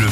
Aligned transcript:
Bleu 0.00 0.08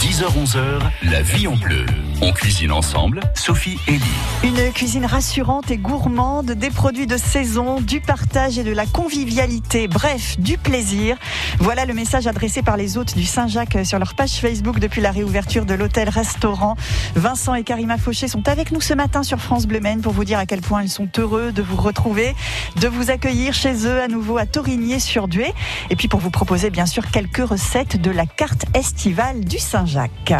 10h-11h, 0.00 0.80
la 1.02 1.20
vie 1.20 1.46
en 1.46 1.54
bleu. 1.54 1.84
On 2.24 2.32
cuisine 2.32 2.70
ensemble, 2.70 3.18
Sophie 3.34 3.80
et 3.88 3.98
Lee. 3.98 4.44
Une 4.44 4.72
cuisine 4.72 5.04
rassurante 5.04 5.72
et 5.72 5.76
gourmande, 5.76 6.52
des 6.52 6.70
produits 6.70 7.08
de 7.08 7.16
saison, 7.16 7.80
du 7.80 8.00
partage 8.00 8.58
et 8.58 8.62
de 8.62 8.70
la 8.70 8.86
convivialité, 8.86 9.88
bref, 9.88 10.38
du 10.38 10.56
plaisir. 10.56 11.16
Voilà 11.58 11.84
le 11.84 11.94
message 11.94 12.28
adressé 12.28 12.62
par 12.62 12.76
les 12.76 12.96
hôtes 12.96 13.16
du 13.16 13.24
Saint-Jacques 13.24 13.76
sur 13.84 13.98
leur 13.98 14.14
page 14.14 14.34
Facebook 14.34 14.78
depuis 14.78 15.00
la 15.00 15.10
réouverture 15.10 15.66
de 15.66 15.74
l'hôtel-restaurant. 15.74 16.76
Vincent 17.16 17.54
et 17.54 17.64
Karima 17.64 17.98
Fauché 17.98 18.28
sont 18.28 18.48
avec 18.48 18.70
nous 18.70 18.80
ce 18.80 18.94
matin 18.94 19.24
sur 19.24 19.40
France 19.40 19.66
Bleu 19.66 19.80
Maine 19.80 20.00
pour 20.00 20.12
vous 20.12 20.24
dire 20.24 20.38
à 20.38 20.46
quel 20.46 20.60
point 20.60 20.84
ils 20.84 20.88
sont 20.88 21.08
heureux 21.18 21.50
de 21.50 21.62
vous 21.62 21.76
retrouver, 21.76 22.36
de 22.80 22.86
vous 22.86 23.10
accueillir 23.10 23.52
chez 23.52 23.84
eux 23.84 24.00
à 24.00 24.06
nouveau 24.06 24.38
à 24.38 24.46
Torigné-sur-Dué 24.46 25.52
et 25.90 25.96
puis 25.96 26.06
pour 26.06 26.20
vous 26.20 26.30
proposer 26.30 26.70
bien 26.70 26.86
sûr 26.86 27.10
quelques 27.10 27.44
recettes 27.44 28.00
de 28.00 28.12
la 28.12 28.26
carte 28.26 28.64
estivale 28.74 29.40
du 29.44 29.58
Saint-Jacques. 29.58 30.34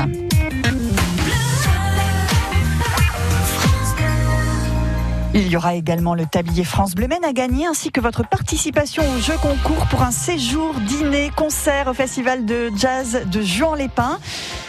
Il 5.35 5.49
y 5.49 5.57
aura 5.57 5.75
également 5.75 6.15
le 6.15 6.27
tablier 6.27 6.63
France 6.63 6.95
Bleu 6.95 7.07
à 7.27 7.33
gagner 7.33 7.67
ainsi 7.67 7.91
que 7.91 8.01
votre 8.01 8.27
participation 8.29 9.03
au 9.15 9.19
jeu 9.19 9.35
concours 9.41 9.87
pour 9.87 10.03
un 10.03 10.11
séjour, 10.11 10.75
dîner, 10.75 11.31
concert 11.35 11.89
au 11.89 11.95
festival 11.95 12.45
de 12.45 12.71
jazz 12.77 13.23
de 13.25 13.41
Juan 13.41 13.79
Lépin. 13.79 14.19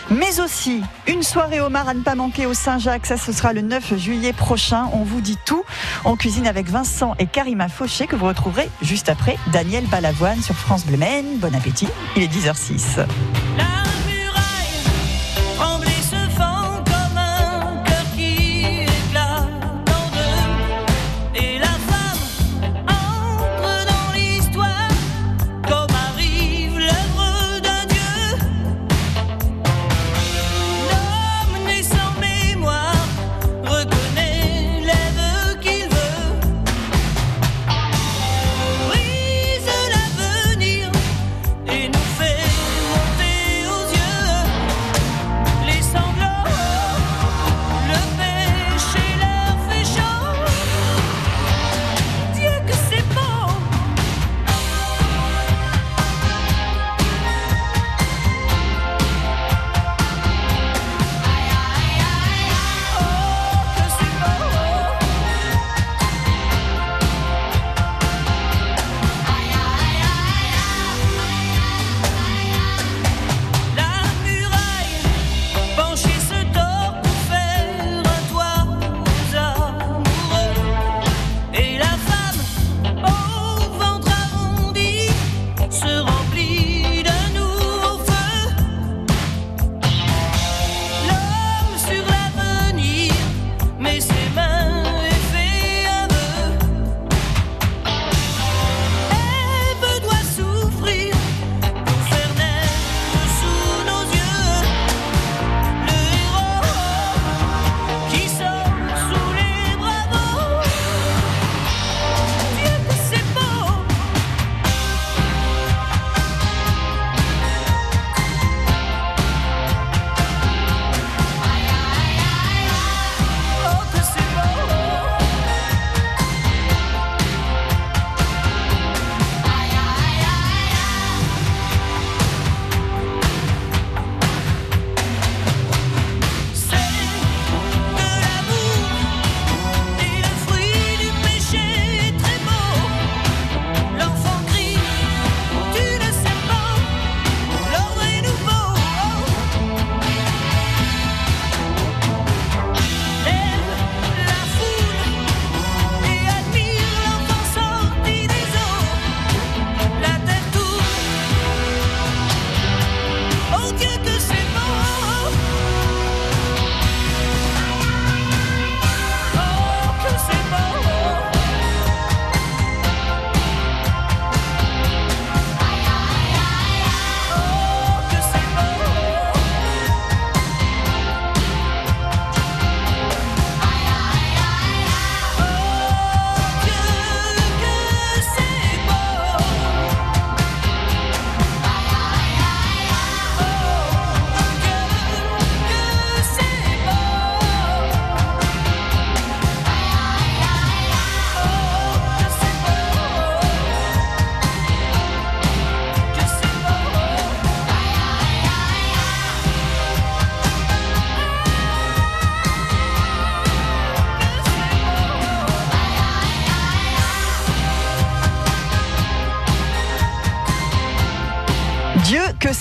Mais 0.09 0.39
aussi 0.39 0.81
une 1.07 1.21
soirée 1.21 1.59
homard 1.59 1.89
à 1.89 1.93
ne 1.93 2.01
pas 2.01 2.15
manquer 2.15 2.45
au 2.45 2.53
Saint-Jacques. 2.53 3.05
Ça, 3.05 3.17
ce 3.17 3.33
sera 3.33 3.51
le 3.51 3.61
9 3.61 3.97
juillet 3.97 4.31
prochain. 4.31 4.85
On 4.93 5.03
vous 5.03 5.19
dit 5.19 5.37
tout. 5.45 5.63
On 6.05 6.15
cuisine 6.15 6.47
avec 6.47 6.69
Vincent 6.69 7.13
et 7.19 7.25
Karima 7.25 7.67
Fauché 7.67 8.07
que 8.07 8.15
vous 8.15 8.27
retrouverez 8.27 8.69
juste 8.81 9.09
après 9.09 9.37
Daniel 9.51 9.85
Balavoine 9.87 10.41
sur 10.41 10.55
France 10.55 10.85
Bleu 10.85 10.97
Bon 11.39 11.53
appétit. 11.53 11.89
Il 12.15 12.23
est 12.23 12.27
10h06. 12.27 13.05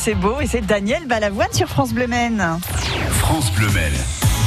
C'est 0.03 0.17
beau 0.17 0.41
et 0.41 0.49
c'est 0.49 0.63
Daniel 0.63 1.07
Balavoine 1.07 1.53
sur 1.53 1.69
France 1.69 1.93
Bleu 1.93 2.09
Maine. 2.09 2.45
France 3.21 3.53
Bleu 3.53 3.69
Maine. 3.71 3.93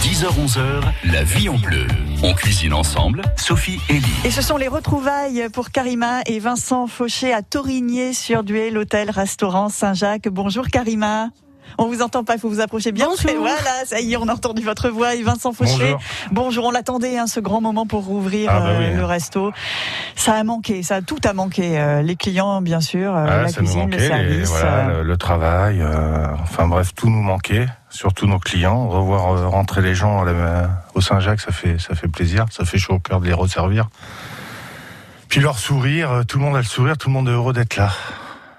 10h-11h, 0.01 0.81
la 1.13 1.23
vie 1.23 1.47
en 1.47 1.57
bleu. 1.57 1.87
On 2.23 2.33
cuisine 2.33 2.73
ensemble, 2.73 3.21
Sophie 3.37 3.79
et 3.87 3.93
Lee. 3.93 4.19
Et 4.25 4.31
ce 4.31 4.41
sont 4.41 4.57
les 4.57 4.67
retrouvailles 4.67 5.47
pour 5.53 5.71
Karima 5.71 6.23
et 6.25 6.39
Vincent 6.39 6.87
Fauché 6.87 7.31
à 7.31 7.41
Torigné 7.41 8.11
sur 8.11 8.43
Duel, 8.43 8.73
l'hôtel-restaurant 8.73 9.69
Saint-Jacques. 9.69 10.27
Bonjour 10.27 10.67
Karima. 10.67 11.29
On 11.77 11.87
vous 11.87 12.01
entend 12.01 12.23
pas, 12.23 12.35
il 12.35 12.39
faut 12.39 12.47
vous 12.49 12.61
approcher 12.61 12.91
bien. 12.91 13.07
Bonjour. 13.07 13.41
Voilà, 13.41 13.85
ça 13.85 13.99
y 13.99 14.13
est, 14.13 14.17
on 14.17 14.27
a 14.27 14.33
entendu 14.33 14.63
votre 14.63 14.89
voix 14.89 15.13
et 15.15 15.23
Vincent 15.23 15.51
Fauché. 15.51 15.71
Bonjour. 15.73 15.99
Bonjour, 16.31 16.65
on 16.65 16.71
l'attendait, 16.71 17.17
hein, 17.17 17.27
ce 17.27 17.39
grand 17.41 17.59
moment 17.61 17.85
pour 17.85 18.05
rouvrir 18.05 18.49
Ah 18.53 18.59
bah 18.61 18.65
euh, 18.69 18.91
oui. 18.91 18.95
le 18.97 19.03
resto. 19.05 19.51
Ça 20.15 20.35
a 20.35 20.43
manqué, 20.43 20.83
ça 20.83 20.95
a 20.95 21.01
tout 21.01 21.17
a 21.25 21.33
manqué. 21.33 21.77
euh, 21.77 22.01
les 22.01 22.15
clients, 22.15 22.61
bien 22.61 22.79
sûr, 22.81 23.13
euh, 23.15 23.25
Ah, 23.29 23.41
la 23.43 23.51
cuisine, 23.51 23.89
le 23.91 23.97
les- 23.97 24.07
service. 24.07 24.49
voilà, 24.49 24.71
euh, 24.89 24.97
le, 25.01 25.03
le 25.03 25.17
travail, 25.17 25.81
euh, 25.81 26.27
enfin 26.41 26.67
bref, 26.67 26.91
tout 26.95 27.09
nous 27.09 27.21
manquait, 27.21 27.65
surtout 27.89 28.25
nos 28.27 28.39
clients. 28.39 28.87
Revoir 28.87 29.33
euh, 29.35 29.47
rentrer 29.47 29.81
les 29.81 29.95
gens 29.95 30.21
à 30.21 30.25
la- 30.25 30.69
au 30.93 31.01
Saint-Jacques, 31.01 31.41
ça 31.41 31.51
fait, 31.51 31.77
ça 31.79 31.93
fait 31.95 32.07
plaisir, 32.07 32.45
ça 32.51 32.63
fait 32.63 32.77
chaud 32.77 32.93
au 32.93 32.99
cœur 32.99 33.19
de 33.19 33.25
les 33.27 33.33
resservir. 33.33 33.89
Puis 35.27 35.41
leur 35.41 35.57
sourire, 35.59 36.21
tout 36.27 36.37
le 36.37 36.45
monde 36.45 36.55
a 36.55 36.59
le 36.59 36.63
sourire, 36.65 36.97
tout 36.97 37.09
le 37.09 37.13
monde 37.13 37.27
est 37.27 37.31
heureux 37.31 37.51
d'être 37.51 37.75
là. 37.75 37.89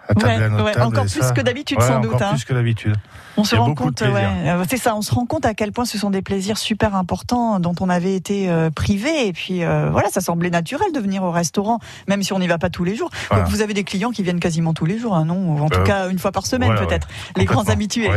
À 0.09 0.15
table 0.15 0.27
ouais, 0.27 0.43
à 0.45 0.49
notre 0.49 0.65
ouais, 0.65 0.73
table, 0.73 0.87
encore 0.87 1.05
plus 1.07 1.21
ça- 1.21 1.33
que 1.33 1.41
d'habitude, 1.41 1.79
Ouais, 1.79 1.87
sans 1.87 1.97
encore 1.99 2.13
doute. 2.13 2.23
hein. 2.23 2.31
plus 2.31 2.45
que 2.45 2.55
d'habitude. 2.55 2.95
On 3.39 3.45
se 3.45 3.55
rend 3.55 3.75
compte, 3.75 4.03
c'est 4.71 4.77
ça, 4.79 4.97
on 4.97 5.03
se 5.03 5.13
rend 5.15 5.27
compte 5.27 5.45
à 5.45 5.53
quel 5.53 5.71
point 5.71 5.85
ce 5.85 5.99
sont 5.99 6.09
des 6.09 6.23
plaisirs 6.23 6.57
super 6.57 6.95
importants 6.95 7.61
dont 7.61 7.75
on 7.81 7.91
avait 7.91 8.15
été 8.15 8.49
euh, 8.49 8.71
privé. 8.71 9.27
Et 9.27 9.33
puis 9.35 9.63
euh, 9.63 9.91
voilà, 9.91 10.09
ça 10.09 10.23
semblait 10.23 10.49
naturel 10.49 10.91
de 10.93 11.01
venir 11.01 11.23
au 11.23 11.31
restaurant, 11.31 11.79
même 12.09 12.23
si 12.23 12.33
on 12.33 12.39
n'y 12.39 12.47
va 12.47 12.57
pas 12.57 12.71
tous 12.71 12.85
les 12.85 12.95
jours. 12.97 13.11
Voilà. 13.29 13.45
Donc, 13.45 13.53
vous 13.53 13.61
avez 13.61 13.75
des 13.75 13.85
clients 13.85 14.11
qui 14.11 14.23
viennent 14.23 14.41
quasiment 14.41 14.73
tous 14.73 14.87
les 14.87 14.99
jours, 14.99 15.15
hein, 15.15 15.27
non? 15.27 15.37
Ou 15.37 15.61
en 15.63 15.69
tout 15.69 15.81
Euh, 15.81 15.85
cas 15.85 16.09
une 16.09 16.19
fois 16.19 16.33
par 16.33 16.47
semaine 16.47 16.71
voilà, 16.73 16.87
peut-être. 16.87 17.09
Les 17.37 17.45
grands 17.45 17.69
habitués. 17.69 18.09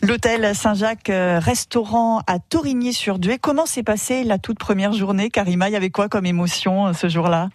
L'hôtel 0.00 0.54
Saint-Jacques, 0.54 1.10
euh, 1.10 1.38
restaurant 1.42 2.22
à 2.26 2.38
Torigny-sur-Dué. 2.38 3.38
Comment 3.38 3.66
s'est 3.66 3.82
passée 3.82 4.24
la 4.24 4.38
toute 4.38 4.58
première 4.58 4.92
journée, 4.94 5.28
Karima? 5.30 5.68
Il 5.68 5.72
y 5.72 5.76
avait 5.76 5.90
quoi 5.90 6.08
comme 6.08 6.24
émotion 6.26 6.86
euh, 6.86 6.92
ce 6.94 7.08
jour-là? 7.08 7.48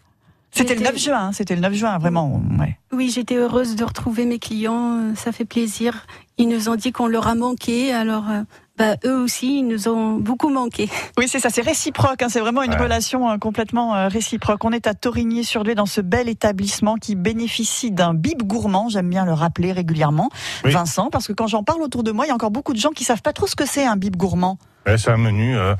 C'était 0.51 0.73
le 0.73 0.79
J'étais- 0.79 0.91
9 0.91 0.99
juin, 1.01 1.19
hein, 1.27 1.31
c'était 1.31 1.55
le 1.55 1.61
9 1.61 1.73
juin, 1.73 1.97
vraiment. 1.99 2.41
Ouais. 2.59 2.77
Oui, 2.91 3.11
j'étais 3.13 3.35
heureuse 3.35 3.75
de 3.75 3.83
retrouver 3.83 4.25
mes 4.25 4.39
clients. 4.39 4.97
euh, 4.97 5.15
Ça 5.15 5.31
fait 5.31 5.45
plaisir. 5.45 6.05
Ils 6.37 6.47
nous 6.49 6.69
ont 6.69 6.75
dit 6.75 6.91
qu'on 6.91 7.07
leur 7.07 7.27
a 7.27 7.35
manqué. 7.35 7.93
Alors, 7.93 8.23
euh, 8.29 8.41
bah, 8.77 8.95
eux 9.05 9.15
aussi, 9.21 9.59
ils 9.59 9.67
nous 9.67 9.87
ont 9.89 10.13
beaucoup 10.15 10.49
manqué. 10.49 10.89
Oui, 11.17 11.27
c'est 11.27 11.39
ça, 11.39 11.49
c'est 11.49 11.61
réciproque. 11.61 12.21
hein, 12.23 12.27
c'est 12.29 12.39
vraiment 12.39 12.63
une 12.63 12.71
Ouais. 12.73 12.77
relation 12.81 13.29
euh, 13.29 13.37
complètement 13.37 13.93
euh, 13.95 14.07
réciproque. 14.07 14.63
On 14.65 14.71
est 14.71 14.87
à 14.87 14.93
Torigny-sur-Dué 14.95 15.75
dans 15.75 15.85
ce 15.85 16.01
bel 16.01 16.27
établissement 16.29 16.95
qui 16.95 17.15
bénéficie 17.15 17.91
d'un 17.91 18.13
bib 18.15 18.41
gourmand. 18.43 18.89
J'aime 18.89 19.09
bien 19.09 19.25
le 19.25 19.33
rappeler 19.33 19.71
régulièrement, 19.71 20.29
Oui. 20.65 20.71
Vincent, 20.71 21.09
parce 21.11 21.27
que 21.27 21.33
quand 21.33 21.47
j'en 21.47 21.63
parle 21.63 21.81
autour 21.83 22.03
de 22.03 22.11
moi, 22.11 22.25
il 22.25 22.29
y 22.29 22.31
a 22.31 22.35
encore 22.35 22.51
beaucoup 22.51 22.73
de 22.73 22.79
gens 22.79 22.89
qui 22.91 23.03
savent 23.03 23.21
pas 23.21 23.33
trop 23.33 23.45
ce 23.47 23.55
que 23.55 23.65
c'est 23.67 23.85
un 23.85 23.97
bib 23.97 24.15
gourmand. 24.15 24.57
Ouais, 24.87 24.97
c'est 24.97 25.11
un 25.11 25.17
menu 25.17 25.55
euh, 25.57 25.75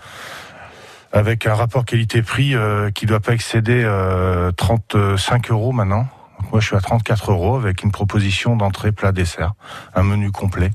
avec 1.12 1.46
un 1.48 1.56
rapport 1.56 1.86
qualité-prix 1.86 2.56
euh, 2.56 2.92
qui 2.92 3.06
doit 3.06 3.20
pas 3.20 3.34
excéder 3.34 3.82
euh, 3.84 4.52
35 4.52 5.50
euros 5.52 5.72
maintenant. 5.72 6.08
Donc 6.40 6.52
moi, 6.52 6.60
je 6.62 6.68
suis 6.68 6.76
à 6.76 6.82
34 6.82 7.32
euros 7.32 7.56
avec 7.56 7.84
une 7.84 7.92
proposition 7.92 8.56
d'entrée, 8.56 8.92
plat, 8.92 9.12
dessert, 9.12 9.54
un 9.96 10.04
menu 10.04 10.32
complet. 10.32 10.72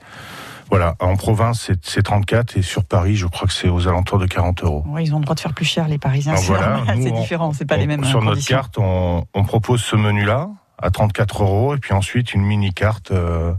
Voilà, 0.70 0.94
en 0.98 1.14
province, 1.16 1.60
c'est- 1.60 1.86
c'est 1.86 2.02
34 2.02 2.56
et 2.56 2.62
sur 2.62 2.84
Paris, 2.84 3.16
je 3.16 3.26
crois 3.26 3.46
que 3.46 3.52
c'est 3.52 3.68
aux 3.68 3.86
alentours 3.86 4.18
de 4.18 4.26
40 4.26 4.62
euros. 4.64 4.82
Ouais, 4.88 5.04
ils 5.04 5.14
ont 5.14 5.18
le 5.18 5.24
droit 5.24 5.34
de 5.34 5.40
faire 5.40 5.52
plus 5.52 5.64
cher, 5.66 5.86
les 5.88 5.98
Parisiens. 5.98 6.36
C'est 6.36 6.46
voilà, 6.46 6.80
différent, 7.20 7.52
c'est 7.52 7.64
pas 7.66 7.76
On- 7.76 7.78
les 7.78 7.86
mêmes 7.86 8.04
Sur 8.04 8.20
euh, 8.20 8.24
notre 8.24 8.44
carte, 8.44 8.76
on, 8.78 9.26
on 9.34 9.44
propose 9.44 9.82
ce 9.82 9.94
menu-là 9.94 10.48
à 10.82 10.90
34 10.90 11.42
euros 11.44 11.74
et 11.74 11.78
puis 11.78 11.92
ensuite 11.92 12.34
une 12.34 12.42
mini 12.42 12.72
carte 12.72 13.10
euh, 13.12 13.52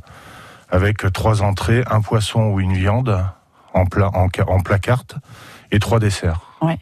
avec 0.69 1.11
trois 1.13 1.41
entrées, 1.41 1.83
un 1.89 2.01
poisson 2.01 2.41
ou 2.47 2.59
une 2.59 2.73
viande 2.73 3.23
en 3.73 3.85
plat, 3.85 4.09
en, 4.13 4.27
en 4.47 4.59
plat 4.61 4.79
carte 4.79 5.15
et 5.71 5.79
trois 5.79 5.99
desserts. 5.99 6.41
Ouais. 6.65 6.77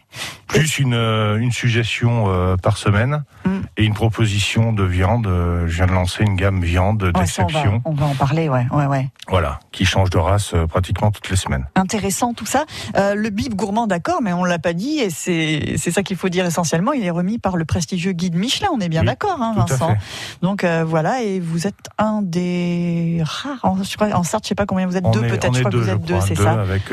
Plus 0.48 0.80
une, 0.80 0.94
euh, 0.94 1.38
une 1.38 1.52
suggestion 1.52 2.26
euh, 2.28 2.56
par 2.58 2.78
semaine 2.78 3.24
Mm. 3.46 3.50
et 3.76 3.84
une 3.84 3.94
proposition 3.94 4.72
de 4.72 4.84
viande. 4.84 5.28
Euh, 5.28 5.68
Je 5.68 5.76
viens 5.76 5.86
de 5.88 5.92
lancer 5.92 6.24
une 6.24 6.36
gamme 6.38 6.62
viande 6.62 7.04
Ouais, 7.04 7.12
on, 7.14 7.20
d'exception, 7.20 7.82
on 7.84 7.92
va 7.94 8.06
en 8.06 8.16
parler, 8.16 8.48
ouais, 8.48 8.66
ouais, 8.72 8.86
ouais. 8.86 9.10
voilà, 9.28 9.60
qui 9.74 9.84
change 9.84 10.10
de 10.12 10.18
race 10.18 10.54
euh, 10.54 10.66
pratiquement 10.66 11.12
toutes 11.12 11.30
les 11.30 11.36
semaines. 11.36 11.66
Intéressant 11.76 12.34
tout 12.34 12.46
ça. 12.46 12.66
Euh, 12.96 13.16
le 13.16 13.30
bib 13.32 13.54
gourmand, 13.56 13.86
d'accord, 13.88 14.22
mais 14.22 14.32
on 14.32 14.46
l'a 14.46 14.60
pas 14.60 14.72
dit 14.74 15.00
et 15.00 15.10
c'est 15.10 15.92
ça 15.92 16.04
qu'il 16.04 16.16
faut 16.16 16.30
dire 16.30 16.46
essentiellement. 16.46 16.94
Il 16.94 17.04
est 17.04 17.10
remis 17.10 17.38
par 17.40 17.58
le 17.58 17.66
prestigieux 17.66 18.14
guide 18.14 18.36
Michelin. 18.36 18.70
On 18.74 18.80
est 18.80 18.90
bien 18.90 19.02
Oui, 19.02 19.08
d'accord, 19.08 19.42
hein, 19.42 19.54
Vincent. 19.58 19.96
Donc 20.42 20.64
voilà, 20.64 21.22
et 21.22 21.40
vous 21.42 21.68
êtes 21.68 21.90
un 21.98 22.22
des 22.22 23.22
rares. 23.26 23.60
En, 23.64 23.84
je 23.84 23.96
crois, 23.96 24.10
en 24.16 24.24
Sarthe, 24.24 24.46
je 24.46 24.50
sais 24.50 24.56
pas 24.56 24.66
combien 24.66 24.88
vous 24.88 24.96
êtes. 24.96 25.06
On 25.06 25.12
deux 25.12 25.22
peut-être. 25.28 25.54
Je 25.54 25.60
crois 25.60 25.72
que 25.72 25.78
vous 25.78 25.90
êtes 25.90 26.06
deux, 26.06 26.22
c'est 26.22 26.36
ça. 26.36 26.54
avec 26.62 26.84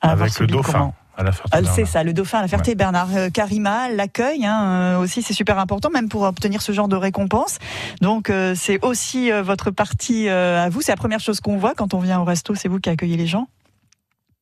avec 0.00 0.38
le 0.40 0.46
dauphin. 0.46 0.92
À 1.16 1.22
la 1.24 1.32
Ferté-Bernard. 1.32 1.74
c'est 1.74 1.84
ça, 1.84 2.02
le 2.04 2.12
dauphin 2.12 2.38
à 2.38 2.42
la 2.42 2.48
Ferté-Bernard. 2.48 3.08
Euh, 3.16 3.30
Karima 3.30 3.88
l'accueil 3.90 4.44
hein, 4.44 4.64
euh, 4.64 4.98
aussi, 4.98 5.22
c'est 5.22 5.32
super 5.34 5.58
important, 5.58 5.90
même 5.90 6.08
pour 6.08 6.22
obtenir 6.22 6.62
ce 6.62 6.72
genre 6.72 6.88
de 6.88 6.96
récompense. 6.96 7.58
Donc 8.00 8.30
euh, 8.30 8.54
c'est 8.56 8.84
aussi 8.84 9.32
euh, 9.32 9.42
votre 9.42 9.70
partie 9.70 10.28
euh, 10.28 10.64
à 10.64 10.68
vous. 10.68 10.80
C'est 10.82 10.92
la 10.92 10.96
première 10.96 11.20
chose 11.20 11.40
qu'on 11.40 11.56
voit 11.56 11.74
quand 11.74 11.94
on 11.94 11.98
vient 11.98 12.20
au 12.20 12.24
resto. 12.24 12.54
C'est 12.54 12.68
vous 12.68 12.78
qui 12.80 12.90
accueillez 12.90 13.16
les 13.16 13.26
gens. 13.26 13.48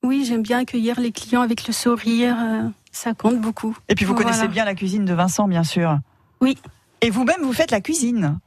Oui, 0.02 0.24
j'aime 0.28 0.42
bien 0.42 0.58
accueillir 0.58 1.00
les 1.00 1.12
clients 1.12 1.40
avec 1.42 1.66
le 1.66 1.72
sourire. 1.72 2.36
euh, 2.38 2.68
Ça 2.92 3.14
compte 3.14 3.40
beaucoup. 3.40 3.76
Et 3.88 3.94
puis 3.94 4.04
vous 4.04 4.14
Voilà. 4.14 4.30
connaissez 4.30 4.48
bien 4.48 4.64
la 4.64 4.74
cuisine 4.74 5.04
de 5.04 5.14
Vincent, 5.14 5.48
bien 5.48 5.64
sûr. 5.64 5.98
Oui. 6.40 6.58
Et 7.00 7.10
vous-même, 7.10 7.40
vous 7.42 7.52
faites 7.52 7.70
la 7.70 7.80
cuisine. 7.80 8.38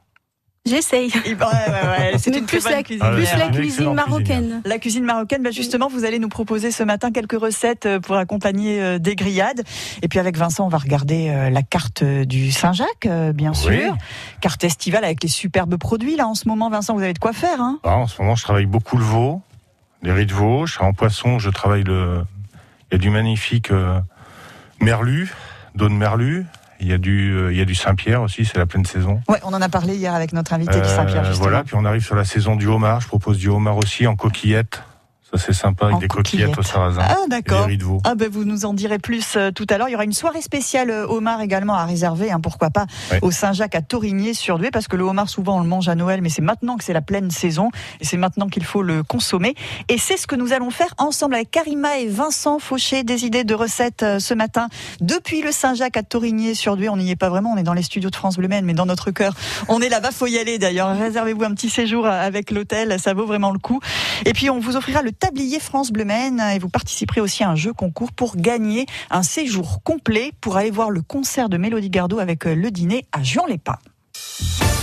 J'essaye. 0.66 1.10
Ouais, 1.10 1.34
ouais, 1.34 1.88
ouais, 2.12 2.18
c'est 2.18 2.36
une 2.36 2.44
plus 2.44 2.64
la-. 2.64 2.82
Ah 3.00 3.10
Plus 3.12 3.28
la 3.38 3.48
cuisine 3.48 3.94
marocaine. 3.94 4.62
La 4.64 4.78
cuisine 4.78 5.04
marocaine, 5.04 5.42
bah 5.42 5.50
justement, 5.50 5.88
vous 5.88 6.04
allez 6.04 6.18
nous 6.18 6.28
proposer 6.28 6.70
ce 6.70 6.82
matin 6.82 7.10
quelques 7.10 7.40
recettes 7.40 7.86
euh, 7.86 8.00
pour 8.00 8.16
accompagner 8.16 8.80
euh, 8.82 8.98
des 8.98 9.14
grillades. 9.14 9.62
Et 10.02 10.08
puis 10.08 10.18
avec 10.18 10.36
Vincent, 10.36 10.66
on 10.66 10.68
va 10.68 10.78
regarder 10.78 11.30
euh, 11.30 11.50
la 11.50 11.62
carte 11.62 12.04
du 12.04 12.50
Saint-Jacques, 12.52 13.08
bien 13.34 13.54
sûr. 13.54 13.70
Oui. 13.70 13.98
Carte 14.40 14.64
estivale 14.64 15.04
avec 15.04 15.22
les 15.22 15.28
superbes 15.28 15.76
produits. 15.76 16.16
Là, 16.16 16.26
en 16.26 16.34
ce 16.34 16.48
moment, 16.48 16.68
Vincent, 16.70 16.94
vous 16.94 17.02
avez 17.02 17.14
de 17.14 17.18
quoi 17.18 17.32
faire. 17.32 17.60
Hein? 17.60 17.78
Ah, 17.84 17.96
en 17.96 18.06
ce 18.06 18.20
moment, 18.20 18.34
je 18.34 18.44
travaille 18.44 18.66
beaucoup 18.66 18.98
le 18.98 19.04
veau, 19.04 19.40
les 20.02 20.12
riz 20.12 20.26
de 20.26 20.34
veau. 20.34 20.66
Je 20.66 20.74
suis 20.74 20.84
en 20.84 20.92
poisson, 20.92 21.38
je 21.38 21.50
travaille 21.50 21.84
le. 21.84 22.22
Il 22.90 22.94
y 22.94 22.96
a 22.96 22.98
du 22.98 23.10
magnifique 23.10 23.70
euh, 23.70 24.00
merlu, 24.80 25.30
d'eau 25.74 25.88
de 25.88 25.94
merlu. 25.94 26.46
Il 26.80 26.86
y 26.88 26.92
a 26.92 26.98
du, 26.98 27.32
euh, 27.32 27.52
il 27.52 27.58
y 27.58 27.60
a 27.60 27.64
du 27.64 27.74
Saint-Pierre 27.74 28.22
aussi, 28.22 28.44
c'est 28.44 28.56
la 28.58 28.66
pleine 28.66 28.84
saison. 28.84 29.20
ouais, 29.28 29.38
on 29.42 29.52
en 29.52 29.60
a 29.60 29.68
parlé 29.68 29.96
hier 29.96 30.14
avec 30.14 30.32
notre 30.32 30.52
invité 30.52 30.74
du 30.74 30.86
Euh, 30.86 30.96
Saint-Pierre, 30.96 31.24
justement. 31.24 31.48
voilà, 31.48 31.64
puis 31.64 31.74
on 31.76 31.84
arrive 31.84 32.04
sur 32.04 32.14
la 32.14 32.24
saison 32.24 32.54
du 32.56 32.66
homard. 32.68 33.00
Je 33.00 33.08
propose 33.08 33.38
du 33.38 33.48
homard 33.48 33.76
aussi 33.78 34.06
en 34.06 34.14
coquillettes. 34.14 34.82
Ça, 35.30 35.38
c'est 35.38 35.52
sympa, 35.52 35.86
avec 35.86 35.98
des 35.98 36.08
coquillettes, 36.08 36.48
coquillettes. 36.48 36.58
au 36.58 36.62
sarrasin. 36.62 37.02
Ah, 37.04 37.16
des 37.24 37.28
d'accord. 37.28 37.66
de 37.66 37.84
veau. 37.84 38.00
Ah 38.04 38.14
ben 38.14 38.30
vous 38.30 38.44
nous 38.44 38.64
en 38.64 38.72
direz 38.72 38.98
plus 38.98 39.36
euh, 39.36 39.50
tout 39.50 39.66
à 39.68 39.76
l'heure. 39.76 39.88
Il 39.88 39.92
y 39.92 39.94
aura 39.94 40.04
une 40.04 40.14
soirée 40.14 40.40
spéciale 40.40 40.90
euh, 40.90 41.06
homard 41.06 41.42
également 41.42 41.74
à 41.74 41.84
réserver, 41.84 42.30
hein, 42.30 42.40
pourquoi 42.40 42.70
pas, 42.70 42.86
au 43.20 43.30
Saint-Jacques 43.30 43.74
à 43.74 43.82
Torigné-sur-Dué, 43.82 44.70
parce 44.70 44.88
que 44.88 44.96
le 44.96 45.04
homard 45.04 45.28
souvent 45.28 45.58
on 45.58 45.60
le 45.60 45.68
mange 45.68 45.88
à 45.90 45.94
Noël, 45.94 46.22
mais 46.22 46.30
c'est 46.30 46.40
maintenant 46.40 46.78
que 46.78 46.84
c'est 46.84 46.94
la 46.94 47.02
pleine 47.02 47.30
saison 47.30 47.70
et 48.00 48.06
c'est 48.06 48.16
maintenant 48.16 48.48
qu'il 48.48 48.64
faut 48.64 48.82
le 48.82 49.02
consommer. 49.02 49.54
Et 49.88 49.98
c'est 49.98 50.16
ce 50.16 50.26
que 50.26 50.34
nous 50.34 50.54
allons 50.54 50.70
faire 50.70 50.94
ensemble 50.96 51.34
avec 51.34 51.50
Karima 51.50 51.98
et 51.98 52.08
Vincent 52.08 52.58
Fauché, 52.58 53.02
des 53.02 53.26
idées 53.26 53.44
de 53.44 53.54
recettes 53.54 54.02
euh, 54.02 54.18
ce 54.20 54.32
matin 54.32 54.68
depuis 55.02 55.42
le 55.42 55.52
Saint-Jacques 55.52 55.98
à 55.98 56.02
Torigné-sur-Dué. 56.02 56.88
On 56.88 56.96
n'y 56.96 57.10
est 57.10 57.16
pas 57.16 57.28
vraiment, 57.28 57.52
on 57.52 57.58
est 57.58 57.62
dans 57.62 57.74
les 57.74 57.82
studios 57.82 58.08
de 58.08 58.16
France 58.16 58.38
Bleu 58.38 58.48
Maine, 58.48 58.64
mais 58.64 58.74
dans 58.74 58.86
notre 58.86 59.10
cœur, 59.10 59.34
on 59.68 59.82
est 59.82 59.90
là-bas. 59.90 60.10
Faut 60.10 60.26
y 60.26 60.38
aller 60.38 60.58
d'ailleurs. 60.58 60.96
Réservez-vous 60.96 61.44
un 61.44 61.52
petit 61.52 61.68
séjour 61.68 62.06
euh, 62.06 62.10
avec 62.10 62.50
l'hôtel, 62.50 62.98
ça 62.98 63.12
vaut 63.12 63.26
vraiment 63.26 63.50
le 63.50 63.58
coup. 63.58 63.80
Et 64.24 64.32
puis 64.32 64.48
on 64.48 64.58
vous 64.58 64.76
offrira 64.76 65.02
le 65.02 65.12
tablier 65.18 65.60
France 65.60 65.90
Bleu 65.90 66.04
Maine 66.04 66.40
et 66.40 66.58
vous 66.58 66.68
participerez 66.68 67.20
aussi 67.20 67.44
à 67.44 67.50
un 67.50 67.54
jeu 67.56 67.72
concours 67.72 68.12
pour 68.12 68.36
gagner 68.36 68.86
un 69.10 69.22
séjour 69.22 69.82
complet 69.82 70.32
pour 70.40 70.56
aller 70.56 70.70
voir 70.70 70.90
le 70.90 71.02
concert 71.02 71.48
de 71.48 71.56
Mélodie 71.56 71.90
Gardot 71.90 72.18
avec 72.18 72.46
euh, 72.46 72.54
le 72.54 72.70
dîner 72.70 73.04
à 73.12 73.22
Juan-les-Pins. 73.22 73.78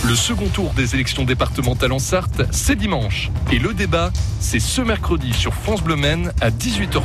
Le 0.06 0.14
second 0.14 0.46
tour 0.46 0.72
des 0.74 0.94
élections 0.94 1.24
départementales 1.24 1.90
en 1.90 1.98
Sarthe, 1.98 2.42
c'est 2.52 2.76
dimanche. 2.76 3.30
Et 3.50 3.58
le 3.58 3.74
débat, 3.74 4.12
c'est 4.38 4.60
ce 4.60 4.80
mercredi 4.80 5.32
sur 5.32 5.52
France 5.52 5.82
Bleu 5.82 5.96
Maine 5.96 6.32
à 6.40 6.50
18h30. 6.50 7.02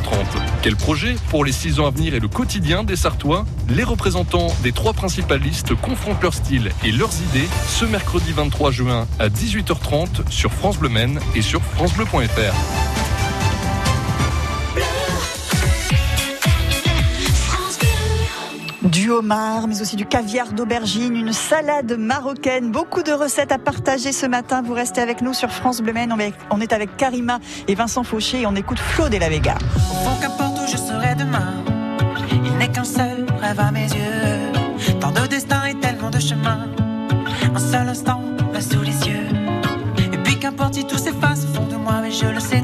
Quel 0.62 0.76
projet 0.76 1.16
pour 1.30 1.44
les 1.44 1.52
six 1.52 1.80
ans 1.80 1.88
à 1.88 1.90
venir 1.90 2.14
et 2.14 2.20
le 2.20 2.28
quotidien 2.28 2.84
des 2.84 2.96
Sartois? 2.96 3.46
Les 3.70 3.84
représentants 3.84 4.54
des 4.62 4.72
trois 4.72 4.94
principales 4.94 5.42
listes 5.42 5.74
confrontent 5.74 6.22
leur 6.22 6.36
style 6.36 6.70
et 6.84 6.92
leurs 6.92 7.14
idées 7.30 7.48
ce 7.68 7.86
mercredi 7.86 8.34
23 8.34 8.70
juin 8.70 9.08
à 9.18 9.30
18h30 9.30 10.30
sur 10.30 10.54
France 10.54 10.78
Bleu 10.78 10.90
Maine 10.90 11.20
et 11.34 11.42
sur 11.42 11.64
francebleu.fr. 11.64 12.54
Du 18.91 19.10
homard, 19.10 19.67
mais 19.67 19.81
aussi 19.81 19.95
du 19.95 20.05
caviar 20.05 20.51
d'aubergine, 20.51 21.15
une 21.15 21.31
salade 21.31 21.93
marocaine, 21.98 22.71
beaucoup 22.71 23.03
de 23.03 23.12
recettes 23.13 23.51
à 23.53 23.57
partager 23.57 24.12
ce 24.12 24.25
matin. 24.25 24.62
Vous 24.62 24.74
restez 24.74 25.00
avec 25.00 25.21
nous 25.21 25.33
sur 25.33 25.50
France 25.50 25.81
Bleu 25.81 25.93
Maine. 25.93 26.13
On 26.50 26.60
est- 26.60 26.74
avec 26.74 26.98
Karima 26.98 27.39
et 27.69 27.75
Vincent 27.75 28.03
Fauché 28.03 28.41
et 28.41 28.45
on 28.48 28.55
écoute 28.55 28.79
Flo 28.79 29.07
de 29.07 29.17
la 29.17 29.29
Vega. 29.29 29.55
Au 29.75 29.79
fond, 30.29 30.53
où 30.63 30.67
je 30.71 30.77
serai 30.77 31.15
demain, 31.15 31.53
il 32.45 32.53
n'est 32.57 32.67
qu'un 32.69 32.83
seul 32.83 33.25
rêve 33.41 33.60
à 33.60 33.71
mes 33.71 33.86
yeux. 33.88 35.00
Tant 35.00 35.12
de 35.12 35.25
destins 35.27 35.65
et 35.65 35.75
tellement 35.79 36.10
de 36.10 36.19
chemins, 36.19 36.67
un 37.55 37.60
seul 37.60 37.88
instant 37.88 38.21
là 38.53 38.60
sous 38.62 38.81
les 38.81 39.07
yeux. 39.07 39.27
Et 40.13 40.17
puis 40.17 40.38
qu'importe 40.38 40.74
si 40.75 40.86
tout 40.86 40.98
s'efface 40.98 41.45
au 41.45 41.53
fond 41.55 41.65
de 41.67 41.75
moi, 41.77 41.95
mais 42.01 42.12
je 42.12 42.25
le 42.25 42.39
sais, 42.39 42.62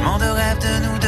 tellement 0.00 0.18
de 0.18 0.24
rêves 0.24 0.58
de 0.58 0.86
nous 0.86 0.99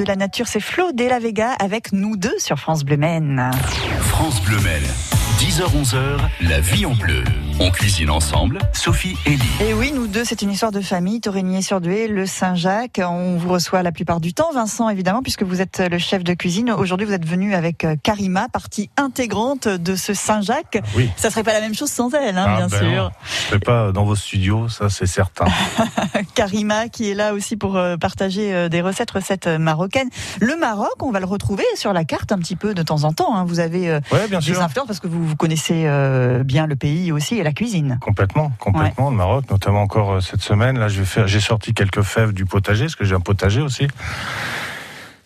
de 0.00 0.08
la 0.08 0.16
nature, 0.16 0.48
c'est 0.48 0.60
Flo 0.60 0.92
de 0.92 1.04
la 1.04 1.18
Vega 1.18 1.52
avec 1.52 1.92
nous 1.92 2.16
deux 2.16 2.38
sur 2.38 2.58
France 2.58 2.84
Bleu 2.84 2.96
Maine. 2.96 3.50
France 4.00 4.42
Bleu 4.42 4.58
Mel. 4.60 4.82
10h-11h, 5.38 6.18
la 6.40 6.60
vie 6.60 6.86
en 6.86 6.94
bleu. 6.94 7.22
On 7.62 7.70
cuisine 7.70 8.08
ensemble, 8.08 8.58
Sophie 8.72 9.18
et 9.26 9.30
Lee. 9.36 9.42
Et 9.60 9.74
oui, 9.74 9.92
nous 9.94 10.06
deux, 10.06 10.24
c'est 10.24 10.40
une 10.40 10.50
histoire 10.50 10.72
de 10.72 10.80
famille, 10.80 11.20
Torigny-sur-Dué, 11.20 12.08
le 12.08 12.24
Saint-Jacques. 12.24 12.98
On 13.06 13.36
vous 13.36 13.50
reçoit 13.50 13.82
la 13.82 13.92
plupart 13.92 14.18
du 14.18 14.32
temps, 14.32 14.50
Vincent, 14.54 14.88
évidemment, 14.88 15.20
puisque 15.22 15.42
vous 15.42 15.60
êtes 15.60 15.78
le 15.90 15.98
chef 15.98 16.24
de 16.24 16.32
cuisine. 16.32 16.70
Aujourd'hui, 16.70 17.06
vous 17.06 17.12
êtes 17.12 17.26
venu 17.26 17.54
avec 17.54 17.84
euh, 17.84 17.96
Karima, 18.02 18.48
partie 18.48 18.88
intégrante 18.96 19.68
de 19.68 19.94
ce 19.94 20.14
Saint-Jacques. 20.14 20.78
Oui. 20.96 21.10
Ça 21.16 21.28
serait 21.28 21.42
pas 21.42 21.52
la 21.52 21.60
même 21.60 21.74
chose 21.74 21.90
sans 21.90 22.10
elle, 22.14 22.38
hein, 22.38 22.46
Ah, 22.48 22.56
bien 22.56 22.68
ben 22.68 22.78
sûr. 22.78 23.02
non. 23.04 23.10
Je 23.52 23.56
pas 23.58 23.92
dans 23.92 24.04
vos 24.06 24.16
studios, 24.16 24.70
ça 24.70 24.88
c'est 24.88 25.06
certain. 25.06 25.44
Karima 26.34 26.88
qui 26.88 27.10
est 27.10 27.14
là 27.14 27.34
aussi 27.34 27.56
pour 27.58 27.76
euh, 27.76 27.98
partager 27.98 28.54
euh, 28.54 28.68
des 28.70 28.80
recettes, 28.80 29.10
recettes 29.10 29.46
marocaines. 29.48 30.08
Le 30.40 30.56
Maroc, 30.56 30.94
on 31.02 31.10
va 31.10 31.20
le 31.20 31.26
retrouver 31.26 31.64
sur 31.74 31.92
la 31.92 32.04
carte 32.04 32.32
un 32.32 32.38
petit 32.38 32.56
peu 32.56 32.72
de 32.72 32.82
temps 32.82 33.04
en 33.04 33.12
temps. 33.12 33.36
hein. 33.36 33.44
Vous 33.44 33.60
avez 33.60 34.00
Ouais, 34.12 34.28
bien 34.30 34.38
des 34.38 34.46
sûr. 34.46 34.62
influences 34.62 34.86
parce 34.86 35.00
que 35.00 35.08
vous, 35.08 35.26
vous 35.26 35.36
connaissez 35.36 35.82
euh, 35.84 36.42
bien 36.42 36.66
le 36.66 36.74
pays 36.76 37.12
aussi 37.12 37.36
et 37.36 37.42
la 37.42 37.49
cuisine. 37.52 37.98
Complètement, 38.00 38.52
complètement, 38.58 39.10
le 39.10 39.16
Maroc, 39.16 39.50
notamment 39.50 39.82
encore 39.82 40.12
euh, 40.12 40.20
cette 40.20 40.42
semaine. 40.42 40.78
Là, 40.78 40.88
j'ai 40.88 41.40
sorti 41.40 41.74
quelques 41.74 42.02
fèves 42.02 42.32
du 42.32 42.44
potager, 42.44 42.84
parce 42.84 42.96
que 42.96 43.04
j'ai 43.04 43.14
un 43.14 43.20
potager 43.20 43.60
aussi. 43.60 43.86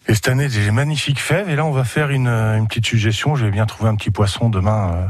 Et 0.07 0.15
cette 0.15 0.29
année, 0.29 0.49
j'ai 0.49 0.65
des 0.65 0.71
magnifiques 0.71 1.21
fèves. 1.21 1.49
Et 1.49 1.57
là, 1.57 1.65
on 1.65 1.71
va 1.71 1.85
faire 1.85 2.11
une, 2.11 2.29
euh, 2.29 2.59
une 2.59 2.67
petite 2.67 2.87
suggestion. 2.87 3.37
Je 3.37 3.47
vais 3.47 3.51
bien 3.51 3.67
trouver 3.67 3.89
un 3.89 3.97
petit 3.97 4.11
poisson 4.11 4.51
demain 4.51 4.93
euh, 4.93 5.07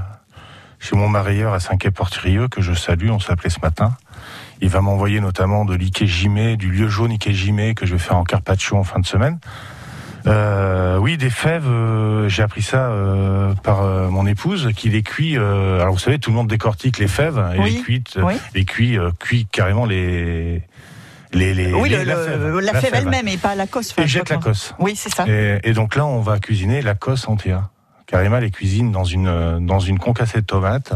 chez 0.78 0.96
mon 0.96 1.08
marailleur 1.08 1.52
à 1.52 1.60
Saint-Quay-Portrieux, 1.60 2.48
que 2.48 2.62
je 2.62 2.72
salue. 2.72 3.10
On 3.10 3.18
s'appelait 3.18 3.50
ce 3.50 3.60
matin. 3.60 3.96
Il 4.60 4.68
va 4.68 4.80
m'envoyer 4.80 5.20
notamment 5.20 5.64
de 5.64 5.74
l'ikejime, 5.74 6.56
du 6.56 6.70
lieu 6.70 6.88
jaune 6.88 7.12
ikejime 7.12 7.74
que 7.74 7.86
je 7.86 7.94
vais 7.94 7.98
faire 7.98 8.16
en 8.16 8.24
carpaccio 8.24 8.76
en 8.76 8.84
fin 8.84 9.00
de 9.00 9.06
semaine. 9.06 9.38
Euh, 10.26 10.96
oui, 10.98 11.16
des 11.18 11.30
fèves. 11.30 11.66
euh, 11.68 12.28
j'ai 12.28 12.42
appris 12.42 12.62
ça 12.62 12.88
euh, 12.88 13.52
par 13.62 13.82
euh, 13.82 14.08
mon 14.08 14.26
épouse 14.26 14.70
qui 14.76 14.88
les 14.88 15.02
cuit. 15.02 15.36
euh, 15.36 15.80
alors 15.80 15.92
vous 15.92 15.98
savez, 15.98 16.18
tout 16.18 16.30
le 16.30 16.36
monde 16.36 16.48
décortique 16.48 16.98
les 16.98 17.08
fèves 17.08 17.42
et 17.54 17.58
Oui, 17.60 17.74
les 17.76 17.80
cuite, 17.82 18.18
oui. 18.22 18.34
les 18.54 18.64
cuit, 18.64 18.98
euh, 18.98 19.10
cuit 19.20 19.46
carrément 19.50 19.84
les 19.84 20.62
les 21.32 21.52
les. 21.52 21.72
oui, 21.74 21.90
les- 21.90 21.98
le- 21.98 22.04
la 22.04 22.16
fève, 22.16 22.58
la, 22.60 22.74
fève 22.80 22.94
elle-même 22.94 23.28
et 23.28 23.36
pas 23.36 23.54
la 23.54 23.66
cosse. 23.66 23.92
Et 23.98 24.02
je 24.02 24.06
jette 24.06 24.30
la 24.30 24.38
cosse. 24.38 24.74
Oui, 24.78 24.94
c'est 24.96 25.12
ça. 25.12 25.26
Et, 25.28 25.58
et 25.64 25.72
donc 25.74 25.94
là, 25.96 26.06
on 26.06 26.20
va 26.20 26.38
cuisiner 26.38 26.80
la 26.80 26.94
cosse 26.94 27.28
entière. 27.28 27.68
Karima 28.06 28.40
les 28.40 28.50
cuisine 28.50 28.92
dans 28.92 29.04
une 29.04 29.28
euh, 29.28 29.58
dans 29.60 29.80
une 29.80 29.98
concassée 29.98 30.40
de 30.40 30.46
tomates. 30.46 30.92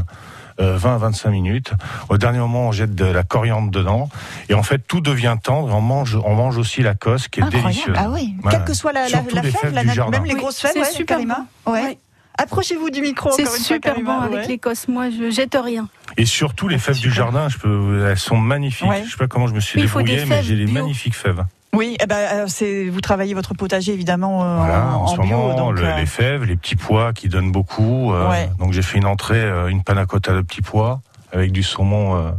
Euh, 0.60 0.76
20 0.76 0.94
à 0.94 0.98
25 0.98 1.30
minutes. 1.30 1.72
Au 2.08 2.18
dernier 2.18 2.38
moment, 2.38 2.68
on 2.68 2.72
jette 2.72 2.94
de 2.94 3.04
la 3.04 3.22
coriandre 3.22 3.70
dedans. 3.70 4.08
Et 4.48 4.54
en 4.54 4.62
fait, 4.62 4.78
tout 4.78 5.00
devient 5.00 5.36
tendre. 5.42 5.74
On 5.74 5.80
mange, 5.80 6.18
on 6.24 6.34
mange 6.34 6.56
aussi 6.56 6.82
la 6.82 6.94
cosse 6.94 7.28
qui 7.28 7.40
est 7.40 7.42
Incroyable. 7.44 7.70
délicieuse. 7.72 7.96
Ah 7.98 8.10
oui. 8.10 8.34
Ouais. 8.42 8.50
Quelle 8.50 8.64
que 8.64 8.74
soit 8.74 8.92
la, 8.92 9.06
fève, 9.06 9.24
la 9.72 10.08
même 10.08 10.24
les 10.24 10.34
Oui, 10.34 10.40
grosses 10.40 10.60
fèves, 10.60 10.72
c'est 10.74 10.80
ouais, 10.80 10.90
super 10.90 11.18
bon. 11.18 11.72
Ouais. 11.72 11.82
Ouais. 11.82 11.98
Approchez-vous 12.40 12.90
du 12.90 13.00
micro. 13.00 13.30
C'est 13.32 13.44
fois, 13.44 13.58
super 13.58 14.00
bon 14.00 14.20
avec 14.20 14.46
les 14.46 14.58
cosses. 14.58 14.86
Moi, 14.86 15.10
je 15.10 15.30
jette 15.30 15.58
rien. 15.60 15.88
Et 16.16 16.24
surtout 16.24 16.68
les 16.68 16.78
fèves 16.78 17.00
du 17.00 17.10
jardin, 17.10 17.48
je 17.48 17.58
peux, 17.58 18.06
elles 18.08 18.18
sont 18.18 18.36
magnifiques. 18.36 18.88
Ouais. 18.88 19.02
Je 19.04 19.10
sais 19.10 19.16
pas 19.16 19.26
comment 19.26 19.48
je 19.48 19.54
me 19.54 19.60
suis 19.60 19.80
des 19.80 19.86
débrouillé, 19.86 20.24
mais 20.24 20.42
j'ai 20.42 20.56
des 20.56 20.70
magnifiques 20.70 21.16
fèves. 21.16 21.44
Oui, 21.78 21.96
eh 22.00 22.06
ben, 22.06 22.16
euh, 22.16 22.44
c'est 22.48 22.88
vous 22.88 23.00
travaillez 23.00 23.34
votre 23.34 23.54
potager 23.54 23.92
évidemment 23.92 24.42
euh, 24.42 24.56
Voilà, 24.56 24.86
en, 24.96 25.02
en, 25.02 25.06
ce 25.06 25.20
bio, 25.20 25.30
moment, 25.36 25.54
donc 25.56 25.78
le- 25.78 25.84
euh, 25.86 25.96
les 25.96 26.06
fèves, 26.06 26.42
les 26.42 26.56
petits 26.56 26.74
pois 26.74 27.12
qui 27.12 27.28
donnent 27.28 27.52
beaucoup. 27.52 28.12
euh, 28.12 28.28
Ouais. 28.28 28.50
Donc 28.58 28.72
j'ai 28.72 28.82
fait 28.82 28.98
une 28.98 29.06
entrée, 29.06 29.48
une 29.70 29.84
panna 29.84 30.04
cotta 30.04 30.32
de 30.32 30.40
petits 30.40 30.60
pois 30.60 31.02
avec 31.32 31.52
du 31.52 31.62
saumon 31.62 32.34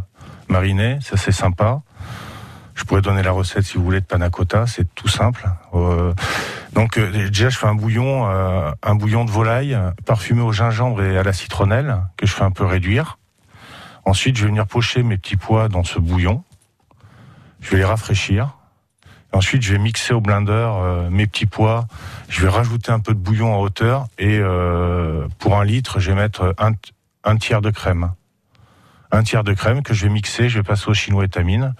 mariné. 0.49 0.99
Ça 1.01 1.15
c'est 1.15 1.31
sympa. 1.31 1.81
Je 2.75 2.83
pourrais 2.83 3.01
donner 3.01 3.23
la 3.23 3.31
recette 3.31 3.63
si 3.63 3.77
vous 3.77 3.83
voulez 3.85 4.01
de 4.01 4.05
panna 4.05 4.29
cotta, 4.29 4.67
c'est 4.67 4.93
tout 4.93 5.07
simple. 5.07 5.47
Donc 6.73 6.99
déjà 6.99 7.47
je 7.47 7.57
fais 7.57 7.67
un 7.67 7.75
bouillon, 7.75 8.25
un 8.27 8.95
bouillon 8.95 9.23
de 9.23 9.31
volaille 9.31 9.77
parfumé 10.05 10.41
au 10.41 10.51
gingembre 10.51 11.01
et 11.01 11.17
à 11.17 11.23
la 11.23 11.31
citronnelle 11.31 12.01
que 12.17 12.25
je 12.27 12.33
fais 12.33 12.43
un 12.43 12.51
peu 12.51 12.65
réduire. 12.65 13.17
Ensuite 14.03 14.35
je 14.35 14.41
vais 14.43 14.49
venir 14.49 14.67
pocher 14.67 15.01
mes 15.01 15.17
petits 15.17 15.37
pois 15.37 15.69
dans 15.69 15.85
ce 15.85 15.97
bouillon. 15.97 16.43
Je 17.61 17.71
vais 17.71 17.77
les 17.77 17.85
rafraîchir. 17.85 18.57
Ensuite, 19.31 19.61
je 19.61 19.73
vais 19.73 19.79
mixer 19.79 20.13
au 20.13 20.21
blender 20.21 20.51
euh, 20.53 21.09
mes 21.09 21.27
petits 21.27 21.45
pois. 21.45 21.85
Je 22.29 22.41
vais 22.41 22.49
rajouter 22.49 22.91
un 22.91 22.99
peu 22.99 23.13
de 23.13 23.19
bouillon 23.19 23.53
en 23.53 23.59
hauteur. 23.59 24.07
Et 24.17 24.39
euh, 24.39 25.27
pour 25.37 25.57
un 25.57 25.63
litre, 25.63 25.99
je 25.99 26.11
vais 26.11 26.19
mettre 26.19 26.55
un, 26.57 26.71
un 27.23 27.37
tiers 27.37 27.61
de 27.61 27.69
crème. 27.69 28.11
Un 29.11 29.23
tiers 29.23 29.43
de 29.43 29.53
crème 29.53 29.83
que 29.83 29.93
je 29.93 30.05
vais 30.05 30.11
mixer. 30.11 30.49
Je 30.49 30.57
vais 30.57 30.63
passer 30.63 30.89
au 30.89 30.95
chinois 30.95 31.25
étamine. 31.25 31.75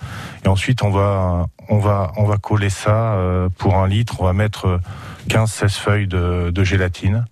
Et 0.45 0.47
ensuite, 0.47 0.83
on 0.83 0.91
va, 0.91 1.47
on 1.69 1.79
va, 1.79 2.11
on 2.17 2.25
va 2.25 2.37
coller 2.37 2.69
ça 2.69 3.13
euh, 3.13 3.49
pour 3.57 3.77
un 3.77 3.87
litre. 3.87 4.21
On 4.21 4.25
va 4.25 4.33
mettre 4.33 4.79
15-16 5.27 5.69
feuilles 5.79 6.07
de, 6.07 6.51
de 6.51 6.63
gélatine. 6.63 7.25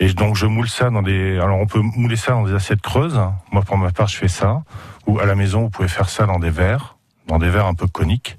Et 0.00 0.12
donc, 0.14 0.36
je 0.36 0.46
moule 0.46 0.68
ça 0.68 0.88
dans 0.88 1.02
des. 1.02 1.38
Alors, 1.38 1.58
on 1.58 1.66
peut 1.66 1.80
mouler 1.80 2.16
ça 2.16 2.32
dans 2.32 2.44
des 2.44 2.54
assiettes 2.54 2.82
creuses. 2.82 3.20
Moi, 3.52 3.62
pour 3.62 3.76
ma 3.76 3.90
part, 3.90 4.08
je 4.08 4.16
fais 4.16 4.28
ça. 4.28 4.62
Ou 5.06 5.18
à 5.18 5.26
la 5.26 5.34
maison, 5.34 5.62
vous 5.62 5.70
pouvez 5.70 5.88
faire 5.88 6.08
ça 6.08 6.24
dans 6.24 6.38
des 6.38 6.50
verres, 6.50 6.96
dans 7.28 7.38
des 7.38 7.50
verres 7.50 7.66
un 7.66 7.74
peu 7.74 7.86
coniques 7.86 8.38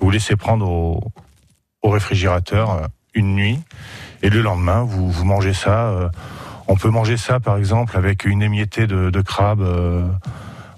vous 0.00 0.10
laissez 0.10 0.36
prendre 0.36 0.68
au, 0.68 1.12
au 1.82 1.90
réfrigérateur 1.90 2.70
euh, 2.70 2.86
une 3.14 3.34
nuit 3.34 3.58
et 4.22 4.30
le 4.30 4.42
lendemain 4.42 4.82
vous, 4.82 5.10
vous 5.10 5.24
mangez 5.24 5.54
ça. 5.54 5.86
euh, 5.88 6.08
on 6.68 6.76
peut 6.76 6.90
manger 6.90 7.16
ça 7.16 7.40
par 7.40 7.56
exemple 7.56 7.96
avec 7.96 8.24
une 8.24 8.42
émiettée 8.42 8.86
de, 8.86 9.10
de 9.10 9.20
crabe, 9.22 9.62
euh, 9.62 10.06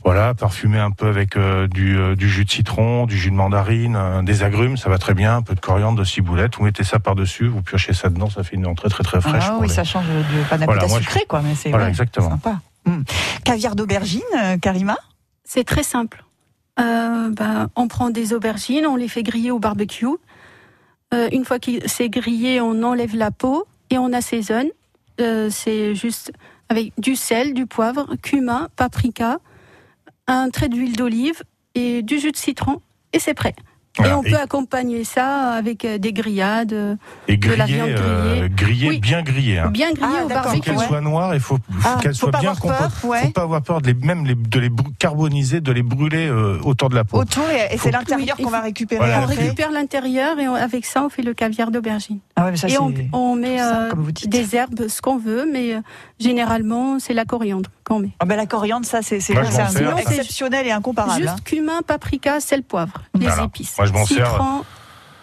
voilà, 0.05 0.33
parfumé 0.35 0.79
un 0.79 0.93
peu 0.93 1.09
avec 1.09 1.37
euh, 1.37 1.67
du, 1.67 2.17
du 2.17 2.31
jus 2.31 2.45
de 2.47 2.51
citron, 2.51 3.07
du 3.07 3.19
jus 3.19 3.31
de 3.31 3.35
mandarine, 3.35 4.23
des 4.23 4.43
agrumes, 4.43 4.77
ça 4.79 4.89
va 4.89 4.97
très 4.99 5.13
bien, 5.15 5.37
un 5.37 5.43
peu 5.43 5.55
de 5.55 5.61
coriandre, 5.61 5.99
de 5.99 6.05
ciboulette. 6.05 6.57
Vous 6.57 6.65
mettez 6.65 6.85
ça 6.85 7.01
par 7.01 7.15
dessus, 7.17 7.49
vous 7.49 7.61
piochez 7.61 7.93
ça 7.93 8.09
dedans, 8.09 8.31
ça 8.31 8.43
fait 8.45 8.57
une 8.57 8.67
entrée 8.67 8.89
très 8.89 9.03
très 9.05 9.21
fraîche. 9.21 9.45
ah 9.47 9.59
oui, 9.61 9.67
les- 9.69 9.75
ça 9.75 9.85
change 9.85 10.07
du 10.07 10.39
panna 10.49 10.65
Voilà, 10.65 10.87
je- 10.87 10.95
sucré 10.95 11.25
quoi, 11.29 11.43
mais 11.43 11.55
c'est 11.55 11.69
Voilà, 11.71 11.85
ouais, 11.87 11.91
exactement. 11.91 12.31
sympa. 12.31 12.61
Hmm. 12.87 13.03
Caviar 13.45 13.75
d'aubergine, 13.77 14.23
Karima? 14.63 14.97
C'est 15.45 15.65
très 15.65 15.83
simple. 15.83 16.25
Euh, 16.81 17.31
ben, 17.31 17.69
on 17.77 17.89
prend 17.89 18.11
des 18.11 18.33
aubergines, 18.33 18.87
on 18.87 18.97
les 18.97 19.09
fait 19.09 19.23
griller 19.23 19.51
au 19.51 19.59
barbecue. 19.59 20.07
Euh, 21.13 21.29
une 21.33 21.45
fois 21.45 21.59
que 21.59 21.87
c'est 21.87 22.09
grillé, 22.09 22.61
on 22.61 22.83
enlève 22.83 23.17
la 23.17 23.31
peau 23.31 23.67
et 23.91 23.99
on 23.99 24.13
assaisonne. 24.13 24.69
Euh, 25.21 25.49
c'est 25.51 25.95
juste 25.95 26.33
avec 26.69 26.93
du 26.99 27.17
sel, 27.17 27.53
du 27.53 27.67
poivre, 27.67 28.15
cumin, 28.23 28.69
paprika, 28.77 29.39
un 30.27 30.51
trait 30.51 30.69
d'huile 30.69 30.97
d'olive 30.97 31.43
et 31.75 32.03
du 32.03 32.19
jus 32.19 32.33
de 32.33 32.37
citron 32.37 32.81
et 33.13 33.19
c'est 33.19 33.35
prêt. 33.35 33.55
Voilà. 33.99 34.13
Et 34.13 34.15
on 34.17 34.23
peut 34.23 34.37
accompagner 34.37 35.03
ça 35.05 35.51
avec 35.51 35.85
euh, 35.85 35.99
des 35.99 36.13
grillades, 36.13 36.73
euh, 36.73 36.95
Et 37.27 37.37
de 37.37 37.53
la 37.53 37.65
viande 37.67 37.89
euh, 37.91 38.49
grillée. 38.49 38.89
Oui. 38.89 38.99
bien 39.01 39.21
grillé. 39.23 39.59
Hein. 39.59 39.71
bien 39.71 39.93
grillées 39.93 40.17
Ah, 40.33 40.47
au 40.47 40.49
Faut 40.51 40.61
qu'elle 40.61 40.77
ouais. 40.77 40.87
soit 40.87 41.01
noire, 41.01 41.35
il 41.35 41.41
faut, 41.41 41.59
Ah, 41.85 41.99
qu'elle 42.01 42.15
soit 42.15 42.31
bien 42.39 42.55
compote. 42.55 42.79
ouais. 43.05 43.23
Faut 43.23 43.31
pas 43.31 43.43
avoir 43.43 43.63
peur 43.63 43.81
de 43.83 43.89
les, 43.89 43.95
même 43.95 44.25
les, 44.27 44.37
de 44.37 44.61
les 44.61 44.71
carboniser, 45.01 45.61
de 45.61 45.73
les 45.73 45.83
brûler 45.83 46.29
euh, 46.29 46.59
autour 46.63 46.89
de 46.89 46.95
la 46.95 47.03
peau. 47.05 47.19
Autour, 47.19 47.45
et, 47.51 47.75
et 47.75 47.79
c'est 47.79 47.91
l'intérieur 47.91 48.37
Oui, 48.39 48.45
qu'on 48.45 48.51
va 48.51 48.61
récupérer 48.61 49.01
Voilà. 49.01 49.21
On 49.21 49.25
après. 49.25 49.35
récupère 49.35 49.71
l'intérieur 49.73 50.39
et 50.39 50.47
on- 50.49 50.55
avec 50.55 50.87
ça 50.87 51.03
on 51.05 51.09
fait 51.09 51.23
le 51.23 51.35
caviar 51.35 51.71
d'aubergine. 51.73 52.21
Ah 52.37 52.45
ouais, 52.45 52.53
mais 52.53 52.57
ça, 52.57 52.69
Et 52.69 52.79
on, 53.13 53.35
met 53.35 53.59
ça, 53.59 53.77
euh, 53.87 53.91
comme 53.91 54.03
vous 54.03 54.13
dites. 54.13 54.29
des 54.29 54.55
herbes, 54.55 54.87
ce 54.89 55.03
qu'on 55.03 55.19
veut, 55.19 55.49
mais 55.53 55.75
euh, 55.75 55.81
généralement 56.21 56.99
c'est 56.99 57.15
la 57.15 57.25
coriandre 57.25 57.71
qu'on 57.85 57.99
met. 58.01 58.11
Ah 58.21 58.25
ben, 58.27 58.37
la 58.37 58.47
coriandre, 58.47 58.87
ça, 58.87 59.01
c'est 59.03 59.17
exceptionnel 59.99 60.67
et 60.67 60.71
incomparable. 60.73 61.21
Juste 61.23 61.29
hein. 61.35 61.43
cumin, 61.45 61.83
paprika, 61.87 62.41
sel, 62.41 62.63
poivre, 62.63 62.93
les 63.15 63.27
Voilà. 63.27 63.45
épices, 63.45 63.77
Moi, 63.79 63.87
je 63.87 63.93
m'en 63.93 64.05
sers. 64.07 64.41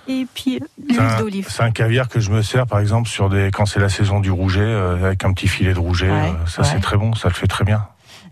et 0.08 0.26
puis 0.34 0.60
l'huile 0.82 1.00
d'olive. 1.20 1.48
c'est 1.50 1.64
un 1.64 1.72
caviar 1.72 2.08
que 2.10 2.20
je 2.20 2.32
me 2.32 2.42
sers, 2.42 2.66
par 2.66 2.80
exemple, 2.80 3.08
sur 3.10 3.30
des 3.30 3.52
quand 3.54 3.66
c'est 3.66 3.80
la 3.80 3.90
saison 3.90 4.20
du 4.20 4.32
rouget, 4.32 4.62
euh, 4.62 5.06
avec 5.06 5.24
un 5.24 5.34
petit 5.34 5.48
filet 5.48 5.74
de 5.74 5.80
rouget. 5.80 6.10
Ouais, 6.10 6.14
euh, 6.30 6.46
ça, 6.48 6.62
ouais. 6.62 6.68
c'est 6.72 6.80
très 6.80 6.98
bon. 6.98 7.14
Ça 7.14 7.28
le 7.30 7.34
fait 7.34 7.48
très 7.48 7.64
bien. 7.66 7.86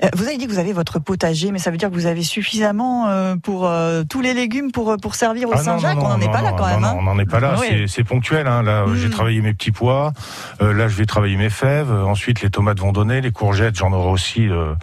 Euh, 0.03 0.09
Vous 0.15 0.23
avez 0.27 0.37
dit 0.37 0.45
que 0.47 0.51
vous 0.51 0.59
avez 0.59 0.73
votre 0.73 0.99
potager, 0.99 1.51
mais 1.51 1.59
ça 1.59 1.71
veut 1.71 1.77
dire 1.77 1.89
que 1.89 1.93
vous 1.93 2.05
avez 2.05 2.23
suffisamment 2.23 3.07
euh, 3.09 3.35
pour 3.35 3.67
euh, 3.67 4.03
tous 4.09 4.21
les 4.21 4.33
légumes 4.33 4.71
pour, 4.71 4.95
pour 5.01 5.15
servir 5.15 5.49
au 5.49 5.53
Ah 5.53 5.57
Saint-Jacques. 5.57 5.97
On 5.97 6.09
n'en 6.09 6.19
est 6.19 6.25
non, 6.25 6.31
pas 6.31 6.41
là 6.41 6.53
quand 6.57 6.67
même. 6.67 6.83
hein. 6.83 6.95
on 6.97 7.03
n'en 7.03 7.17
est 7.19 7.25
pas 7.29 7.39
là. 7.39 7.55
C'est- 7.87 8.03
ponctuel. 8.03 8.47
Hein. 8.47 8.61
Là, 8.63 8.85
j'ai 8.95 9.09
travaillé 9.09 9.41
mes 9.41 9.53
petits 9.53 9.71
pois. 9.71 10.13
Euh, 10.61 10.73
là, 10.73 10.87
je 10.87 10.95
vais 10.95 11.05
travailler 11.05 11.37
mes 11.37 11.49
fèves. 11.49 11.91
Ensuite, 11.91 12.41
les 12.41 12.49
tomates 12.49 12.79
vont 12.79 12.91
donner. 12.91 13.21
Les 13.21 13.31
courgettes, 13.31 13.75
j'en 13.77 13.91
aurai 13.93 14.09
aussi. 14.11 14.47
euh, 14.49 14.73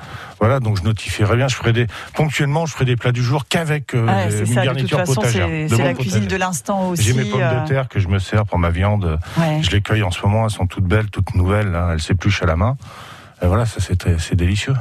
voilà. 0.40 0.58
Donc, 0.60 0.78
je 0.78 0.82
notifierai 0.82 1.36
bien. 1.36 1.46
Je 1.48 1.54
ferai 1.56 1.72
des 1.72 1.86
ponctuellement, 2.14 2.66
je 2.66 2.72
ferai 2.72 2.84
des 2.84 2.96
plats 2.96 3.12
du 3.12 3.22
jour 3.22 3.44
qu'avec 3.48 3.94
euh, 3.94 4.06
Ah 4.08 4.24
une 4.24 4.30
ça, 4.30 4.38
de 4.40 4.44
toute 4.46 4.54
garniture 4.64 4.98
façon, 4.98 5.14
potagère. 5.14 5.48
c'est 5.68 5.78
la 5.78 5.94
cuisine 5.94 6.26
de 6.26 6.36
l'instant 6.36 6.88
aussi. 6.88 7.02
J'ai 7.02 7.12
mes 7.12 7.24
pommes 7.24 7.40
de 7.40 7.68
terre 7.68 7.88
que 7.88 8.00
je 8.00 8.08
me 8.08 8.18
sers 8.18 8.44
pour 8.44 8.58
ma 8.58 8.70
viande. 8.70 9.18
ouais. 9.38 9.60
Je 9.62 9.70
les 9.70 9.80
cueille 9.82 10.02
en 10.02 10.10
ce 10.10 10.20
moment. 10.22 10.44
Elles 10.44 10.50
sont 10.50 10.66
toutes 10.66 10.84
belles, 10.86 11.10
toutes 11.10 11.34
nouvelles. 11.34 11.70
là. 11.70 11.90
Elles 11.92 12.00
s'épluchent 12.00 12.42
à 12.42 12.46
la 12.46 12.56
main. 12.56 12.76
Et 13.42 13.46
voilà, 13.46 13.66
ça 13.66 13.80
c'est 13.80 14.36
délicieux. 14.36 14.74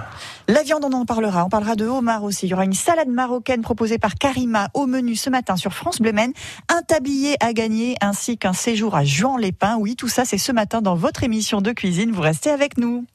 La 0.48 0.62
viande, 0.62 0.86
on 0.86 0.94
en 0.94 1.06
parlera. 1.06 1.44
On 1.46 1.50
parlera 1.50 1.76
de 1.76 1.88
homard 1.88 2.24
aussi. 2.24 2.46
Il 2.46 2.50
y 2.50 2.54
aura 2.54 2.64
une 2.64 2.74
salade 2.74 3.08
marocaine 3.08 3.62
proposée 3.62 3.98
par 3.98 4.16
Karima 4.16 4.70
au 4.76 4.86
menu 4.86 5.16
ce 5.16 5.32
matin 5.32 5.56
sur 5.56 5.74
France 5.74 6.00
Bleu 6.00 6.12
Maine. 6.12 6.34
Un 6.70 6.84
tablier 6.84 7.38
à 7.40 7.54
gagner 7.54 7.96
ainsi 8.02 8.38
qu'un 8.38 8.54
séjour 8.54 8.96
à 8.96 9.04
Juan-les-Pins. 9.04 9.78
Oui, 9.80 9.96
tout 9.96 10.08
ça, 10.08 10.26
c'est 10.26 10.38
ce 10.38 10.52
matin 10.52 10.82
dans 10.82 10.94
votre 10.94 11.24
émission 11.24 11.62
de 11.62 11.72
cuisine. 11.72 12.12
Vous 12.12 12.22
restez 12.22 12.52
avec 12.52 12.78
nous. 12.78 13.06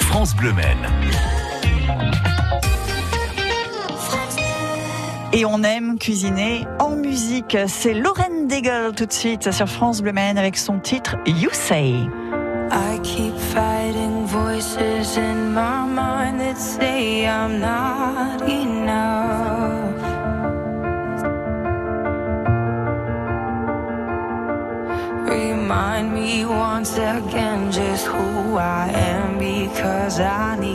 France 0.00 0.34
Bleu 0.34 0.54
Maine. 0.54 0.88
Et 5.34 5.44
on 5.44 5.62
aime 5.62 5.98
cuisiner 5.98 6.64
en 6.78 6.96
musique. 6.96 7.58
C'est 7.66 7.92
Lorraine 7.92 8.48
Degel 8.48 8.92
tout 8.96 9.04
de 9.04 9.12
suite 9.12 9.50
sur 9.50 9.68
France 9.68 10.00
Bleu 10.00 10.12
Maine 10.12 10.38
avec 10.38 10.56
son 10.56 10.78
titre 10.78 11.16
You 11.26 11.50
Say. 11.52 11.92
Voices 14.58 15.16
in 15.16 15.54
my 15.54 15.86
mind 15.86 16.40
that 16.40 16.58
say 16.58 17.28
I'm 17.28 17.60
not 17.60 18.42
enough. 18.42 20.02
Remind 25.30 26.12
me 26.12 26.44
once 26.44 26.94
again 26.96 27.70
just 27.70 28.06
who 28.06 28.56
I 28.56 28.88
am 28.88 29.38
because 29.38 30.18
I 30.18 30.56
need 30.58 30.67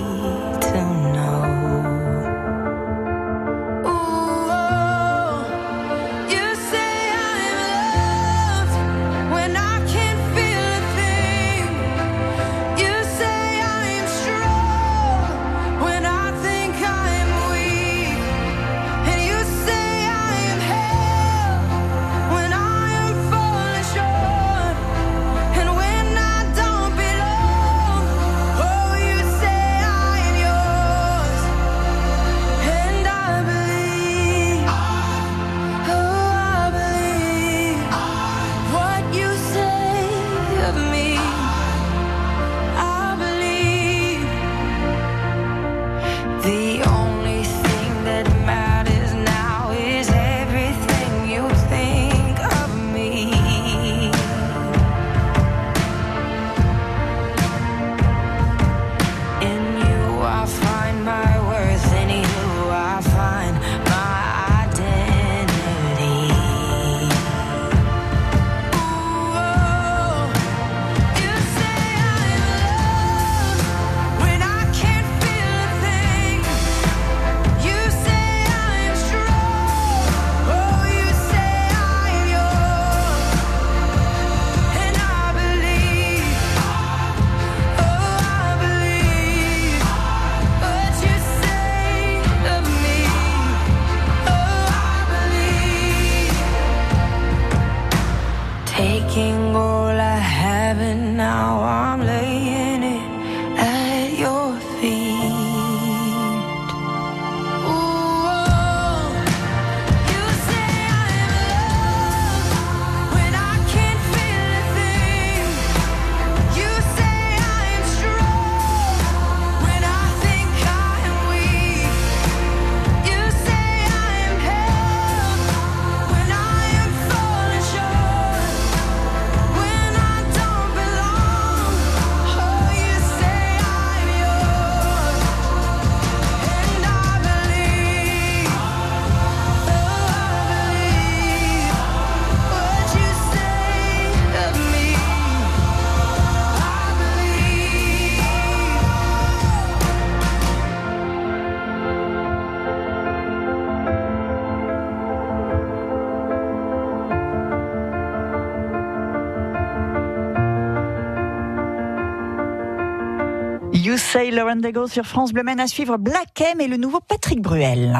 Say 164.23 164.31
Lauren 164.31 164.61
sur 164.87 165.03
France 165.03 165.33
Bleu 165.33 165.43
à 165.59 165.67
suivre 165.67 165.97
Black 165.97 166.39
M 166.39 166.61
et 166.61 166.69
le 166.69 166.77
nouveau 166.77 167.01
Patrick 167.01 167.41
Bruel. 167.41 167.93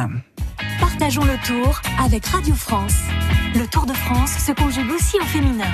Partageons 0.80 1.26
le 1.26 1.36
tour 1.46 1.82
avec 2.02 2.26
Radio 2.28 2.56
France. 2.56 2.96
Le 3.56 3.68
Tour 3.68 3.86
de 3.86 3.92
France 3.92 4.32
se 4.32 4.54
conjugue 4.54 4.90
aussi 4.90 5.18
au 5.20 5.26
féminin. 5.26 5.68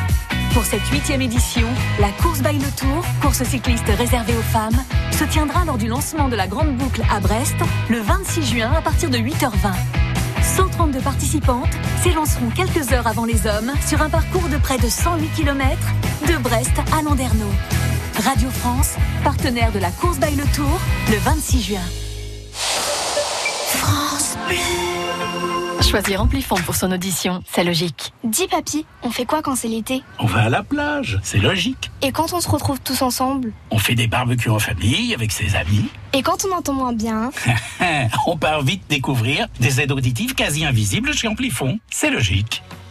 Pour 0.55 0.63
cette 0.65 0.83
huitième 0.88 1.21
édition, 1.21 1.67
la 1.99 2.09
course 2.23 2.41
by 2.41 2.57
le 2.57 2.79
Tour, 2.79 3.05
course 3.21 3.43
cycliste 3.43 3.85
réservée 3.95 4.35
aux 4.35 4.51
femmes, 4.51 4.83
se 5.12 5.23
tiendra 5.25 5.65
lors 5.65 5.77
du 5.77 5.88
lancement 5.88 6.29
de 6.29 6.35
la 6.35 6.47
Grande 6.47 6.75
Boucle 6.77 7.03
à 7.13 7.19
Brest 7.19 7.57
le 7.88 7.99
26 7.99 8.43
juin 8.55 8.71
à 8.75 8.81
partir 8.81 9.12
de 9.12 9.17
8h20. 9.19 9.51
132 10.41 10.99
participantes 11.01 11.77
s'élanceront 12.01 12.49
quelques 12.55 12.91
heures 12.91 13.05
avant 13.05 13.25
les 13.25 13.45
hommes 13.45 13.71
sur 13.88 14.01
un 14.01 14.09
parcours 14.09 14.49
de 14.49 14.57
près 14.57 14.79
de 14.79 14.89
108 14.89 15.27
km 15.35 15.77
de 16.27 16.41
Brest 16.41 16.73
à 16.91 17.03
Landerneau. 17.03 17.51
Radio 18.19 18.49
France, 18.49 18.95
partenaire 19.23 19.71
de 19.71 19.79
la 19.79 19.91
course 19.91 20.19
by 20.19 20.36
le 20.36 20.43
Tour, 20.53 20.79
le 21.10 21.17
26 21.17 21.62
juin. 21.62 21.79
France 22.51 24.36
Bleu. 24.47 24.58
Choisir 25.89 26.21
Amplifon 26.21 26.55
pour 26.65 26.75
son 26.75 26.91
audition, 26.91 27.41
c'est 27.49 27.63
logique. 27.63 28.12
Dis 28.25 28.47
papy, 28.47 28.86
on 29.03 29.10
fait 29.10 29.23
quoi 29.25 29.41
quand 29.41 29.55
c'est 29.55 29.69
l'été? 29.69 30.03
On 30.19 30.25
va 30.25 30.41
à 30.41 30.49
la 30.49 30.63
plage, 30.63 31.17
c'est 31.23 31.38
logique. 31.39 31.91
Et 32.01 32.12
quand 32.12 32.34
on 32.34 32.41
se 32.41 32.49
retrouve 32.49 32.82
tous 32.82 33.01
ensemble? 33.01 33.53
On 33.71 33.77
fait 33.79 33.95
des 33.95 34.08
barbecues 34.08 34.49
en 34.49 34.60
famille 34.60 35.13
avec 35.13 35.32
ses 35.32 35.55
amis. 35.55 35.89
Et 36.12 36.21
quand 36.21 36.45
on 36.45 36.53
entend 36.55 36.73
moins 36.73 36.93
bien? 36.93 37.32
On 38.27 38.36
part 38.38 38.63
vite 38.63 38.84
découvrir 38.89 39.47
des 39.60 39.79
aides 39.79 39.91
auditives 39.91 40.36
quasi 40.36 40.65
invisibles 40.65 41.13
chez 41.13 41.27
Amplifon. 41.27 41.79
C'est 41.89 42.10
logique. 42.10 42.63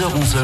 10h-11h, 0.00 0.38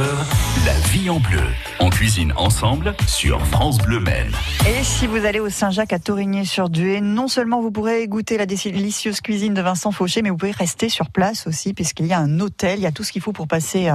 la 0.67 0.73
vie 0.91 1.09
en 1.09 1.19
bleu. 1.19 1.41
On 1.81 1.89
cuisine 1.89 2.35
ensemble 2.37 2.95
sur 3.07 3.41
France 3.47 3.79
Bleu 3.79 4.01
Maine. 4.01 4.31
Et 4.69 4.85
si 4.85 5.07
vous 5.07 5.25
allez 5.25 5.41
au 5.41 5.49
Saint-Jacques 5.49 5.95
à 5.95 5.99
Torigné-sur-Dué, 5.99 7.01
non 7.01 7.27
seulement 7.27 7.63
vous 7.63 7.71
pourrez 7.71 8.07
goûter 8.07 8.37
la 8.37 8.45
délicieuse 8.45 9.23
cuisine 9.23 9.55
de 9.55 9.63
Vincent 9.63 9.93
Fauché, 9.93 10.21
mais 10.21 10.29
vous 10.29 10.37
pouvez 10.37 10.53
rester 10.53 10.91
sur 10.91 11.09
place 11.09 11.47
aussi, 11.47 11.73
puisqu'il 11.73 12.05
y 12.05 12.13
a 12.13 12.19
un 12.19 12.39
hôtel, 12.41 12.81
il 12.81 12.83
y 12.83 12.87
a 12.87 12.93
tout 12.93 13.03
ce 13.03 13.13
qu'il 13.13 13.23
faut 13.23 13.33
pour 13.33 13.49
passer 13.49 13.89
euh, 13.89 13.95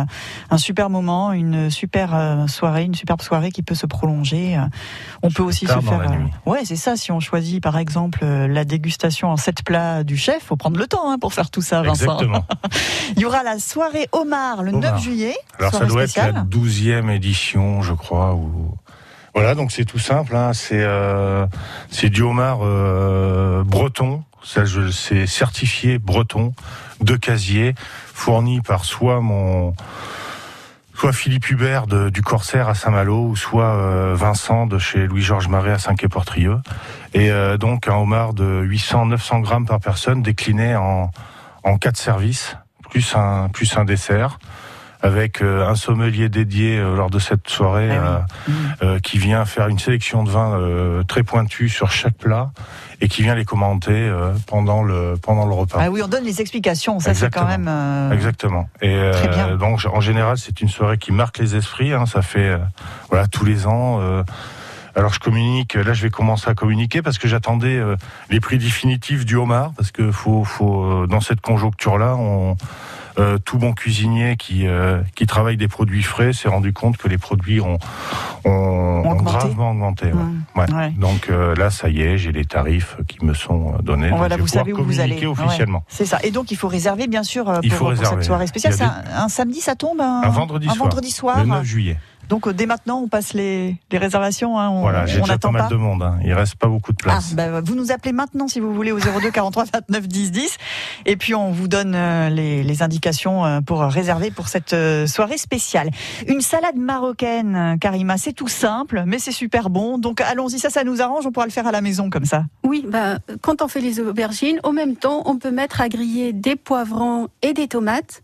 un 0.49 0.57
super 0.57 0.89
moment, 0.89 1.31
une 1.31 1.69
super 1.69 2.15
euh, 2.15 2.47
soirée, 2.47 2.83
une 2.85 2.95
superbe 2.95 3.21
soirée 3.21 3.51
qui 3.51 3.61
peut 3.61 3.75
se 3.75 3.85
prolonger. 3.85 4.57
Euh, 4.57 4.61
On 5.21 5.29
peut 5.29 5.43
aussi 5.43 5.67
se 5.67 5.73
faire. 5.73 6.17
Ouais, 6.47 6.61
c'est 6.65 6.75
ça. 6.75 6.95
Si 6.95 7.11
on 7.11 7.19
choisit 7.19 7.61
par 7.61 7.77
exemple 7.77 8.25
la 8.25 8.65
dégustation 8.65 9.29
en 9.29 9.37
sept 9.37 9.63
plats 9.63 10.03
du 10.03 10.17
chef, 10.17 10.43
faut 10.43 10.55
prendre 10.55 10.79
le 10.79 10.87
temps 10.87 11.11
hein, 11.11 11.19
pour 11.19 11.33
faire 11.33 11.51
tout 11.51 11.61
ça, 11.61 11.83
Vincent. 11.83 12.05
Exactement. 12.05 12.45
Il 13.15 13.21
y 13.21 13.25
aura 13.25 13.43
la 13.43 13.59
soirée 13.59 14.07
Omar 14.11 14.63
le 14.63 14.71
Homard. 14.71 14.93
9 14.93 15.03
juillet. 15.03 15.35
Alors 15.59 15.71
ça 15.73 15.85
doit 15.85 16.03
spéciale. 16.07 16.29
être 16.29 16.35
la 16.35 16.41
douzième 16.41 17.09
édition, 17.09 17.81
je 17.81 17.93
crois. 17.93 18.33
Ou... 18.33 18.75
Voilà, 19.33 19.55
donc 19.55 19.71
c'est 19.71 19.85
tout 19.85 19.99
simple. 19.99 20.35
Hein, 20.35 20.53
c'est 20.53 20.81
euh, 20.81 21.45
c'est 21.89 22.09
du 22.09 22.21
homard 22.21 22.59
euh, 22.63 23.63
breton. 23.63 24.23
Ça, 24.43 24.65
je- 24.65 24.89
c'est 24.89 25.27
certifié 25.27 25.99
breton 25.99 26.53
de 26.99 27.15
casier, 27.15 27.75
fourni 28.13 28.61
par 28.61 28.85
soit 28.85 29.21
mon 29.21 29.73
soit 30.95 31.13
Philippe 31.13 31.49
Hubert 31.49 31.87
de- 31.87 32.09
du 32.09 32.21
Corsaire 32.21 32.67
à 32.69 32.75
Saint-Malo, 32.75 33.25
ou 33.27 33.35
soit 33.35 33.73
euh, 33.75 34.13
Vincent 34.15 34.67
de 34.67 34.77
chez 34.79 35.07
Louis-Georges 35.07 35.47
Marais 35.47 35.71
à 35.71 35.79
Saint-Quay-Portrieux. 35.79 36.57
Et 37.13 37.31
euh, 37.31 37.57
donc 37.57 37.87
un 37.87 37.95
homard 37.95 38.33
de 38.33 38.63
800-900 38.65 39.41
grammes 39.41 39.65
par 39.65 39.79
personne, 39.79 40.21
décliné 40.21 40.75
en 40.75 41.11
en 41.63 41.77
quatre 41.77 41.97
services, 41.97 42.57
plus 42.89 43.15
un 43.15 43.47
plus 43.49 43.77
un 43.77 43.85
dessert 43.85 44.39
avec 45.03 45.41
euh, 45.41 45.67
un 45.67 45.75
sommelier 45.75 46.29
dédié 46.29 46.77
euh, 46.77 46.95
lors 46.95 47.09
de 47.09 47.17
cette 47.19 47.49
soirée 47.49 47.89
Ah 47.91 48.25
oui. 48.47 48.53
euh, 48.83 48.85
euh, 48.95 48.99
qui 48.99 49.17
vient 49.17 49.45
faire 49.45 49.67
une 49.67 49.79
sélection 49.79 50.23
de 50.23 50.29
vins 50.29 50.53
euh, 50.59 51.03
très 51.03 51.23
pointus 51.23 51.73
sur 51.73 51.89
chaque 51.91 52.15
plat 52.17 52.51
et 53.01 53.07
qui 53.07 53.23
vient 53.23 53.33
les 53.35 53.45
commenter 53.45 53.91
euh, 53.93 54.33
pendant 54.47 54.83
le 54.83 55.15
pendant 55.21 55.45
le 55.47 55.53
repas. 55.53 55.79
Ah 55.81 55.89
oui, 55.89 56.01
on 56.03 56.07
donne 56.07 56.23
les 56.23 56.39
explications. 56.39 56.99
Ça, 56.99 57.13
c'est 57.15 57.33
quand 57.33 57.47
même. 57.47 57.67
euh, 57.67 58.11
Exactement. 58.11 58.69
Et 58.81 59.09
Très 59.13 59.27
bien. 59.29 59.55
donc 59.55 59.79
en 59.91 60.01
général, 60.01 60.37
c'est 60.37 60.61
une 60.61 60.69
soirée 60.69 60.97
qui 60.99 61.11
marque 61.11 61.39
les 61.39 61.55
esprits. 61.55 61.93
hein. 61.93 62.05
ça 62.05 62.21
fait 62.21 62.49
euh, 62.49 62.57
voilà 63.09 63.27
tous 63.27 63.43
les 63.45 63.65
ans. 63.65 63.99
euh, 64.01 64.23
alors 64.95 65.13
je 65.13 65.19
communique. 65.19 65.73
Là, 65.75 65.93
je 65.93 66.03
vais 66.03 66.09
commencer 66.09 66.49
à 66.49 66.53
communiquer 66.53 67.01
parce 67.01 67.17
que 67.17 67.27
j'attendais 67.27 67.77
euh, 67.77 67.95
les 68.29 68.39
prix 68.41 68.57
définitifs 68.57 69.25
du 69.25 69.35
homard 69.35 69.71
parce 69.77 69.89
que 69.91 70.11
faut 70.11 70.43
faut 70.43 70.83
euh, 70.83 71.07
dans 71.07 71.21
cette 71.21 71.39
conjoncture-là, 71.41 72.15
on 72.17 72.55
euh, 73.19 73.37
tout 73.37 73.57
bon 73.57 73.73
cuisinier 73.73 74.35
qui 74.37 74.67
euh, 74.67 75.01
qui 75.15 75.25
travaille 75.25 75.57
des 75.57 75.67
produits 75.67 76.03
frais 76.03 76.33
s'est 76.33 76.47
rendu 76.49 76.73
compte 76.73 76.97
que 76.97 77.07
les 77.07 77.17
produits 77.17 77.59
ont 77.61 77.77
ont, 78.45 79.01
gravement 79.23 79.71
augmenté. 79.71 80.05
ouais. 80.07 80.13
Mmh. 80.13 80.43
Ouais. 80.55 80.73
Ouais. 80.73 80.89
Donc 80.97 81.29
euh, 81.29 81.55
là, 81.55 81.69
ça 81.69 81.89
y 81.89 82.01
est, 82.01 82.17
j'ai 82.17 82.31
les 82.31 82.45
tarifs 82.45 82.97
qui 83.07 83.23
me 83.25 83.33
sont 83.33 83.75
donnés. 83.83 84.09
Donc, 84.09 84.17
Voilà, 84.19 84.37
vous 84.37 84.47
savez 84.47 84.73
où 84.73 84.83
vous 84.83 84.99
allez. 84.99 85.25
officiellement. 85.25 85.83
C'est 85.87 86.05
ça. 86.05 86.19
Et 86.23 86.31
donc, 86.31 86.51
il 86.51 86.57
faut 86.57 86.67
réserver, 86.67 87.07
bien 87.07 87.23
sûr, 87.23 87.51
Il 87.63 87.69
pour, 87.69 87.77
faut 87.77 87.83
pour 87.85 87.89
réserver. 87.91 88.15
cette 88.17 88.23
soirée 88.25 88.47
spéciale. 88.47 88.73
C'est 88.73 88.83
un, 88.83 89.03
un 89.15 89.29
samedi, 89.29 89.61
ça 89.61 89.75
tombe 89.75 90.01
Un, 90.01 90.21
Un 90.23 90.29
vendredi 90.29 90.67
un 90.67 90.73
soir. 90.73 90.85
vendredi 90.89 91.11
soir. 91.11 91.39
Le 91.39 91.45
9 91.49 91.63
juillet. 91.63 91.97
Donc, 92.31 92.47
euh, 92.47 92.53
dès 92.53 92.65
maintenant, 92.65 93.01
on 93.01 93.07
passe 93.09 93.33
les, 93.33 93.75
les 93.91 93.97
réservations. 93.97 94.57
hein, 94.57 94.69
on 94.69 94.81
Voilà, 94.81 95.05
j'ai 95.05 95.19
déjà 95.19 95.37
pas 95.37 95.51
mal 95.51 95.63
pas. 95.63 95.67
de 95.67 95.75
monde. 95.75 96.01
hein. 96.01 96.17
Il 96.23 96.33
reste 96.33 96.55
pas 96.55 96.67
beaucoup 96.67 96.93
de 96.93 96.97
Ah, 97.01 97.09
place. 97.09 97.33
bah, 97.35 97.59
vous 97.59 97.75
nous 97.75 97.91
appelez 97.91 98.13
maintenant 98.13 98.47
si 98.47 98.61
vous 98.61 98.73
voulez 98.73 98.93
au 98.93 98.99
02 98.99 99.29
43 99.31 99.65
29 99.89 100.07
10 100.07 100.31
10 100.31 100.57
et 101.05 101.17
puis 101.17 101.35
on 101.35 101.51
vous 101.51 101.67
donne 101.67 101.93
euh, 101.93 102.29
les, 102.29 102.63
les 102.63 102.81
indications 102.83 103.45
euh, 103.45 103.59
pour 103.59 103.81
réserver 103.81 104.31
pour 104.31 104.47
cette 104.47 104.71
euh, 104.71 105.07
soirée 105.07 105.37
spéciale. 105.37 105.89
Une 106.27 106.39
salade 106.39 106.77
marocaine, 106.77 107.77
Karima, 107.81 108.17
c'est 108.17 108.31
tout 108.33 108.47
simple 108.47 109.03
mais 109.05 109.19
c'est 109.19 109.33
super 109.33 109.69
bon. 109.69 109.97
Donc 109.97 110.21
allons-y, 110.21 110.57
ça 110.57 110.69
ça 110.69 110.85
nous 110.85 111.01
arrange, 111.01 111.25
on 111.27 111.31
pourra 111.33 111.45
le 111.47 111.51
faire 111.51 111.67
à 111.67 111.71
la 111.73 111.81
maison 111.81 112.09
comme 112.09 112.25
ça. 112.25 112.45
Oui, 112.63 112.85
bah, 112.87 113.17
quand 113.41 113.61
on 113.61 113.67
fait 113.67 113.81
les 113.81 113.99
aubergines, 113.99 114.59
au 114.63 114.71
même 114.71 114.95
temps, 114.95 115.23
on 115.25 115.37
peut 115.37 115.51
mettre 115.51 115.81
à 115.81 115.89
griller 115.89 116.31
des 116.31 116.55
poivrons 116.55 117.27
et 117.41 117.53
des 117.53 117.67
tomates. 117.67 118.23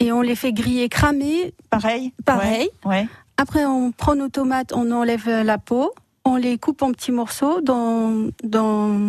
Et 0.00 0.10
on 0.10 0.20
les 0.20 0.34
fait 0.34 0.52
griller 0.52 0.88
cramer. 0.88 1.54
Pareil 1.70 2.12
Pareil. 2.24 2.68
Ouais. 2.84 2.90
ouais. 2.90 3.06
Après, 3.36 3.64
on 3.64 3.92
prend 3.92 4.14
nos 4.14 4.28
tomates, 4.28 4.72
on 4.74 4.90
enlève 4.90 5.28
la 5.28 5.58
peau, 5.58 5.92
on 6.24 6.36
les 6.36 6.58
coupe 6.58 6.82
en 6.82 6.92
petits 6.92 7.12
morceaux 7.12 7.60
dans, 7.60 8.28
dans, 8.44 9.00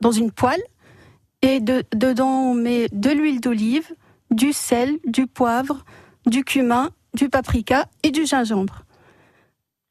dans 0.00 0.12
une 0.12 0.30
poêle. 0.30 0.62
Et 1.42 1.60
de- 1.60 1.84
dedans, 1.94 2.50
on 2.50 2.54
met 2.54 2.88
de 2.92 3.10
l'huile 3.10 3.40
d'olive, 3.40 3.94
du 4.30 4.52
sel, 4.52 4.98
du 5.04 5.26
poivre, 5.26 5.84
du 6.26 6.42
cumin, 6.42 6.90
du 7.12 7.28
paprika 7.28 7.86
et 8.02 8.10
du 8.10 8.24
gingembre. 8.24 8.80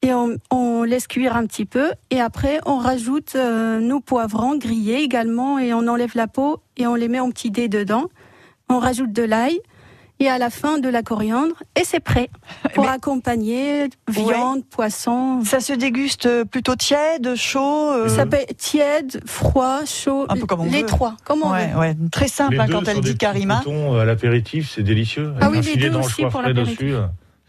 Et 0.02 0.12
on, 0.12 0.36
on 0.50 0.82
laisse 0.82 1.06
cuire 1.06 1.36
un 1.36 1.46
petit 1.46 1.64
peu. 1.64 1.92
Et 2.10 2.20
après, 2.20 2.60
on 2.66 2.76
rajoute 2.76 3.36
euh, 3.36 3.78
nos 3.78 4.00
poivrons 4.00 4.56
grillés 4.56 5.00
également. 5.02 5.58
Et 5.58 5.72
on 5.72 5.86
enlève 5.86 6.12
la 6.14 6.26
peau 6.26 6.60
et 6.76 6.86
on 6.86 6.94
les 6.94 7.08
met 7.08 7.20
en 7.20 7.30
petits 7.30 7.50
dés 7.50 7.68
dedans. 7.68 8.06
On 8.68 8.78
rajoute 8.78 9.12
de 9.12 9.22
l'ail. 9.22 9.58
Et 10.20 10.28
à 10.28 10.38
la 10.38 10.48
fin, 10.48 10.78
de 10.78 10.88
la 10.88 11.02
coriandre. 11.02 11.54
Et 11.78 11.82
c'est 11.84 11.98
prêt. 12.00 12.30
Pour 12.74 12.84
Mais- 12.84 12.90
accompagner 12.90 13.88
viande, 14.08 14.64
poisson. 14.64 15.42
Ça 15.44 15.58
se 15.60 15.72
déguste 15.72 16.44
plutôt 16.44 16.76
tiède, 16.76 17.34
chaud. 17.34 17.90
euh, 17.90 18.08
Ça 18.08 18.24
peut 18.24 18.36
être 18.36 18.56
tiède, 18.56 19.20
froid, 19.26 19.80
chaud. 19.84 20.26
Un 20.28 20.36
peu 20.36 20.46
comme 20.46 20.60
on 20.60 20.64
les 20.66 20.80
veut. 20.82 20.86
trois, 20.86 21.16
comme 21.24 21.42
on 21.42 21.52
ouais, 21.52 21.66
veut. 21.72 21.78
ouais, 21.78 21.96
très 22.12 22.28
simple 22.28 22.60
hein, 22.60 22.66
quand 22.70 22.86
elle 22.86 23.00
dit 23.00 23.16
Karima. 23.18 23.62
euh, 23.66 24.00
à 24.00 24.04
l'apéritif, 24.04 24.70
c'est 24.74 24.82
délicieux. 24.84 25.34
Ah 25.40 25.50
oui, 25.50 25.60
les 25.62 25.76
deux 25.90 25.96
aussi 25.98 26.24
pour 26.26 26.42
l'apéritif. 26.42 26.94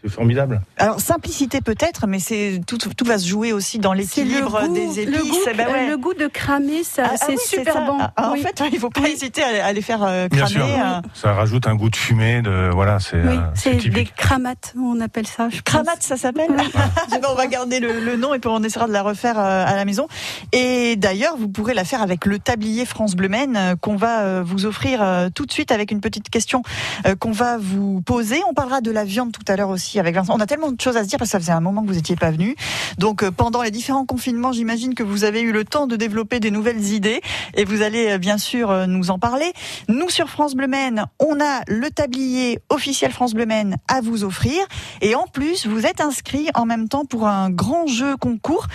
C'est 0.02 0.10
formidable. 0.10 0.60
Alors 0.78 1.00
simplicité 1.00 1.60
peut-être, 1.60 2.06
mais 2.06 2.18
c'est 2.18 2.60
tout, 2.66 2.78
tout 2.78 3.04
va 3.04 3.18
se 3.18 3.26
jouer 3.26 3.52
aussi 3.52 3.78
dans 3.78 3.92
l'équilibre 3.92 4.68
des 4.68 5.00
épices. 5.00 5.14
le 5.16 5.22
goût, 5.30 5.36
Eh 5.50 5.54
ben 5.54 5.68
ouais. 5.68 5.88
le 5.90 5.96
goût 5.96 6.14
de 6.14 6.26
cramer, 6.26 6.82
ça, 6.84 7.02
Ah, 7.06 7.10
ah 7.12 7.16
c'est 7.26 7.32
oui, 7.32 7.38
super 7.44 7.74
ça. 7.74 7.80
bon. 7.86 7.98
Ah, 8.16 8.30
Oui. 8.32 8.40
En 8.40 8.42
fait, 8.42 8.62
il 8.72 8.78
faut 8.78 8.90
pas 8.90 9.00
Oui. 9.02 9.10
hésiter 9.12 9.42
à, 9.42 9.66
à 9.66 9.72
les 9.72 9.82
faire 9.82 10.02
euh, 10.02 10.28
Bien 10.28 10.44
cramer. 10.46 10.54
sûr. 10.54 10.64
euh. 10.66 11.00
Ça 11.14 11.32
rajoute 11.34 11.66
un 11.66 11.74
goût 11.74 11.90
de 11.90 11.96
fumée. 11.96 12.42
De 12.42 12.70
voilà, 12.72 12.98
c'est 13.00 13.16
Oui, 13.20 13.36
euh, 13.36 13.40
c'est 13.54 13.76
des 13.88 14.04
cramates, 14.04 14.74
on 14.80 15.00
appelle 15.00 15.26
ça. 15.26 15.48
je 15.48 15.56
pense. 15.56 15.62
Cramate, 15.64 16.02
ça 16.02 16.16
s'appelle. 16.16 16.50
Ah 16.56 16.90
ben, 17.10 17.20
on 17.30 17.34
va 17.34 17.46
garder 17.46 17.80
le, 17.80 18.00
le 18.00 18.16
nom 18.16 18.32
et 18.34 18.38
puis 18.38 18.50
on 18.52 18.62
essaiera 18.62 18.86
de 18.86 18.92
la 18.92 19.02
refaire 19.02 19.38
euh, 19.38 19.64
à 19.66 19.74
la 19.76 19.84
maison. 19.84 20.06
Et 20.52 20.96
d'ailleurs, 20.96 21.36
vous 21.36 21.48
pourrez 21.48 21.74
la 21.74 21.84
faire 21.84 22.02
avec 22.02 22.24
le 22.26 22.38
tablier 22.38 22.84
France 22.86 23.14
Bleu 23.14 23.26
euh, 23.26 23.74
qu'on 23.76 23.96
va 23.96 24.20
euh, 24.20 24.42
vous 24.46 24.66
offrir 24.66 25.02
euh, 25.02 25.28
tout 25.34 25.46
de 25.46 25.52
suite 25.52 25.72
avec 25.72 25.90
une 25.90 26.00
petite 26.00 26.30
question 26.30 26.62
euh, 27.06 27.16
qu'on 27.16 27.32
va 27.32 27.58
vous 27.58 28.00
poser. 28.02 28.40
On 28.48 28.54
parlera 28.54 28.80
de 28.80 28.90
la 28.92 29.04
viande 29.04 29.32
tout 29.32 29.42
à 29.48 29.56
l'heure 29.56 29.68
aussi 29.70 29.85
avec 29.94 30.14
Vincent. 30.14 30.34
On 30.36 30.40
a 30.40 30.46
tellement 30.46 30.70
de 30.72 30.80
choses 30.80 30.96
à 30.96 31.04
se 31.04 31.08
dire 31.08 31.18
parce 31.18 31.28
que 31.30 31.32
ça 31.32 31.40
faisait 31.40 31.52
un 31.52 31.60
moment 31.60 31.82
que 31.82 31.86
vous 31.88 31.94
n'étiez 31.94 32.16
pas 32.16 32.30
venu. 32.30 32.56
Donc 32.98 33.22
euh, 33.22 33.30
pendant 33.30 33.62
les 33.62 33.70
différents 33.70 34.04
confinements, 34.04 34.52
j'imagine 34.52 34.94
que 34.94 35.02
vous 35.02 35.24
avez 35.24 35.40
eu 35.40 35.52
le 35.52 35.64
temps 35.64 35.86
de 35.86 35.96
développer 35.96 36.40
des 36.40 36.50
nouvelles 36.50 36.92
idées 36.92 37.20
et 37.54 37.64
vous 37.64 37.82
allez 37.82 38.10
euh, 38.12 38.18
bien 38.18 38.38
sûr 38.38 38.70
euh, 38.70 38.86
nous 38.86 39.10
en 39.10 39.18
parler. 39.18 39.52
Nous 39.88 40.08
sur 40.10 40.28
France 40.28 40.54
Bleu 40.54 40.66
Maine, 40.66 41.06
on 41.20 41.40
a 41.40 41.62
le 41.68 41.90
tablier 41.90 42.58
officiel 42.70 43.12
France 43.12 43.34
Bleu 43.34 43.46
Maine 43.46 43.76
à 43.88 44.00
vous 44.00 44.24
offrir 44.24 44.58
et 45.00 45.14
en 45.14 45.26
plus, 45.26 45.66
vous 45.66 45.86
êtes 45.86 46.00
inscrit 46.00 46.48
en 46.54 46.66
même 46.66 46.88
temps 46.88 47.04
pour 47.04 47.26
un 47.26 47.50
grand 47.50 47.86
jeu 47.86 48.16
concours. 48.16 48.66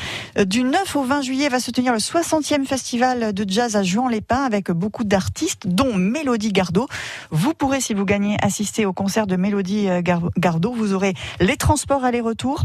Du 0.46 0.64
9 0.64 0.96
au 0.96 1.04
20 1.04 1.22
juillet 1.22 1.50
va 1.50 1.60
se 1.60 1.72
tenir 1.72 1.92
le 1.94 2.00
60e 2.00 2.66
festival 2.66 3.34
de 3.34 3.46
jazz 3.48 3.76
à 3.76 3.84
Juan-les-Pins 3.84 4.44
avec 4.44 4.72
beaucoup 4.72 5.04
d'artistes 5.04 5.68
dont 5.68 5.96
Mélodie 5.96 6.52
Gardot. 6.54 6.88
Vous 7.32 7.54
pourrez 7.54 7.82
si 7.82 7.94
vous 7.94 8.06
gagnez 8.06 8.38
assister 8.42 8.86
au 8.86 8.94
concert 8.94 9.28
de 9.28 9.36
Mélodie 9.36 9.88
Gar- 10.04 10.30
Gardot, 10.38 10.74
vous 10.74 10.94
aurez 10.94 11.01
les 11.40 11.58
transports 11.58 12.04
aller-retour 12.04 12.64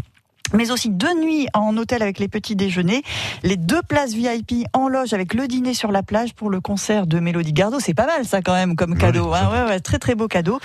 mais 0.53 0.70
aussi 0.70 0.90
deux 0.90 1.14
nuits 1.14 1.49
en 1.55 1.77
hôtel 1.77 2.03
avec 2.03 2.18
les 2.18 2.29
petits 2.29 2.57
déjeuners, 2.57 3.03
les 3.42 3.57
deux 3.57 3.83
places 3.83 4.12
VIP 4.12 4.66
en 4.72 4.88
loge 4.88 5.12
avec 5.12 5.35
le 5.35 5.49
dîner 5.49 5.75
sur 5.75 5.90
la 5.90 6.03
plage 6.03 6.35
pour 6.35 6.51
le 6.51 6.61
concert 6.61 7.07
de 7.07 7.18
Mélodie 7.18 7.53
Gardot. 7.53 7.81
C'est 7.81 7.94
pas 7.94 8.07
mal 8.07 8.25
ça 8.25 8.42
quand 8.42 8.55
même 8.55 8.77
comme 8.77 8.96
cadeau. 8.96 9.33
Hein 9.33 9.51
ouais, 9.53 9.68
ouais, 9.70 9.81
très 9.81 9.99
très 9.99 10.14
beau 10.14 10.29
cadeau. 10.29 10.61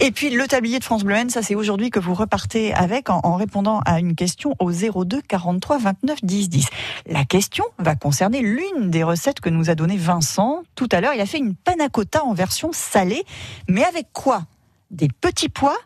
Et 0.00 0.10
puis 0.10 0.30
le 0.30 0.46
tablier 0.46 0.78
de 0.78 0.84
France 0.84 1.04
Bleu 1.04 1.14
ça 1.28 1.42
c'est 1.42 1.54
aujourd'hui 1.54 1.90
que 1.90 2.00
vous 2.00 2.14
repartez 2.14 2.74
avec 2.74 3.08
en, 3.08 3.20
en 3.22 3.36
répondant 3.36 3.80
à 3.86 4.00
une 4.00 4.14
question 4.14 4.54
au 4.58 4.72
02 4.72 5.22
43 5.22 5.78
29 5.78 6.24
10 6.24 6.48
10. 6.48 6.66
La 7.06 7.24
question 7.24 7.64
va 7.78 7.94
concerner 7.94 8.40
l'une 8.40 8.90
des 8.90 9.04
recettes 9.04 9.40
que 9.40 9.48
nous 9.48 9.70
a 9.70 9.74
donné 9.74 9.96
Vincent 9.96 10.62
tout 10.74 10.88
à 10.90 11.00
l'heure. 11.00 11.14
Il 11.14 11.20
a 11.20 11.26
fait 11.26 11.38
une 11.38 11.54
panna 11.54 11.88
cotta 11.88 12.24
en 12.24 12.34
version 12.34 12.70
salée, 12.72 13.24
mais 13.68 13.84
avec 13.84 14.08
quoi? 14.12 14.42
Des 14.90 15.08
petits 15.08 15.48
pois 15.48 15.76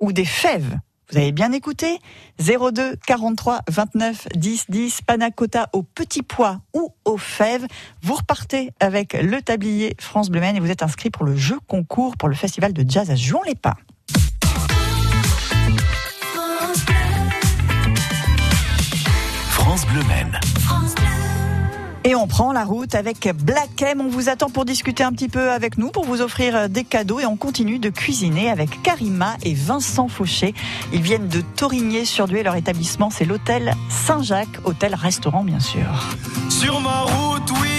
ou 0.00 0.12
des 0.12 0.24
fèves 0.24 0.78
vous 1.10 1.18
avez 1.18 1.30
bien 1.30 1.52
écouté 1.52 2.00
02 2.40 2.96
43 3.06 3.60
29 3.68 4.26
10 4.34 4.64
10 4.68 5.02
panna 5.02 5.30
cotta 5.30 5.68
aux 5.72 5.84
petits 5.84 6.22
pois 6.22 6.60
ou 6.74 6.92
aux 7.04 7.16
fèves. 7.16 7.66
Vous 8.02 8.14
repartez 8.14 8.72
avec 8.80 9.12
le 9.12 9.40
tablier 9.40 9.94
France 10.00 10.30
Bleu 10.30 10.40
Maine 10.40 10.56
et 10.56 10.60
vous 10.60 10.70
êtes 10.70 10.82
inscrit 10.82 11.10
pour 11.10 11.24
le 11.24 11.36
jeu 11.36 11.58
concours 11.68 12.16
pour 12.16 12.28
le 12.28 12.34
festival 12.34 12.72
de 12.72 12.84
jazz 12.88 13.08
à 13.10 13.14
Juan-les-Pins. 13.14 13.76
France 19.50 19.86
Bleu 19.86 20.02
Maine. 20.08 20.40
Et 22.06 22.14
on 22.14 22.28
prend 22.28 22.52
la 22.52 22.62
route 22.62 22.94
avec 22.94 23.28
Black 23.34 23.82
M. 23.82 24.00
On 24.00 24.08
vous 24.08 24.28
attend 24.28 24.48
pour 24.48 24.64
discuter 24.64 25.02
un 25.02 25.10
petit 25.10 25.26
peu 25.26 25.50
avec 25.50 25.76
nous, 25.76 25.90
pour 25.90 26.04
vous 26.04 26.20
offrir 26.20 26.68
des 26.68 26.84
cadeaux. 26.84 27.18
Et 27.18 27.26
on 27.26 27.34
continue 27.36 27.80
de 27.80 27.90
cuisiner 27.90 28.48
avec 28.48 28.80
Karima 28.84 29.34
et 29.42 29.54
Vincent 29.54 30.06
Fauché. 30.06 30.54
Ils 30.92 31.02
viennent 31.02 31.26
de 31.26 31.40
Torigné 31.40 32.04
sur 32.04 32.28
Dué. 32.28 32.44
Leur 32.44 32.54
établissement, 32.54 33.10
c'est 33.10 33.24
l'hôtel 33.24 33.74
Saint-Jacques, 33.88 34.60
hôtel-restaurant, 34.62 35.42
bien 35.42 35.58
sûr. 35.58 35.84
Sur 36.48 36.80
ma 36.80 37.00
route, 37.00 37.50
oui, 37.60 37.75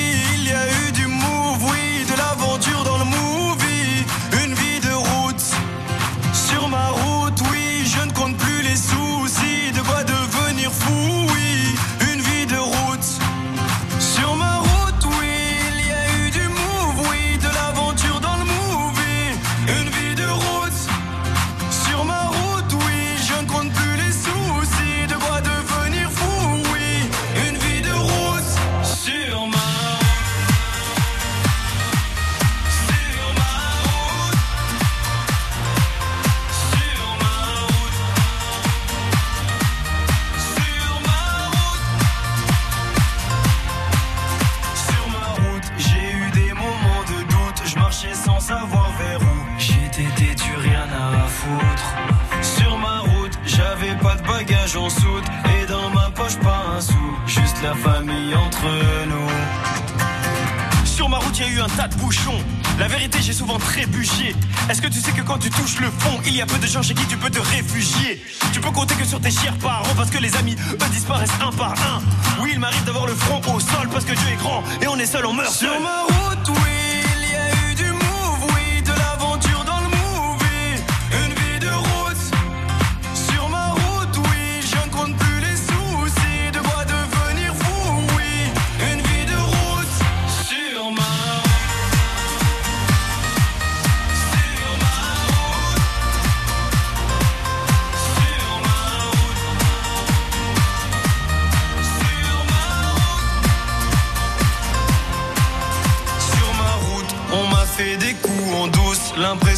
il 66.28 66.36
y 66.36 66.42
a 66.42 66.46
peu 66.46 66.58
de 66.58 66.68
gens 66.68 66.82
chez 66.82 66.94
qui 66.94 67.06
tu 67.06 67.18
peux 67.18 67.30
te 67.30 67.40
réfugier. 67.40 68.22
Tu 68.52 68.60
peux 68.60 68.72
compter 68.72 68.96
que 68.96 69.06
sur 69.06 69.20
tes 69.20 69.32
chers 69.32 69.58
parents 69.58 69.96
parce 69.96 70.10
que 70.10 70.18
les 70.18 70.36
amis, 70.36 70.56
eux, 70.74 70.90
disparaissent 70.92 71.30
un 71.42 71.52
par 71.52 71.72
un. 71.72 72.02
Oui, 72.42 72.52
il 72.54 72.60
m'arrive 72.60 72.84
d'avoir 72.84 73.08
le 73.08 73.16
front 73.16 73.42
au 73.54 73.60
sol 73.60 73.88
parce 73.92 74.06
que 74.06 74.14
Dieu 74.14 74.28
est 74.34 74.38
grand 74.38 74.64
et 74.82 74.88
on 74.88 74.98
est 74.98 75.06
seul, 75.06 75.26
on 75.26 75.34
meurt 75.34 75.52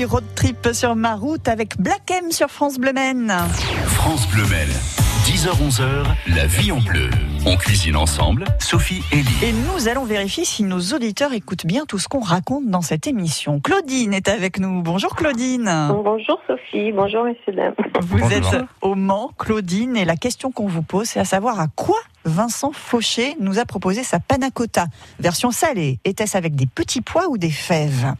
Petit 0.00 0.06
road 0.06 0.24
trip 0.34 0.68
sur 0.72 0.96
ma 0.96 1.14
route 1.14 1.46
avec 1.46 1.78
Black 1.78 2.10
M 2.10 2.30
sur 2.30 2.48
France 2.48 2.78
Bleu 2.78 2.94
Maine. 2.94 3.34
France 3.84 4.26
Bleu 4.28 4.44
Mel. 4.46 4.68
10h-11h, 5.26 6.06
la 6.34 6.46
vie 6.46 6.72
en 6.72 6.78
bleu. 6.78 7.10
On 7.44 7.54
cuisine 7.58 7.96
ensemble, 7.96 8.46
Sophie 8.60 9.02
et 9.12 9.16
Lee. 9.16 9.44
Et 9.44 9.52
nous 9.52 9.88
allons 9.88 10.06
vérifier 10.06 10.46
si 10.46 10.62
nos 10.62 10.80
auditeurs 10.80 11.34
écoutent 11.34 11.66
bien 11.66 11.84
tout 11.84 11.98
ce 11.98 12.08
qu'on 12.08 12.20
raconte 12.20 12.66
dans 12.68 12.80
cette 12.80 13.06
émission. 13.06 13.60
Claudine 13.60 14.14
est 14.14 14.28
avec 14.28 14.58
nous. 14.58 14.80
Bonjour 14.80 15.14
Claudine. 15.14 15.70
Bonjour 15.90 16.40
Sophie, 16.46 16.92
bonjour 16.92 17.24
messieurs 17.24 17.52
dames. 17.52 17.74
Vous 18.00 18.20
Bonjour. 18.20 18.54
êtes 18.54 18.64
au 18.80 18.94
Mans, 18.94 19.32
Claudine, 19.38 19.98
et 19.98 20.06
la 20.06 20.16
question 20.16 20.50
qu'on 20.50 20.66
vous 20.66 20.82
pose, 20.82 21.08
c'est 21.08 21.20
à 21.20 21.26
savoir 21.26 21.60
à 21.60 21.66
quoi 21.68 21.98
Vincent 22.24 22.72
Fauché 22.72 23.36
nous 23.38 23.58
a 23.58 23.66
proposé 23.66 24.02
sa 24.02 24.18
panna 24.18 24.50
cotta. 24.50 24.86
Version 25.18 25.50
salée. 25.50 25.98
Était-ce 26.06 26.38
avec 26.38 26.54
des 26.54 26.66
petits 26.66 27.02
pois 27.02 27.28
ou 27.28 27.36
des 27.36 27.50
fèves? 27.50 28.14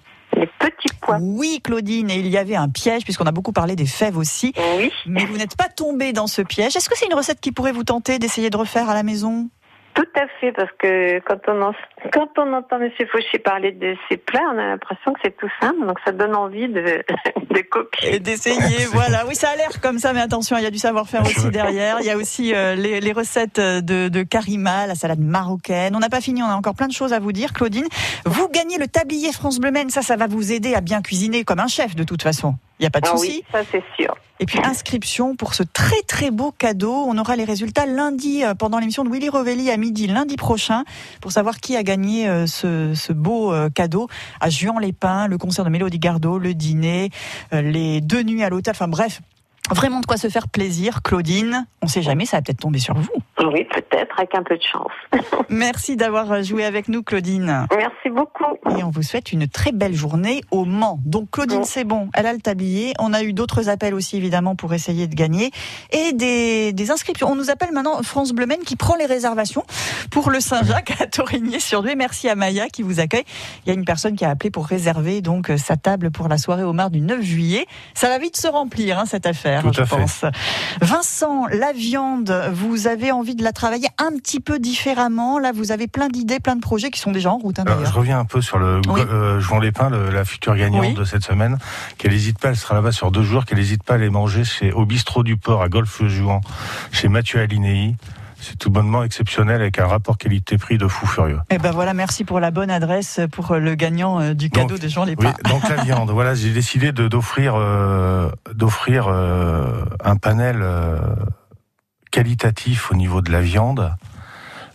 Petits 0.61 0.94
pois. 1.01 1.18
Oui, 1.20 1.61
Claudine, 1.64 2.09
et 2.11 2.16
il 2.20 2.29
y 2.29 2.37
avait 2.38 2.55
un 2.55 2.68
piège, 2.68 3.03
puisqu'on 3.03 3.27
a 3.27 3.33
beaucoup 3.33 3.53
parlé 3.53 3.75
des 3.75 3.87
fèves 3.87 4.16
aussi. 4.16 4.53
Oui, 4.79 4.92
Mais 5.07 5.25
vous 5.25 5.37
n'êtes 5.37 5.57
pas 5.57 5.68
tombée 5.68 6.12
dans 6.12 6.29
ce 6.29 6.42
piège. 6.42 6.77
Est-ce 6.77 6.88
que 6.88 6.96
c'est 6.96 7.07
une 7.07 7.14
recette 7.14 7.40
qui 7.40 7.51
pourrait 7.51 7.73
vous 7.73 7.83
tenter 7.85 8.18
d'essayer 8.20 8.51
de 8.51 8.57
refaire 8.57 8.88
à 8.88 8.94
la 8.94 9.03
maison? 9.03 9.49
Tout 9.94 10.07
à 10.14 10.27
fait, 10.40 10.53
parce 10.53 10.70
que 10.79 11.18
quand 11.20 11.40
on, 11.49 11.62
en- 11.62 11.75
quand 12.13 12.29
on 12.39 12.53
entend 12.53 12.79
Monsieur 12.79 13.07
Fauché 13.07 13.39
parler 13.39 13.73
de 13.73 13.95
ses 14.09 14.17
plats, 14.17 14.41
on 14.55 14.59
a 14.59 14.67
l'impression 14.67 15.13
que 15.13 15.21
c'est 15.25 15.37
tout 15.37 15.49
simple, 15.61 15.87
donc 15.87 15.99
ça 16.05 16.13
donne 16.13 16.35
envie 16.35 16.69
de, 16.69 16.81
de 17.51 17.61
copier. 17.69 18.17
Et 18.17 18.19
d'essayer, 18.19 18.87
voilà. 18.93 19.27
Oui, 19.27 19.35
ça 19.35 19.51
a 19.51 19.57
l'air 19.57 19.81
comme 19.81 19.99
ça, 19.99 20.13
mais 20.13 20.21
attention, 20.21 20.57
il 20.57 20.63
y 20.63 20.67
a 20.67 20.71
du 20.71 20.79
savoir-faire 20.79 21.23
aussi 21.23 21.51
derrière. 21.51 21.99
Il 22.01 22.07
y 22.07 22.11
a 22.11 22.17
aussi 22.17 22.55
euh, 22.55 22.75
les, 22.75 23.01
les 23.01 23.13
recettes 23.13 23.61
de, 23.61 24.09
de 24.09 24.23
Karima, 24.23 24.87
la 24.87 24.95
salade 24.95 25.21
marocaine. 25.21 25.95
On 25.97 26.01
n'a 26.01 26.09
pas 26.09 26.21
fini, 26.21 26.43
on 26.43 26.47
a 26.47 26.55
encore 26.55 26.75
plein 26.75 26.89
de 26.89 26.93
choses 26.93 27.13
à 27.13 27.19
vous 27.19 27.33
dire, 27.33 27.53
Claudine. 27.53 27.87
Vous 28.25 28.49
gagnez 28.49 28.79
le 28.79 28.89
tablier 28.89 29.33
France 29.33 29.59
Bleu 29.59 29.71
Maine, 29.71 29.91
ça, 29.91 30.03
ça 30.03 30.17
va 30.17 30.27
vous 30.27 30.53
aider 30.53 30.75
à 30.75 30.81
bien 30.81 31.03
cuisiner 31.03 31.45
comme 31.45 31.61
un 31.61 31.69
chef, 31.69 31.95
de 31.95 32.05
toute 32.05 32.23
façon. 32.23 32.55
Il 32.79 32.85
n'y 32.85 32.87
a 32.87 32.91
pas 32.91 33.01
de 33.01 33.09
Ah 33.09 33.17
souci. 33.17 33.29
oui, 33.31 33.45
ça 33.53 33.61
c'est 33.71 33.83
sûr. 33.99 34.15
Et 34.43 34.47
puis 34.47 34.59
inscription 34.65 35.37
pour 35.37 35.53
ce 35.53 35.63
très 35.63 36.01
très 36.09 36.31
beau 36.31 36.51
cadeau. 36.51 36.95
On 37.07 37.19
aura 37.19 37.37
les 37.37 37.45
résultats 37.45 37.85
lundi 37.85 38.43
euh, 38.43 38.55
pendant 38.55 38.79
l'émission 38.79 39.05
de 39.05 39.11
Willy 39.11 39.29
Rovelli 39.29 39.71
à 39.71 39.77
midi 39.77 40.07
lundi 40.07 40.37
prochain 40.37 40.85
pour 41.21 41.31
savoir 41.31 41.59
qui 41.59 41.77
a 41.77 41.83
gagné 41.83 41.89
euh, 41.98 42.46
ce, 42.46 43.12
beau 43.12 43.53
euh, 43.53 43.68
cadeau 43.68 44.09
à 44.40 44.48
Juan-les-Pins, 44.48 45.26
le 45.26 45.38
concert 45.38 45.64
de 45.64 45.70
Mélodie 45.70 45.98
Gardot, 45.98 46.38
le 46.38 46.55
dîner, 46.55 47.11
euh, 47.53 47.62
les 47.62 48.00
deux 48.00 48.22
nuits 48.22 48.44
à 48.44 48.48
l'hôtel. 48.48 48.72
Enfin 48.72 48.88
bref, 48.88 49.20
vraiment 49.70 50.01
de 50.01 50.07
quoi 50.07 50.16
se 50.16 50.29
faire 50.29 50.49
plaisir. 50.49 51.03
Claudine, 51.03 51.66
on 51.83 51.87
sait 51.87 52.03
jamais, 52.03 52.27
ça 52.27 52.38
va 52.38 52.42
peut-être 52.42 52.61
tomber 52.61 52.79
sur 52.79 52.94
vous. 52.94 53.09
Oui, 53.53 53.64
peut-être, 53.64 54.18
avec 54.18 54.35
un 54.35 54.42
peu 54.42 54.57
de 54.57 54.62
chance. 54.62 54.92
Merci 55.49 55.96
d'avoir 55.96 56.42
joué 56.42 56.64
avec 56.64 56.88
nous, 56.88 57.03
Claudine. 57.03 57.66
Merci 57.75 58.11
beaucoup. 58.11 58.79
Et 58.79 58.83
on 58.85 58.90
vous 58.90 59.03
souhaite 59.03 59.33
une 59.33 59.49
très 59.49 59.73
belle 59.73 59.94
journée 59.94 60.42
au 60.51 60.64
Mans. 60.64 60.99
Donc 61.05 61.31
Claudine, 61.31 61.64
c'est 61.64 61.85
bon, 61.85 62.11
elle 62.14 62.27
a 62.27 62.33
le 62.33 62.40
tablier. 62.40 62.92
On 62.99 63.12
a 63.12 63.23
eu 63.23 63.33
d'autres 63.33 63.68
appels 63.68 63.94
aussi 63.94 64.16
évidemment 64.16 64.57
pour 64.57 64.75
essayer 64.75 65.07
de 65.07 65.14
gagner 65.14 65.51
et 65.90 66.12
des, 66.12 66.73
des 66.73 66.90
inscriptions. 66.90 67.31
On 67.31 67.37
nous 67.37 67.51
appelle 67.51 67.73
maintenant 67.73 68.03
France 68.03 68.33
Bleu 68.33 68.46
qui 68.66 68.77
prend 68.77 68.96
les 68.96 69.07
réservations 69.07 69.64
pour 70.11 70.31
le 70.31 70.40
Saint-Jacques 70.40 71.01
à 71.01 71.07
Torigny-sur-Douai. 71.07 71.94
Merci 71.94 72.29
à 72.29 72.35
Maya 72.35 72.68
qui 72.68 72.83
vous 72.83 73.01
accueille. 73.01 73.25
Il 73.64 73.68
y 73.68 73.70
a 73.70 73.75
une 73.75 73.85
personne 73.85 74.16
qui 74.16 74.25
a 74.25 74.31
appelé 74.31 74.51
pour 74.51 74.66
réserver 74.66 75.20
donc 75.20 75.51
euh, 75.51 75.57
sa 75.57 75.77
table 75.77 76.11
pour 76.11 76.29
la 76.29 76.38
soirée 76.38 76.64
au 76.64 76.73
Mar 76.73 76.90
du 76.90 77.01
9 77.01 77.23
juillet. 77.23 77.66
Ça 77.94 78.09
va 78.09 78.18
vite 78.18 78.37
se 78.37 78.49
remplir 78.49 78.99
hein, 78.99 79.05
cette 79.07 79.27
affaire, 79.27 79.50
Tout 79.63 79.73
je 79.73 79.85
fait. 79.85 80.27
Vincent, 80.81 81.47
la 81.47 81.73
viande, 81.73 82.31
vous 82.53 82.87
avez 82.87 83.13
envie 83.13 83.35
de 83.35 83.43
la 83.45 83.53
travailler 83.53 83.89
un 83.99 84.11
petit 84.17 84.41
peu 84.41 84.59
différemment. 84.59 85.39
Là, 85.39 85.53
vous 85.53 85.73
avez 85.73 85.87
plein 85.89 86.09
d'idées, 86.09 86.41
plein 86.41 86.57
de 86.57 86.61
projets 86.61 86.91
qui 86.91 87.01
sont 87.01 87.13
déjà 87.13 87.31
en 87.31 87.39
route 87.39 87.59
hein, 87.59 87.65
Alors, 87.67 87.85
je 87.85 87.93
reviens 87.93 88.19
un 88.19 88.25
peu 88.25 88.41
sur 88.41 88.59
le 88.59 88.81
Oui. 88.89 89.01
euh, 89.11 89.41
Jean 89.41 89.59
Lépin, 89.59 89.91
le- 89.91 90.11
la 90.11 90.25
future 90.25 90.57
gagnante 90.57 90.81
Oui. 90.87 90.95
de 90.95 91.05
cette 91.05 91.25
semaine, 91.25 91.59
qu'elle 91.99 92.13
n'hésite 92.13 92.39
pas, 92.39 92.49
elle 92.51 92.57
sera 92.57 92.75
là-bas 92.75 92.93
sur 92.93 93.11
deux 93.11 93.23
jours, 93.23 93.45
qu'elle 93.45 93.59
n'hésite 93.59 93.83
pas 93.83 93.95
à 93.95 93.97
aller 93.97 94.11
manger 94.11 94.45
chez, 94.45 94.73
au 94.73 94.85
bistrot 94.87 95.23
du 95.23 95.37
port 95.37 95.63
à 95.63 95.69
Golfe-Jouan, 95.69 96.41
chez 96.93 97.09
Mathieu 97.09 97.41
Alinei. 97.41 97.97
C'est 98.40 98.59
tout 98.59 98.70
bonnement 98.70 99.05
exceptionnel 99.05 99.61
avec 99.61 99.79
un 99.79 99.87
rapport 99.87 100.16
qualité-prix 100.18 100.79
de 100.79 100.88
fou 100.88 101.07
furieux. 101.07 101.38
Eh 101.50 101.59
ben 101.59 101.70
voilà, 101.72 101.92
merci 101.94 102.24
pour 102.24 102.40
la 102.40 102.50
bonne 102.50 102.70
adresse 102.70 103.20
pour 103.33 103.55
le 103.55 103.74
gagnant 103.74 104.20
euh, 104.20 104.35
du 104.35 104.48
cadeau 104.50 104.68
Donc, 104.74 104.81
de 104.81 104.88
Jean 104.88 105.03
Oui, 105.05 105.11
Lépin. 105.11 105.35
donc 105.48 105.68
la 105.68 105.76
viande. 105.85 106.11
Voilà, 106.11 106.35
j'ai 106.35 106.50
décidé 106.53 106.92
de 106.92 107.07
d'offrir 107.09 107.55
euh, 107.57 108.31
d'offrir 108.55 109.07
euh, 109.09 109.85
un 110.03 110.16
panel 110.16 110.61
euh, 110.62 110.98
qualitatif 112.11 112.90
au 112.90 112.94
niveau 112.94 113.20
de 113.22 113.31
la 113.31 113.40
viande 113.40 113.92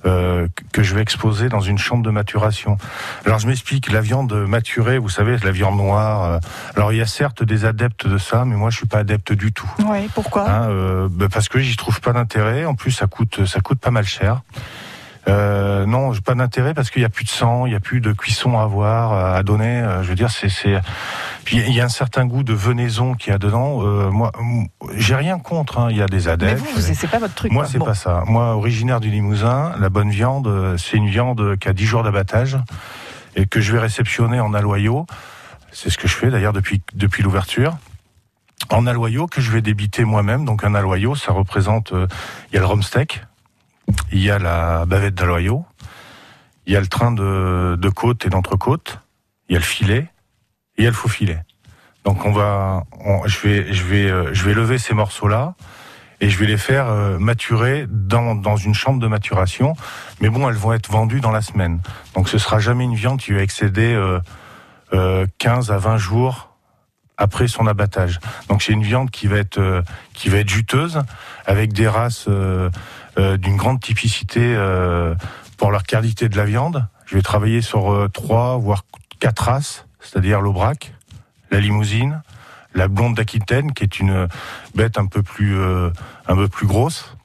euh, 0.06 0.48
que 0.72 0.84
je 0.84 0.96
vais 0.96 1.02
exposer 1.02 1.50
dans 1.50 1.62
une 1.62 1.78
chambre 1.78 2.04
de 2.04 2.12
maturation. 2.12 2.78
Alors 3.26 3.40
je 3.40 3.48
m'explique, 3.48 3.92
la 3.92 4.02
viande 4.02 4.34
maturée, 4.48 4.98
vous 4.98 5.10
savez, 5.10 5.38
la 5.38 5.52
viande 5.52 5.78
noire. 5.78 6.24
euh, 6.24 6.40
alors 6.76 6.94
il 6.94 6.98
y 6.98 7.02
a 7.02 7.06
certes 7.06 7.44
des 7.44 7.66
adeptes 7.66 8.08
de 8.08 8.18
ça, 8.18 8.46
mais 8.46 8.56
moi 8.56 8.70
je 8.70 8.78
suis 8.78 8.88
pas 8.88 9.00
adepte 9.00 9.34
du 9.34 9.52
tout. 9.52 9.70
Oui, 9.86 10.10
pourquoi? 10.14 10.50
Hein, 10.50 10.70
euh, 10.70 11.08
bah, 11.12 11.28
parce 11.32 11.50
que 11.50 11.60
j'y 11.60 11.76
trouve 11.76 12.02
pas 12.02 12.14
d'intérêt. 12.14 12.66
En 12.66 12.76
plus, 12.76 12.92
ça 12.92 13.08
coûte, 13.08 13.46
ça 13.46 13.60
coûte 13.62 13.80
pas 13.80 13.92
mal 13.92 14.06
cher. 14.06 14.42
Euh, 15.28 15.86
non, 15.88 16.14
j'ai 16.14 16.22
pas 16.22 16.36
d'intérêt 16.36 16.74
parce 16.74 16.92
qu'il 16.92 17.02
y 17.02 17.06
a 17.06 17.10
plus 17.10 17.26
de 17.26 17.30
sang, 17.30 17.66
il 17.66 17.72
y 17.72 17.76
a 17.76 17.80
plus 17.80 18.00
de 18.00 18.12
cuisson 18.14 18.60
à 18.60 18.64
avoir, 18.64 19.14
à 19.36 19.42
donner. 19.44 19.80
Euh, 19.80 20.04
je 20.04 20.10
veux 20.10 20.16
dire, 20.16 20.30
c'est, 20.30 20.48
il 21.52 21.74
y 21.74 21.82
a 21.82 21.86
un 21.86 21.90
certain 21.90 22.26
goût 22.26 22.44
de 22.44 22.54
venaison 22.54 23.16
qu'il 23.16 23.32
y 23.32 23.36
a 23.36 23.40
dedans. 23.40 23.80
Euh, 23.84 24.12
moi, 24.12 24.32
j'ai 24.96 25.16
rien 25.16 25.40
contre. 25.40 25.80
hein, 25.80 25.88
Il 25.90 25.98
y 25.98 26.02
a 26.02 26.06
des 26.08 26.26
Mais 26.26 26.28
adeptes. 26.30 26.60
vous, 26.60 26.80
vous- 26.82 26.94
c'est 26.94 27.08
pas 27.08 27.18
votre 27.20 27.34
truc. 27.34 27.52
Moi, 27.52 27.64
quoi. 27.64 27.72
c'est 27.72 27.80
Bon. 27.80 27.86
pas 27.86 27.96
ça. 27.96 28.24
Moi, 28.28 28.56
originaire 28.56 29.00
du 29.00 29.10
Limousin, 29.10 29.74
la 29.80 29.90
bonne 29.90 30.10
viande, 30.12 30.48
euh, 30.48 30.78
c'est 30.78 30.98
une 30.98 31.10
viande 31.10 31.58
qui 31.58 31.70
a 31.70 31.74
10 31.74 31.86
jours 31.86 32.04
d'abattage 32.04 32.58
et 33.36 33.48
que 33.48 33.60
je 33.62 33.74
vais 33.74 33.80
réceptionner 33.80 34.40
en 34.40 34.54
aloyau. 34.54 35.06
C'est 35.72 35.90
ce 35.90 35.98
que 35.98 36.08
je 36.08 36.16
fais 36.16 36.30
d'ailleurs 36.30 36.54
depuis, 36.54 36.82
depuis 36.94 37.24
l'ouverture. 37.24 37.78
En 38.70 38.88
aloyau 38.88 39.28
que 39.28 39.42
je 39.42 39.52
vais 39.52 39.62
débiter 39.62 40.06
moi-même. 40.06 40.46
Donc 40.46 40.64
un 40.64 40.74
aloyau, 40.76 41.16
ça 41.16 41.32
représente, 41.34 41.92
euh, 41.94 42.08
il 42.52 42.56
y 42.56 42.58
a 42.64 42.66
le 42.66 42.82
steak, 42.82 43.24
il 44.12 44.22
y 44.24 44.32
a 44.32 44.40
la 44.40 44.86
bavette 44.86 45.16
d'aloyau, 45.16 45.66
il 46.66 46.74
y 46.74 46.76
a 46.76 46.80
le 46.82 46.88
train 46.88 47.12
de, 47.12 47.76
de 47.80 47.90
côte 47.90 48.26
et 48.26 48.30
d'entrecôte, 48.30 49.00
il 49.50 49.54
y 49.54 49.56
a 49.56 49.60
le 49.60 49.66
filet 49.66 50.08
et 50.78 50.82
il 50.82 50.84
y 50.84 50.88
a 50.88 50.90
le 50.90 50.96
faux 50.96 51.10
filet. 51.10 51.42
Donc 52.04 52.26
on 52.26 52.32
va, 52.32 52.84
on- 53.06 53.26
je 53.28 53.40
vais, 53.48 53.74
je 53.74 53.84
vais, 53.84 54.10
euh, 54.10 54.34
je 54.34 54.44
vais 54.46 54.54
lever 54.54 54.78
ces 54.78 54.94
morceaux-là 54.94 55.56
et 56.22 56.30
je 56.30 56.38
vais 56.40 56.46
les 56.46 56.58
faire 56.58 56.88
euh, 56.88 57.18
maturer 57.20 57.86
dans, 57.90 58.36
dans 58.36 58.56
une 58.58 58.74
chambre 58.74 59.00
de 59.00 59.08
maturation. 59.08 59.76
Mais 60.22 60.30
bon, 60.30 60.48
elles 60.50 60.56
vont 60.56 60.74
être 60.74 60.90
vendues 60.92 61.20
dans 61.22 61.32
la 61.32 61.42
semaine. 61.42 61.82
Donc 62.16 62.30
ce 62.30 62.38
sera 62.38 62.60
jamais 62.60 62.84
une 62.86 62.96
viande 62.96 63.20
qui 63.20 63.32
va 63.34 63.42
excéder 63.42 63.94
euh, 63.94 64.20
euh, 64.94 65.26
15 65.40 65.72
à 65.72 65.78
20 65.78 65.98
jours 65.98 66.50
après 67.18 67.48
son 67.48 67.66
abattage. 67.68 68.20
Donc 68.50 68.62
c'est 68.62 68.74
une 68.74 68.84
viande 68.84 69.10
qui 69.10 69.28
va 69.28 69.38
être 69.38 69.58
euh, 69.58 69.82
qui 70.14 70.30
va 70.30 70.38
être 70.40 70.50
juteuse 70.50 71.02
avec 71.46 71.74
des 71.74 71.88
races 71.88 72.26
euh, 72.28 72.70
d'une 73.18 73.56
grande 73.58 73.80
typicité 73.80 74.42
euh, 74.44 75.16
pour 75.58 75.72
leur 75.72 75.84
qualité 75.84 76.30
de 76.30 76.38
la 76.38 76.46
viande. 76.46 76.88
Je 77.06 77.16
vais 77.16 77.22
travailler 77.22 77.62
sur 77.62 77.92
euh, 77.94 78.08
trois 78.08 78.58
voire 78.58 78.84
quatre 79.20 79.44
races, 79.44 79.86
c'est-à-dire 80.00 80.42
l'aubrac, 80.42 80.94
la 81.52 81.60
limousine, 81.60 82.22
la 82.74 82.88
blonde 82.88 83.16
d'Aquitaine 83.16 83.74
qui 83.74 83.84
est 83.84 84.00
une 84.00 84.28
bête 84.76 84.98
un 84.98 85.06
peu 85.06 85.24
plus 85.24 85.58
euh, 85.58 85.90
un 86.28 86.36
peu 86.36 86.48
plus 86.48 86.68
grosse 86.68 87.16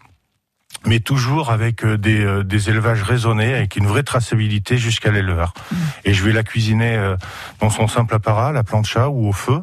mais 0.86 1.00
toujours 1.00 1.50
avec 1.50 1.84
euh, 1.84 1.98
des, 1.98 2.24
euh, 2.24 2.42
des 2.42 2.70
élevages 2.70 3.02
raisonnés, 3.02 3.52
avec 3.52 3.76
une 3.76 3.86
vraie 3.86 4.02
traçabilité 4.02 4.78
jusqu'à 4.78 5.10
l'éleveur. 5.10 5.52
Et 6.06 6.14
je 6.14 6.24
vais 6.24 6.32
la 6.32 6.42
cuisiner 6.42 6.96
euh, 6.96 7.16
dans 7.60 7.68
son 7.68 7.86
simple 7.86 8.14
apparat, 8.14 8.52
la 8.52 8.62
plancha 8.62 9.10
ou 9.10 9.28
au 9.28 9.32
feu, 9.32 9.62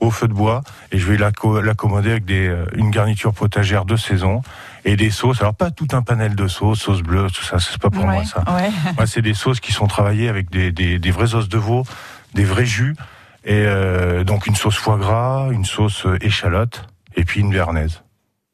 au 0.00 0.10
feu 0.10 0.26
de 0.26 0.32
bois, 0.32 0.62
et 0.90 0.98
je 0.98 1.06
vais 1.06 1.16
l'acco- 1.16 1.60
l'accommoder 1.60 2.10
avec 2.10 2.24
des, 2.24 2.48
euh, 2.48 2.64
une 2.74 2.90
garniture 2.90 3.34
potagère 3.34 3.84
de 3.84 3.94
saison 3.94 4.42
et 4.84 4.96
des 4.96 5.10
sauces. 5.10 5.40
Alors 5.40 5.54
pas 5.54 5.70
tout 5.70 5.88
un 5.92 6.02
panel 6.02 6.34
de 6.34 6.46
sauces, 6.48 6.80
sauce 6.80 7.02
bleue, 7.02 7.28
tout 7.30 7.42
ça, 7.44 7.58
c'est 7.58 7.78
pas 7.78 7.90
pour 7.90 8.04
Ouais, 8.04 8.12
moi 8.14 8.24
ça. 8.24 8.44
ouais. 8.54 8.70
Moi, 8.96 9.06
c'est 9.06 9.22
des 9.22 9.34
sauces 9.34 9.60
qui 9.60 9.72
sont 9.72 9.86
travaillées 9.86 10.28
avec 10.28 10.50
des, 10.50 10.70
des, 10.72 10.98
des 10.98 11.10
vrais 11.10 11.34
os 11.34 11.48
de 11.48 11.58
veau, 11.58 11.84
des 12.34 12.44
vrais 12.44 12.64
jus, 12.66 12.94
et 13.44 13.64
euh, 13.66 14.24
donc 14.24 14.46
une 14.46 14.54
sauce 14.56 14.76
foie 14.76 14.96
gras, 14.98 15.48
une 15.50 15.64
sauce 15.64 16.06
euh, 16.06 16.16
échalote, 16.20 16.86
et 17.16 17.24
puis 17.24 17.40
une 17.40 17.50
béarnaise, 17.50 18.02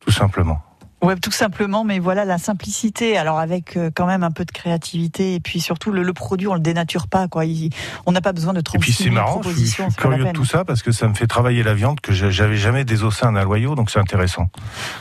tout 0.01 0.11
simplement. 0.13 0.63
Ouais, 1.05 1.17
tout 1.17 1.31
simplement, 1.31 1.85
mais 1.85 1.99
voilà 1.99 2.25
la 2.25 2.39
simplicité. 2.39 3.17
Alors 3.17 3.39
avec 3.39 3.77
euh, 3.77 3.91
quand 3.95 4.07
même 4.07 4.23
un 4.23 4.31
peu 4.31 4.45
de 4.45 4.51
créativité 4.51 5.35
et 5.35 5.41
puis 5.41 5.61
surtout 5.61 5.93
le, 5.93 6.03
le 6.03 6.13
produit, 6.13 6.47
on 6.49 6.55
le 6.55 6.61
dénature 6.61 7.07
pas 7.09 7.29
quoi. 7.29 7.45
Il- 7.45 7.71
on 8.07 8.13
n'a 8.13 8.21
pas 8.21 8.33
besoin 8.33 8.53
de 8.53 8.61
Et 8.61 8.63
36 8.63 8.79
puis 8.81 8.93
c'est 8.93 9.05
000 9.05 9.15
marrant, 9.15 9.41
je 9.43 9.49
suis, 9.51 9.67
je 9.67 9.97
curieux 9.97 10.25
de 10.25 10.31
tout 10.33 10.45
ça 10.45 10.65
parce 10.65 10.83
que 10.83 10.93
ça 10.93 11.07
me 11.09 11.15
fait 11.15 11.27
travailler 11.27 11.63
la 11.63 11.75
viande 11.75 12.01
que 12.01 12.13
j'a- 12.13 12.31
j'avais 12.31 12.57
jamais 12.57 12.85
désossé 12.85 13.27
un 13.27 13.37
aloyau, 13.37 13.75
donc 13.75 13.91
c'est 13.91 13.99
intéressant. 14.01 14.49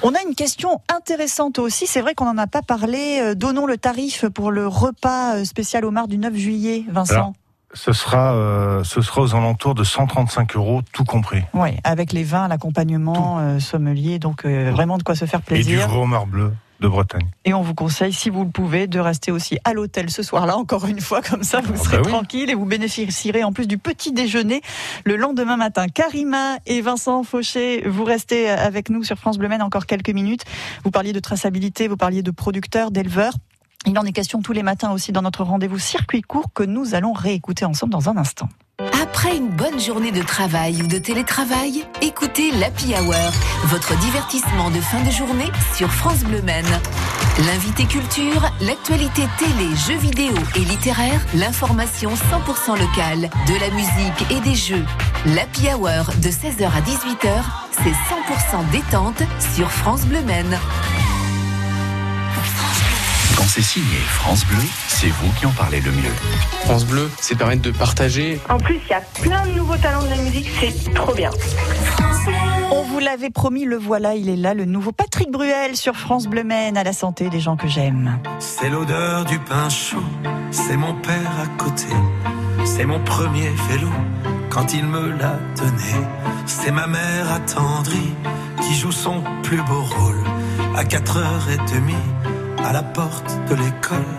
On 0.01 0.13
a 0.13 0.21
une 0.27 0.35
question 0.35 0.81
intéressante 0.93 1.59
aussi. 1.59 1.87
C'est 1.87 2.01
vrai 2.01 2.13
qu'on 2.15 2.25
n'en 2.25 2.37
a 2.37 2.47
pas 2.47 2.61
parlé. 2.61 3.19
Euh, 3.21 3.35
Donnons 3.35 3.65
le 3.65 3.77
tarif 3.77 4.25
pour 4.27 4.51
le 4.51 4.67
repas 4.67 5.35
euh, 5.35 5.45
spécial 5.45 5.85
au 5.85 5.91
Mar 5.91 6.07
du 6.07 6.17
9 6.17 6.35
juillet, 6.35 6.83
Vincent. 6.89 7.13
Alors, 7.13 7.33
Ce 7.73 7.91
sera, 7.91 8.33
euh, 8.33 8.83
ce 8.83 9.01
sera 9.01 9.21
aux 9.21 9.35
alentours 9.35 9.73
de 9.73 9.83
135 9.83 10.55
euros, 10.55 10.81
tout 10.91 11.03
compris. 11.05 11.41
Ouais, 11.53 11.77
avec 11.83 12.13
les 12.13 12.23
vins, 12.23 12.47
l'accompagnement, 12.47 13.39
euh, 13.39 13.59
sommelier, 13.59 14.19
donc 14.19 14.45
euh, 14.45 14.71
vraiment 14.71 14.97
de 14.97 15.03
quoi 15.03 15.15
se 15.15 15.25
faire 15.25 15.41
Et 15.49 15.57
du 15.59 15.63
plaisir. 15.63 15.97
homard 15.97 16.27
bleu 16.27 16.53
de 16.79 16.87
Bretagne. 16.87 17.27
Et 17.45 17.53
on 17.53 17.61
vous 17.61 17.73
conseille, 17.73 18.11
si 18.13 18.29
vous 18.29 18.43
le 18.43 18.49
pouvez, 18.49 18.87
de 18.87 18.99
rester 18.99 19.31
aussi 19.31 19.57
à 19.63 19.73
l'hôtel 19.73 20.09
ce 20.09 20.21
soir-là, 20.21 20.57
encore 20.57 20.85
une 20.85 20.99
fois, 20.99 21.21
comme 21.21 21.43
ça 21.43 21.61
vous 21.61 21.75
serez 21.77 21.97
bah 21.97 22.03
oui. 22.05 22.11
tranquille 22.11 22.49
et 22.49 22.55
vous 22.55 22.65
bénéficierez 22.65 23.43
en 23.43 23.53
plus 23.53 23.67
du 23.67 23.77
petit 23.77 24.11
déjeuner 24.11 24.61
le 25.05 25.15
lendemain 25.15 25.55
matin. 25.55 25.87
Karima 25.87 26.57
et 26.65 26.81
Vincent 26.81 27.23
Fauché, 27.23 27.87
vous 27.87 28.03
restez 28.03 28.49
avec 28.49 28.89
nous 28.89 29.03
sur 29.03 29.17
France 29.17 29.37
Bleu 29.37 29.47
Maine 29.47 29.61
encore 29.61 29.85
quelques 29.85 30.09
minutes. 30.09 30.43
Vous 30.83 30.91
parliez 30.91 31.13
de 31.13 31.19
traçabilité, 31.19 31.87
vous 31.87 31.97
parliez 31.97 32.21
de 32.21 32.31
producteurs, 32.31 32.91
d'éleveurs. 32.91 33.33
Il 33.85 33.99
en 33.99 34.05
est 34.05 34.13
question 34.13 34.41
tous 34.41 34.53
les 34.53 34.63
matins 34.63 34.91
aussi 34.91 35.11
dans 35.11 35.21
notre 35.21 35.43
rendez-vous 35.43 35.77
circuit 35.77 36.21
court 36.21 36.53
que 36.53 36.63
nous 36.63 36.95
allons 36.95 37.11
réécouter 37.11 37.65
ensemble 37.65 37.91
dans 37.91 38.09
un 38.09 38.15
instant. 38.15 38.47
Après 39.01 39.35
une 39.35 39.49
bonne 39.49 39.79
journée 39.79 40.11
de 40.11 40.21
travail 40.21 40.81
ou 40.81 40.87
de 40.87 40.97
télétravail, 40.97 41.85
écoutez 42.01 42.51
l'Happy 42.51 42.93
Hour, 42.95 43.31
votre 43.65 43.97
divertissement 43.99 44.69
de 44.71 44.79
fin 44.79 45.03
de 45.03 45.11
journée 45.11 45.51
sur 45.75 45.91
France 45.91 46.23
Bleu 46.23 46.41
Maine. 46.41 46.65
L'invité 47.45 47.85
culture, 47.85 48.49
l'actualité 48.61 49.23
télé, 49.37 49.75
jeux 49.87 49.97
vidéo 49.97 50.33
et 50.55 50.59
littéraire, 50.59 51.21
l'information 51.35 52.11
100% 52.11 52.79
locale, 52.79 53.29
de 53.47 53.59
la 53.59 53.69
musique 53.69 54.31
et 54.31 54.39
des 54.41 54.55
jeux. 54.55 54.85
L'Happy 55.25 55.67
Hour 55.67 56.05
de 56.21 56.29
16h 56.29 56.65
à 56.65 56.81
18h, 56.81 57.43
c'est 57.71 57.91
100% 57.91 58.71
détente 58.71 59.23
sur 59.55 59.69
France 59.69 60.05
Bleu 60.05 60.21
Maine. 60.21 60.57
Quand 63.35 63.47
c'est 63.47 63.61
signé 63.61 63.97
France 64.07 64.45
Bleu, 64.45 64.61
c'est 64.87 65.07
vous 65.07 65.31
qui 65.39 65.45
en 65.45 65.51
parlez 65.51 65.81
le 65.81 65.91
mieux. 65.91 66.13
France 66.65 66.85
Bleu, 66.85 67.09
c'est 67.19 67.35
permettre 67.35 67.61
de 67.61 67.71
partager. 67.71 68.39
En 68.49 68.57
plus, 68.57 68.79
il 68.85 68.89
y 68.89 68.93
a 68.93 69.01
plein 69.01 69.45
de 69.47 69.51
nouveaux 69.53 69.77
talents 69.77 70.03
de 70.03 70.09
la 70.09 70.17
musique, 70.17 70.49
c'est 70.59 70.93
trop 70.93 71.13
bien. 71.13 71.31
On 72.71 72.83
vous 72.83 72.99
l'avait 72.99 73.29
promis, 73.29 73.65
le 73.65 73.77
voilà, 73.77 74.15
il 74.15 74.29
est 74.29 74.35
là, 74.35 74.53
le 74.53 74.65
nouveau 74.65 74.91
Patrick 74.91 75.31
Bruel 75.31 75.75
sur 75.75 75.95
France 75.95 76.27
Bleu 76.27 76.43
Maine 76.43 76.77
à 76.77 76.83
la 76.83 76.93
santé 76.93 77.29
des 77.29 77.39
gens 77.39 77.57
que 77.57 77.67
j'aime. 77.67 78.19
C'est 78.39 78.69
l'odeur 78.69 79.25
du 79.25 79.39
pain 79.39 79.69
chaud, 79.69 80.03
c'est 80.51 80.77
mon 80.77 80.93
père 80.95 81.31
à 81.41 81.47
côté, 81.61 81.87
c'est 82.65 82.85
mon 82.85 82.99
premier 83.03 83.49
vélo 83.69 83.89
quand 84.49 84.73
il 84.73 84.85
me 84.85 85.09
l'a 85.09 85.39
donné. 85.57 86.05
C'est 86.45 86.71
ma 86.71 86.87
mère 86.87 87.31
attendrie 87.31 88.13
qui 88.61 88.75
joue 88.75 88.91
son 88.91 89.23
plus 89.43 89.61
beau 89.63 89.81
rôle 89.81 90.23
à 90.75 90.83
4h30 90.83 91.93
à 92.63 92.71
la 92.73 92.83
porte 92.83 93.31
de 93.49 93.55
l'école. 93.55 94.15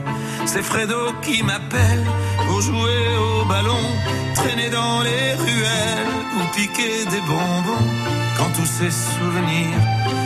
C'est 0.46 0.62
Fredo 0.62 1.12
qui 1.22 1.42
m'appelle 1.42 2.04
pour 2.46 2.60
jouer 2.60 3.02
au 3.18 3.44
ballon, 3.46 3.86
traîner 4.34 4.70
dans 4.70 5.00
les 5.02 5.34
ruelles 5.34 6.12
ou 6.36 6.54
piquer 6.54 7.04
des 7.10 7.20
bonbons. 7.20 7.88
Quand 8.36 8.50
tous 8.56 8.66
ces 8.66 8.90
souvenirs 8.90 9.82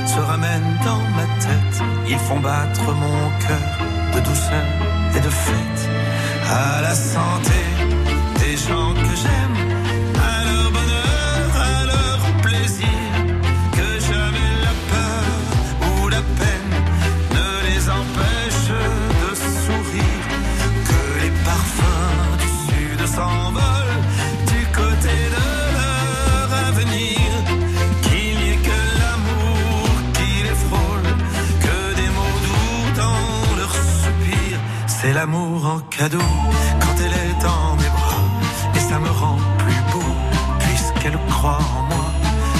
se 0.06 0.20
ramènent 0.20 0.78
dans 0.84 1.02
ma 1.16 1.26
tête, 1.44 1.82
ils 2.08 2.18
font 2.18 2.40
battre 2.40 2.86
mon 3.04 3.30
cœur 3.46 3.68
de 4.14 4.20
douceur 4.20 4.66
et 5.16 5.20
de 5.20 5.30
fête. 5.30 5.88
À 6.50 6.80
la 6.82 6.94
santé 6.94 7.60
des 8.40 8.56
gens 8.56 8.94
que 8.94 9.14
j'aime, 9.22 9.77
c'est 35.00 35.12
l'amour 35.12 35.64
en 35.64 35.78
cadeau 35.96 36.30
quand 36.80 36.94
elle 37.04 37.12
est 37.12 37.42
dans 37.42 37.76
mes 37.76 37.90
bras, 37.98 38.26
et 38.74 38.80
ça 38.80 38.98
me 38.98 39.08
rend 39.08 39.36
plus 39.58 39.82
beau 39.92 40.10
puisqu'elle 40.58 41.18
croit 41.30 41.58
en 41.78 41.82
moi, 41.82 42.06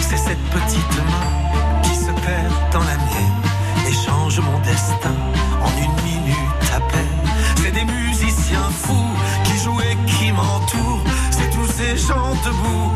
c'est 0.01 0.17
cette 0.17 0.45
petite 0.51 0.97
main 1.11 1.83
qui 1.83 1.95
se 1.97 2.13
perd 2.27 2.53
dans 2.73 2.81
la 2.81 2.97
mienne 3.09 3.43
et 3.89 3.93
change 3.93 4.39
mon 4.41 4.59
destin 4.61 5.17
en 5.63 5.71
une 5.83 6.03
minute 6.05 6.67
à 6.75 6.81
peine. 6.81 7.23
C'est 7.57 7.73
des 7.73 7.85
musiciens 7.85 8.71
fous 8.71 9.15
qui 9.45 9.59
jouent 9.59 9.81
et 9.81 9.97
qui 10.11 10.33
m'entourent. 10.33 11.05
C'est 11.31 11.51
tous 11.51 11.67
ces 11.67 11.97
gens 11.97 12.35
debout 12.45 12.93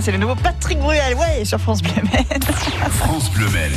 c'est 0.00 0.12
le 0.12 0.18
nouveau 0.18 0.34
Patrick 0.34 0.78
Bruel, 0.78 1.14
ouais, 1.14 1.44
sur 1.44 1.58
France 1.60 1.82
Bleu 1.82 1.92
Maine. 2.12 2.42
France 2.90 3.30
Bleu 3.30 3.48
Maine. 3.50 3.72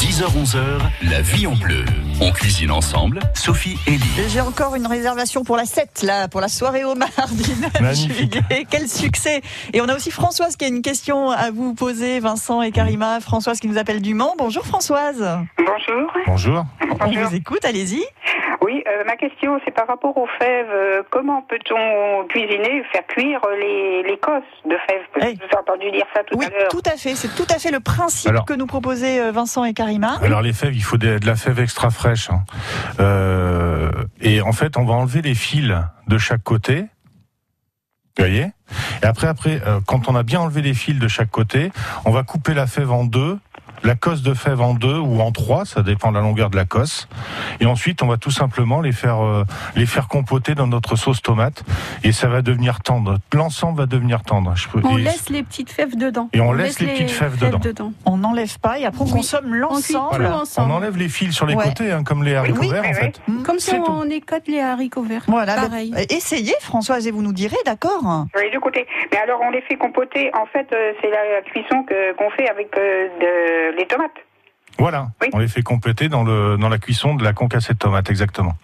10h-11h, 0.00 0.58
la 1.02 1.20
vie 1.20 1.46
en 1.46 1.54
bleu. 1.54 1.84
On 2.20 2.30
cuisine 2.32 2.70
ensemble, 2.70 3.20
Sophie 3.34 3.76
et 3.86 3.92
Lee. 3.92 4.24
J'ai 4.28 4.40
encore 4.40 4.74
une 4.76 4.86
réservation 4.86 5.42
pour 5.44 5.56
la 5.56 5.64
7, 5.66 6.02
là, 6.04 6.28
pour 6.28 6.40
la 6.40 6.48
soirée 6.48 6.84
au 6.84 6.94
mardi 6.94 7.52
9 7.60 7.80
Magnifique. 7.80 8.32
juillet. 8.32 8.66
Quel 8.70 8.88
succès 8.88 9.42
Et 9.72 9.80
on 9.80 9.88
a 9.88 9.94
aussi 9.96 10.10
Françoise 10.10 10.56
qui 10.56 10.64
a 10.64 10.68
une 10.68 10.82
question 10.82 11.30
à 11.30 11.50
vous 11.50 11.74
poser, 11.74 12.20
Vincent 12.20 12.62
et 12.62 12.70
Karima. 12.70 13.20
Françoise 13.20 13.58
qui 13.60 13.66
nous 13.68 13.78
appelle 13.78 14.00
du 14.00 14.14
Mans. 14.14 14.34
Bonjour 14.38 14.64
Françoise. 14.64 15.24
Bonjour. 15.58 16.12
Bonjour. 16.26 16.64
On 17.00 17.10
vous 17.28 17.34
écoute, 17.34 17.64
allez-y. 17.64 18.02
Oui, 18.60 18.82
euh, 18.88 19.04
ma 19.06 19.16
question 19.16 19.60
c'est 19.64 19.70
par 19.70 19.86
rapport 19.86 20.16
aux 20.16 20.26
fèves. 20.38 20.66
Euh, 20.70 21.02
comment 21.10 21.42
peut-on 21.42 22.26
cuisiner, 22.28 22.82
faire 22.92 23.06
cuire 23.06 23.40
les, 23.58 24.02
les 24.02 24.18
cosses 24.18 24.42
de 24.64 24.76
fèves? 24.86 25.02
Parce 25.14 25.32
que 25.32 25.38
J'ai 25.50 25.56
entendu 25.58 25.90
dire 25.92 26.04
ça 26.14 26.22
tout 26.24 26.36
Oui, 26.36 26.46
à 26.46 26.50
l'heure. 26.50 26.68
tout 26.68 26.82
à 26.84 26.96
fait. 26.96 27.14
C'est 27.14 27.34
tout 27.34 27.46
à 27.54 27.58
fait 27.58 27.70
le 27.70 27.80
principe 27.80 28.30
Alors- 28.30 28.44
que 28.44 28.54
nous 28.54 28.66
proposaient 28.66 29.20
euh, 29.20 29.30
Vincent 29.32 29.64
et 29.64 29.74
Karima. 29.74 30.18
Alors 30.22 30.42
les 30.42 30.52
fèves, 30.52 30.74
il 30.74 30.82
faut 30.82 30.96
de, 30.96 31.18
de 31.18 31.26
la 31.26 31.36
fève 31.36 31.60
extra 31.60 31.90
fraîche. 31.90 32.30
hein. 32.30 32.42
Euh, 33.00 33.90
et 34.20 34.40
en 34.42 34.52
fait, 34.52 34.76
on 34.76 34.84
va 34.84 34.94
enlever 34.94 35.22
les 35.22 35.34
fils 35.34 35.72
de 36.08 36.18
chaque 36.18 36.42
côté. 36.42 36.80
Vous 38.16 38.24
voyez? 38.24 38.46
Et 39.02 39.06
après, 39.06 39.28
après, 39.28 39.60
euh, 39.64 39.78
quand 39.86 40.08
on 40.08 40.16
a 40.16 40.24
bien 40.24 40.40
enlevé 40.40 40.60
les 40.60 40.74
fils 40.74 40.98
de 40.98 41.06
chaque 41.06 41.30
côté, 41.30 41.70
on 42.04 42.10
va 42.10 42.24
couper 42.24 42.52
la 42.52 42.66
fève 42.66 42.90
en 42.90 43.04
deux, 43.04 43.38
la 43.84 43.94
cosse 43.94 44.22
de 44.22 44.34
fève 44.34 44.60
en 44.60 44.74
deux 44.74 44.98
ou 44.98 45.20
en 45.20 45.32
trois, 45.32 45.64
ça 45.64 45.82
dépend 45.82 46.10
de 46.10 46.16
la 46.16 46.22
longueur 46.22 46.50
de 46.50 46.56
la 46.56 46.64
cosse. 46.64 47.08
Et 47.60 47.66
ensuite, 47.66 48.02
on 48.02 48.06
va 48.06 48.16
tout 48.16 48.30
simplement 48.30 48.80
les 48.80 48.92
faire 48.92 49.24
euh, 49.24 49.44
les 49.76 49.86
faire 49.86 50.08
compoter 50.08 50.54
dans 50.54 50.66
notre 50.66 50.96
sauce 50.96 51.22
tomate, 51.22 51.64
et 52.04 52.12
ça 52.12 52.28
va 52.28 52.42
devenir 52.42 52.80
tendre. 52.80 53.18
L'ensemble 53.32 53.78
va 53.78 53.86
devenir 53.86 54.22
tendre. 54.22 54.54
Je 54.56 54.68
peux- 54.68 54.80
On 54.84 54.98
et- 54.98 55.02
laisse 55.02 55.28
les 55.30 55.42
petites 55.42 55.70
fèves 55.70 55.96
dedans. 55.96 56.28
Et 56.32 56.40
on 56.40 56.52
laisse 56.52 56.80
les 56.80 56.88
petites 56.88 57.10
fèves 57.10 57.38
dedans. 57.38 57.92
On 58.04 58.16
n'enlève 58.18 58.58
pas 58.58 58.78
et 58.78 58.84
après 58.86 59.02
on 59.02 59.06
Oui. 59.06 59.12
consomme 59.12 59.54
l'ensemble. 59.54 60.26
tout 60.26 60.32
ensemble. 60.32 60.70
On 60.72 60.74
enlève 60.76 60.96
les 60.96 61.08
fils 61.08 61.32
sur 61.34 61.46
les 61.46 61.54
Ouais. 61.54 61.64
côtés, 61.64 61.92
hein, 61.92 62.02
comme 62.04 62.22
les 62.24 62.34
haricots 62.34 62.60
Oui, 62.60 62.70
verts 62.70 62.82
oui, 62.82 62.90
en 62.90 62.94
fait. 62.94 63.20
Comme 63.44 63.58
si 63.58 63.74
on 63.74 64.08
écote 64.10 64.42
les 64.48 64.60
haricots 64.60 65.02
verts. 65.02 65.22
Voilà, 65.28 65.54
Pareil. 65.54 65.90
donc, 65.90 66.12
essayez 66.12 66.54
Françoise 66.60 67.06
et 67.06 67.10
vous 67.10 67.22
nous 67.22 67.32
direz, 67.32 67.56
d'accord? 67.64 68.26
Oui, 68.36 68.50
de 68.52 68.58
côté. 68.58 68.86
Mais 69.12 69.18
alors 69.18 69.40
on 69.42 69.50
les 69.50 69.60
fait 69.62 69.76
compoter. 69.76 70.30
En 70.34 70.46
fait, 70.46 70.66
euh, 70.72 70.92
c'est 71.00 71.10
la 71.10 71.42
cuisson 71.42 71.82
que 71.84 72.14
qu'on 72.16 72.30
fait 72.30 72.48
avec 72.48 72.68
euh, 72.76 73.08
de- 73.20 73.67
les 73.76 73.86
tomates. 73.86 74.12
Voilà, 74.78 75.08
on 75.32 75.38
les 75.38 75.48
fait 75.48 75.62
compléter 75.62 76.08
dans, 76.08 76.22
le, 76.22 76.56
dans 76.56 76.68
la 76.68 76.78
cuisson 76.78 77.14
de 77.14 77.24
la 77.24 77.32
concassée 77.32 77.72
de 77.74 77.78
tomate, 77.78 78.10
exactement. 78.10 78.54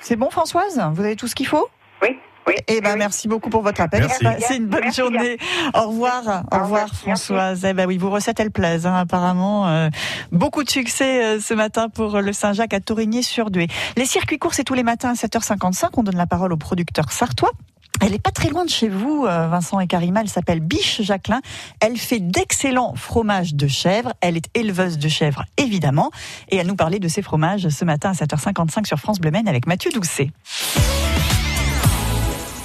C'est 0.00 0.16
bon 0.16 0.30
Françoise? 0.30 0.82
Vous 0.94 1.04
avez 1.04 1.16
tout 1.16 1.28
ce 1.28 1.34
qu'il 1.34 1.46
faut? 1.46 1.68
Oui. 2.02 2.18
Oui. 2.46 2.54
Eh 2.68 2.80
ben, 2.80 2.96
merci 2.96 3.28
beaucoup 3.28 3.50
pour 3.50 3.62
votre 3.62 3.80
appel. 3.80 4.06
Passez 4.20 4.56
une 4.56 4.66
bonne 4.66 4.80
Merci 4.82 5.00
journée. 5.00 5.36
Au 5.74 5.88
revoir. 5.88 6.44
Au 6.50 6.62
revoir, 6.62 6.88
Françoise. 6.88 7.64
Eh 7.68 7.72
ben 7.72 7.86
oui, 7.86 7.98
vos 7.98 8.10
recettes, 8.10 8.40
elles 8.40 8.50
plaisent, 8.50 8.86
hein, 8.86 8.94
apparemment. 8.94 9.68
Euh, 9.68 9.88
beaucoup 10.32 10.64
de 10.64 10.70
succès 10.70 11.24
euh, 11.24 11.40
ce 11.40 11.54
matin 11.54 11.88
pour 11.88 12.20
le 12.20 12.32
Saint-Jacques 12.32 12.74
à 12.74 12.80
Torigné-sur-Dué. 12.80 13.68
Les 13.96 14.06
circuits 14.06 14.38
courts, 14.38 14.54
c'est 14.54 14.64
tous 14.64 14.74
les 14.74 14.82
matins 14.82 15.10
à 15.10 15.14
7h55. 15.14 15.90
On 15.96 16.02
donne 16.02 16.16
la 16.16 16.26
parole 16.26 16.52
au 16.52 16.56
producteur 16.56 17.12
sartois. 17.12 17.52
Elle 18.00 18.14
est 18.14 18.22
pas 18.22 18.30
très 18.30 18.48
loin 18.48 18.64
de 18.64 18.70
chez 18.70 18.88
vous, 18.88 19.26
euh, 19.26 19.46
Vincent 19.48 19.78
et 19.78 19.86
Karima. 19.86 20.22
Elle 20.22 20.28
s'appelle 20.28 20.60
Biche 20.60 21.02
Jacquelin. 21.02 21.40
Elle 21.78 21.96
fait 21.96 22.18
d'excellents 22.18 22.94
fromages 22.96 23.54
de 23.54 23.68
chèvre. 23.68 24.12
Elle 24.20 24.36
est 24.36 24.48
éleveuse 24.54 24.98
de 24.98 25.08
chèvres, 25.08 25.44
évidemment. 25.56 26.10
Et 26.48 26.56
elle 26.56 26.66
nous 26.66 26.74
parlait 26.74 26.98
de 26.98 27.08
ses 27.08 27.22
fromages 27.22 27.68
ce 27.68 27.84
matin 27.84 28.10
à 28.10 28.12
7h55 28.14 28.86
sur 28.86 28.98
France 28.98 29.20
Bleu 29.20 29.30
Maine 29.30 29.46
avec 29.46 29.66
Mathieu 29.66 29.92
Doucet. 29.92 30.30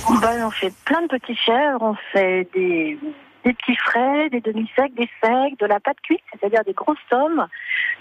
On 0.10 0.52
fait 0.52 0.74
plein 0.86 1.02
de 1.02 1.08
petits 1.08 1.36
chèvres, 1.36 1.82
on 1.82 1.96
fait 2.14 2.48
des, 2.54 2.98
petits 3.44 3.76
frais, 3.76 4.30
des 4.30 4.40
demi-secs, 4.40 4.94
des 4.96 5.10
secs, 5.22 5.60
de 5.60 5.66
la 5.66 5.80
pâte 5.80 5.98
cuite, 6.02 6.22
c'est-à-dire 6.32 6.64
des 6.66 6.74
grosses 6.74 6.98
sommes, 7.10 7.46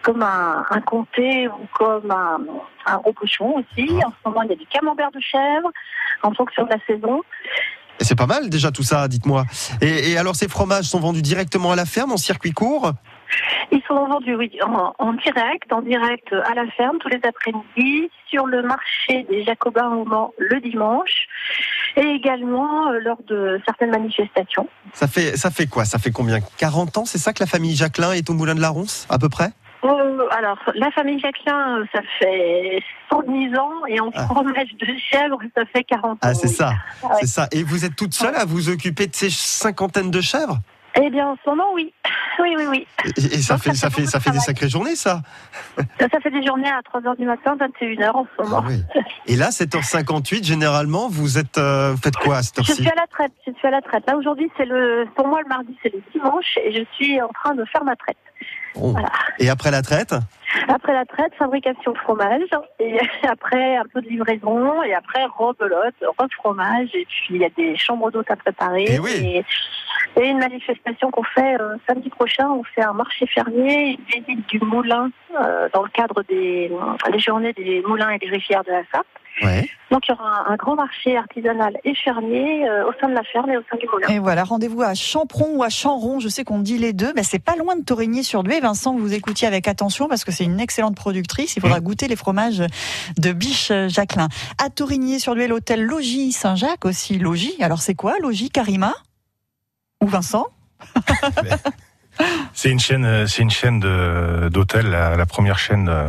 comme 0.02 0.22
un, 0.22 0.64
un 0.70 0.80
comté 0.80 1.48
ou 1.48 1.66
comme 1.76 2.10
un, 2.10 2.98
gros 2.98 3.12
cochon 3.12 3.56
aussi. 3.56 3.90
En 4.04 4.10
ce 4.10 4.28
moment, 4.28 4.42
il 4.42 4.50
y 4.50 4.52
a 4.52 4.56
du 4.56 4.66
camembert 4.66 5.10
de 5.10 5.20
chèvre, 5.20 5.70
en 6.22 6.32
fonction 6.32 6.64
de 6.64 6.70
la 6.70 6.78
saison. 6.86 7.22
C'est 8.00 8.16
pas 8.16 8.26
mal 8.26 8.50
déjà 8.50 8.70
tout 8.70 8.82
ça, 8.82 9.08
dites-moi. 9.08 9.44
Et 9.80 10.16
alors 10.16 10.36
ces 10.36 10.48
fromages 10.48 10.84
sont 10.84 11.00
vendus 11.00 11.22
directement 11.22 11.72
à 11.72 11.76
la 11.76 11.86
ferme 11.86 12.12
en 12.12 12.18
circuit 12.18 12.52
court? 12.52 12.92
Ils 13.72 13.82
sont 13.88 14.06
vendus 14.06 14.34
oui, 14.34 14.50
en, 14.62 14.94
en 14.98 15.12
direct, 15.14 15.72
en 15.72 15.82
direct 15.82 16.32
à 16.32 16.54
la 16.54 16.66
ferme 16.76 16.98
tous 16.98 17.08
les 17.08 17.20
après-midi, 17.24 18.10
sur 18.28 18.46
le 18.46 18.62
marché 18.62 19.24
des 19.30 19.44
Jacobins 19.44 19.88
au 19.88 20.04
Mans 20.04 20.32
le 20.38 20.60
dimanche, 20.60 21.26
et 21.96 22.02
également 22.06 22.88
euh, 22.88 23.00
lors 23.00 23.22
de 23.26 23.60
certaines 23.64 23.90
manifestations. 23.90 24.68
ça 24.92 25.06
fait, 25.08 25.36
ça 25.36 25.50
fait 25.50 25.66
quoi? 25.66 25.84
Ça 25.84 25.98
fait 25.98 26.10
combien? 26.10 26.38
40 26.58 26.98
ans, 26.98 27.04
c'est 27.04 27.18
ça 27.18 27.32
que 27.32 27.40
la 27.40 27.46
famille 27.46 27.74
Jacquelin 27.74 28.12
est 28.12 28.28
au 28.30 28.34
Moulin 28.34 28.54
de 28.54 28.60
la 28.60 28.68
Ronce, 28.68 29.06
à 29.10 29.18
peu 29.18 29.28
près? 29.28 29.50
Euh, 29.84 30.26
alors, 30.36 30.58
la 30.74 30.90
famille 30.90 31.20
Jacquelin, 31.20 31.78
euh, 31.80 31.84
ça 31.94 32.00
fait 32.18 32.82
110 33.10 33.56
ans, 33.56 33.86
et 33.88 34.00
en 34.00 34.10
fromage 34.10 34.74
de 34.80 34.86
chèvre, 35.10 35.38
ça 35.56 35.64
fait 35.66 35.84
40 35.84 36.12
ans. 36.12 36.18
Ah, 36.22 36.34
c'est 36.34 36.48
oui. 36.48 36.54
ça, 36.54 36.72
Ah 37.02 37.06
ouais. 37.06 37.12
c'est 37.20 37.26
ça. 37.26 37.48
Et 37.52 37.62
vous 37.62 37.84
êtes 37.84 37.94
toute 37.94 38.14
seule 38.14 38.34
à 38.34 38.44
vous 38.44 38.68
occuper 38.68 39.06
de 39.06 39.14
ces 39.14 39.30
cinquantaines 39.30 40.10
de 40.10 40.20
chèvres? 40.20 40.58
Eh 41.00 41.10
bien, 41.10 41.28
en 41.28 41.36
ce 41.44 41.50
moment, 41.50 41.66
oui. 41.74 41.92
Oui, 42.38 42.54
oui, 42.56 42.64
oui. 42.68 42.86
Et, 43.04 43.20
et 43.20 43.42
ça, 43.42 43.54
Donc, 43.54 43.62
fait, 43.62 43.70
ça 43.74 43.88
ça 43.88 43.90
fait 43.90 44.06
ça 44.06 44.20
fait 44.20 44.30
des 44.30 44.40
sacrées 44.40 44.68
journées, 44.68 44.96
ça. 44.96 45.22
Ça, 45.98 46.08
ça 46.10 46.20
fait 46.20 46.30
des 46.30 46.44
journées 46.44 46.68
à 46.70 46.80
3h 46.80 47.16
du 47.16 47.24
matin, 47.24 47.56
21h 47.56 48.10
en 48.10 48.26
ce 48.36 48.42
moment. 48.42 48.64
Et 49.26 49.36
là, 49.36 49.48
7h58, 49.50 50.44
généralement, 50.44 51.08
vous 51.08 51.38
êtes, 51.38 51.58
euh, 51.58 51.92
vous 51.92 52.00
faites 52.00 52.16
quoi 52.16 52.36
à 52.38 52.42
cette 52.42 52.56
Je 52.56 52.70
heure-ci 52.70 52.82
suis 52.82 52.90
à 52.90 52.94
la 52.94 53.06
traite. 53.06 53.32
Je 53.46 53.52
suis 53.52 53.66
à 53.66 53.70
la 53.70 53.80
traite. 53.82 54.04
Là, 54.06 54.16
aujourd'hui, 54.16 54.50
c'est 54.56 54.66
le, 54.66 55.06
pour 55.14 55.26
moi, 55.26 55.40
le 55.42 55.48
mardi, 55.48 55.76
c'est 55.82 55.92
le 55.92 56.02
dimanche, 56.12 56.58
et 56.64 56.72
je 56.72 56.84
suis 56.94 57.20
en 57.20 57.28
train 57.28 57.54
de 57.54 57.64
faire 57.64 57.84
ma 57.84 57.96
traite. 57.96 58.16
Voilà. 58.76 59.08
Et 59.38 59.48
après 59.48 59.70
la 59.70 59.82
traite 59.82 60.14
Après 60.68 60.92
la 60.92 61.04
traite, 61.04 61.34
fabrication 61.38 61.92
de 61.92 61.98
fromage, 61.98 62.48
et 62.78 62.98
après 63.28 63.76
un 63.76 63.84
peu 63.92 64.00
de 64.00 64.08
livraison, 64.08 64.82
et 64.82 64.94
après 64.94 65.24
rebelote, 65.38 65.94
refromage, 66.18 66.88
et 66.94 67.06
puis 67.06 67.36
il 67.36 67.36
y 67.38 67.44
a 67.44 67.50
des 67.50 67.76
chambres 67.76 68.10
d'hôtes 68.10 68.30
à 68.30 68.36
préparer. 68.36 68.86
Eh 68.88 68.98
oui. 68.98 69.12
et, 69.14 69.44
et 70.20 70.28
une 70.28 70.38
manifestation 70.38 71.10
qu'on 71.10 71.22
fait 71.22 71.60
euh, 71.60 71.76
samedi 71.86 72.08
prochain, 72.08 72.48
on 72.48 72.62
fait 72.62 72.82
un 72.82 72.94
marché 72.94 73.26
fermier, 73.26 73.98
une 73.98 74.24
visite 74.24 74.48
du 74.48 74.60
moulin 74.60 75.10
euh, 75.38 75.68
dans 75.74 75.82
le 75.82 75.90
cadre 75.90 76.22
des, 76.22 76.70
des 77.12 77.18
journées 77.18 77.52
des 77.52 77.82
moulins 77.86 78.10
et 78.10 78.18
des 78.18 78.28
rivières 78.28 78.64
de 78.64 78.70
la 78.70 78.82
Sarthe. 78.90 79.06
Ouais. 79.42 79.68
Donc 79.90 80.08
il 80.08 80.12
y 80.12 80.14
aura 80.14 80.48
un, 80.48 80.52
un 80.52 80.56
grand 80.56 80.74
marché 80.76 81.16
artisanal 81.16 81.76
et 81.84 81.94
fermier 81.94 82.66
euh, 82.68 82.88
au 82.88 82.92
sein 83.00 83.08
de 83.08 83.14
la 83.14 83.22
ferme 83.22 83.50
et 83.50 83.56
au 83.56 83.62
sein 83.70 83.76
du 83.76 83.86
moulin. 83.86 84.08
Et 84.08 84.18
voilà, 84.18 84.44
rendez-vous 84.44 84.80
à 84.82 84.94
Champron 84.94 85.56
ou 85.56 85.62
à 85.62 85.68
Chanron, 85.68 86.20
je 86.20 86.28
sais 86.28 86.42
qu'on 86.42 86.58
dit 86.60 86.78
les 86.78 86.92
deux, 86.92 87.12
mais 87.14 87.22
c'est 87.22 87.38
pas 87.38 87.54
loin 87.56 87.76
de 87.76 87.84
Torigny-sur-Dué. 87.84 88.60
Vincent, 88.60 88.96
vous 88.96 89.12
écoutiez 89.12 89.46
avec 89.46 89.68
attention 89.68 90.08
parce 90.08 90.24
que 90.24 90.32
c'est 90.32 90.44
une 90.44 90.58
excellente 90.58 90.96
productrice. 90.96 91.54
Il 91.56 91.60
faudra 91.60 91.80
goûter 91.80 92.08
les 92.08 92.16
fromages 92.16 92.62
de 93.18 93.32
Biche 93.32 93.70
Jacquelin. 93.88 94.28
À 94.64 94.70
Torigny-sur-Dué, 94.70 95.46
l'hôtel 95.48 95.82
Logis 95.84 96.32
Saint-Jacques 96.32 96.84
aussi. 96.86 97.18
Logis, 97.18 97.56
alors 97.60 97.80
c'est 97.82 97.94
quoi 97.94 98.14
Logis 98.20 98.48
Karima? 98.50 98.94
Ou 100.02 100.06
Vincent? 100.06 100.46
C'est 102.54 102.70
une 102.70 102.80
chaîne, 102.80 103.04
euh, 103.04 103.26
c'est 103.26 103.42
une 103.42 103.50
chaîne 103.50 103.80
d'hôtels, 103.80 104.88
la, 104.90 105.16
la 105.16 105.26
première 105.26 105.58
chaîne 105.58 105.88
euh, 105.90 106.08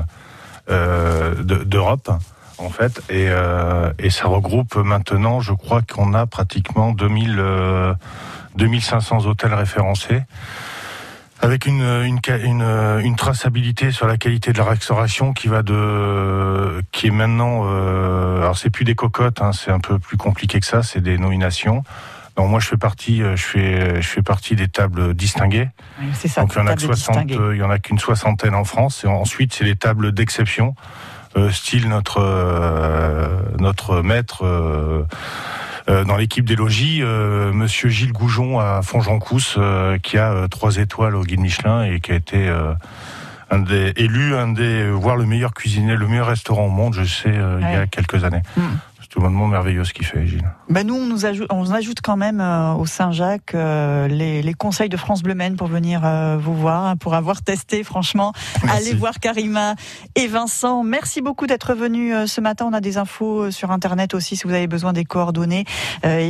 euh, 0.69 1.35
de- 1.43 1.63
d'Europe 1.65 2.09
en 2.57 2.69
fait, 2.69 3.01
et, 3.09 3.27
euh, 3.29 3.91
et 3.99 4.09
ça 4.09 4.27
regroupe 4.27 4.75
maintenant, 4.75 5.39
je 5.41 5.53
crois 5.53 5.81
qu'on 5.81 6.13
a 6.13 6.25
pratiquement 6.25 6.91
2000, 6.91 7.35
euh, 7.39 7.93
2500 8.55 9.25
hôtels 9.25 9.53
référencés. 9.53 10.21
Avec 11.39 11.67
une, 11.67 11.83
une, 11.83 12.19
une, 12.43 12.63
une 13.03 13.15
traçabilité 13.15 13.91
sur 13.91 14.07
la 14.07 14.17
qualité 14.17 14.53
de 14.53 14.57
la 14.57 14.63
restauration 14.63 15.33
qui 15.33 15.47
va 15.47 15.61
de, 15.61 16.81
qui 16.91 17.07
est 17.07 17.11
maintenant, 17.11 17.61
euh, 17.65 18.39
alors 18.41 18.57
c'est 18.57 18.71
plus 18.71 18.85
des 18.85 18.95
cocottes, 18.95 19.41
hein, 19.43 19.51
c'est 19.53 19.69
un 19.69 19.79
peu 19.79 19.99
plus 19.99 20.17
compliqué 20.17 20.59
que 20.59 20.65
ça, 20.65 20.81
c'est 20.81 20.99
des 21.01 21.19
nominations. 21.19 21.83
Donc 22.37 22.49
moi 22.49 22.59
je 22.59 22.67
fais 22.67 22.77
partie, 22.77 23.21
euh, 23.21 23.35
je 23.35 23.43
fais, 23.43 24.01
je 24.01 24.07
fais 24.07 24.23
partie 24.23 24.55
des 24.55 24.67
tables 24.67 25.13
distinguées. 25.13 25.69
C'est 26.13 26.27
ça, 26.27 26.41
Donc 26.41 26.53
il 26.55 26.57
y 26.57 26.61
en 26.61 26.67
a 26.67 26.75
que 26.75 26.81
table 26.81 26.95
60, 26.95 27.25
distinguée. 27.27 27.37
euh, 27.43 27.55
il 27.55 27.59
y 27.59 27.63
en 27.63 27.69
a 27.69 27.77
qu'une 27.77 27.99
soixantaine 27.99 28.55
en 28.55 28.63
France. 28.63 29.03
Et 29.03 29.07
ensuite 29.07 29.53
c'est 29.53 29.63
les 29.63 29.75
tables 29.75 30.11
d'exception, 30.13 30.75
style 31.51 31.87
notre 31.89 32.19
euh, 32.21 33.27
notre 33.59 34.01
maître. 34.01 34.45
euh, 34.45 35.05
euh, 35.89 36.03
dans 36.03 36.17
l'équipe 36.17 36.43
des 36.43 36.57
logis, 36.57 36.99
euh, 37.01 37.53
Monsieur 37.53 37.87
Gilles 37.87 38.11
Goujon 38.11 38.59
à 38.59 38.81
Fongencousse, 38.81 39.55
euh, 39.57 39.97
qui 39.97 40.17
a 40.17 40.33
euh, 40.33 40.47
trois 40.49 40.75
étoiles 40.75 41.15
au 41.15 41.23
guide 41.23 41.39
Michelin 41.39 41.83
et 41.83 42.01
qui 42.01 42.11
a 42.11 42.15
été 42.15 42.49
euh, 42.49 42.73
un 43.49 43.59
des 43.59 43.93
élu, 43.95 44.35
un 44.35 44.49
des 44.49 44.89
voire 44.89 45.15
le 45.15 45.25
meilleur 45.25 45.53
cuisinier, 45.53 45.95
le 45.95 46.07
meilleur 46.07 46.27
restaurant 46.27 46.65
au 46.65 46.69
monde, 46.69 46.93
je 46.93 47.05
sais, 47.05 47.29
euh, 47.29 47.59
il 47.61 47.71
y 47.71 47.75
a 47.75 47.87
quelques 47.87 48.25
années. 48.25 48.41
C'est 49.07 49.13
tout 49.13 49.21
le 49.21 49.29
monde 49.29 49.51
merveilleux 49.51 49.85
ce 49.85 49.93
qu'il 49.93 50.05
fait, 50.05 50.27
Gilles. 50.27 50.51
Ben 50.69 50.85
nous, 50.85 50.95
on 50.95 51.05
nous 51.05 51.25
ajoute, 51.25 51.47
on 51.49 51.71
ajoute 51.71 52.01
quand 52.03 52.17
même 52.17 52.41
euh, 52.41 52.73
au 52.73 52.85
Saint-Jacques 52.85 53.55
euh, 53.55 54.09
les, 54.09 54.41
les 54.41 54.53
conseils 54.53 54.89
de 54.89 54.97
France 54.97 55.23
Bleu 55.23 55.33
Maine 55.33 55.55
pour 55.55 55.67
venir 55.67 56.01
euh, 56.03 56.35
vous 56.37 56.53
voir, 56.53 56.85
hein, 56.85 56.97
pour 56.97 57.13
avoir 57.13 57.41
testé. 57.41 57.85
Franchement, 57.85 58.33
allez 58.67 58.93
voir 58.93 59.21
Karima 59.21 59.75
et 60.15 60.27
Vincent. 60.27 60.83
Merci 60.83 61.21
beaucoup 61.21 61.47
d'être 61.47 61.73
venus 61.73 62.13
ce 62.25 62.41
matin. 62.41 62.67
On 62.69 62.73
a 62.73 62.81
des 62.81 62.97
infos 62.97 63.49
sur 63.49 63.71
Internet 63.71 64.13
aussi 64.13 64.35
si 64.35 64.43
vous 64.43 64.53
avez 64.53 64.67
besoin 64.67 64.91
des 64.91 65.05
coordonnées. 65.05 65.63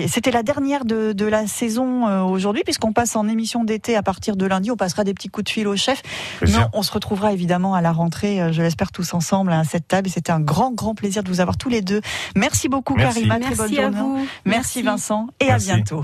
C'était 0.07 0.31
la 0.31 0.43
dernière 0.43 0.85
de, 0.85 1.13
de 1.13 1.25
la 1.25 1.47
saison 1.47 2.27
aujourd'hui, 2.29 2.61
puisqu'on 2.63 2.93
passe 2.93 3.15
en 3.15 3.27
émission 3.27 3.63
d'été 3.63 3.95
à 3.95 4.03
partir 4.03 4.35
de 4.35 4.45
lundi. 4.45 4.69
On 4.69 4.77
passera 4.77 5.03
des 5.03 5.15
petits 5.15 5.29
coups 5.29 5.45
de 5.45 5.49
fil 5.49 5.67
au 5.67 5.75
chef. 5.75 6.03
On 6.73 6.83
se 6.83 6.91
retrouvera 6.91 7.33
évidemment 7.33 7.73
à 7.73 7.81
la 7.81 7.91
rentrée, 7.91 8.53
je 8.53 8.61
l'espère 8.61 8.91
tous 8.91 9.15
ensemble 9.15 9.51
à 9.51 9.63
cette 9.63 9.87
table. 9.87 10.09
Et 10.09 10.11
c'était 10.11 10.31
un 10.31 10.41
grand, 10.41 10.71
grand 10.71 10.93
plaisir 10.93 11.23
de 11.23 11.29
vous 11.29 11.41
avoir 11.41 11.57
tous 11.57 11.69
les 11.69 11.81
deux. 11.81 12.01
Merci 12.35 12.66
Merci 12.67 12.69
beaucoup, 12.69 12.95
Karima. 12.95 13.39
Merci, 13.39 13.55
Merci 13.57 13.75
bonne 13.75 13.93
journée. 13.93 14.25
Merci, 14.45 14.81
Vincent. 14.81 15.27
Et 15.39 15.49
à 15.49 15.57
bientôt. 15.57 16.03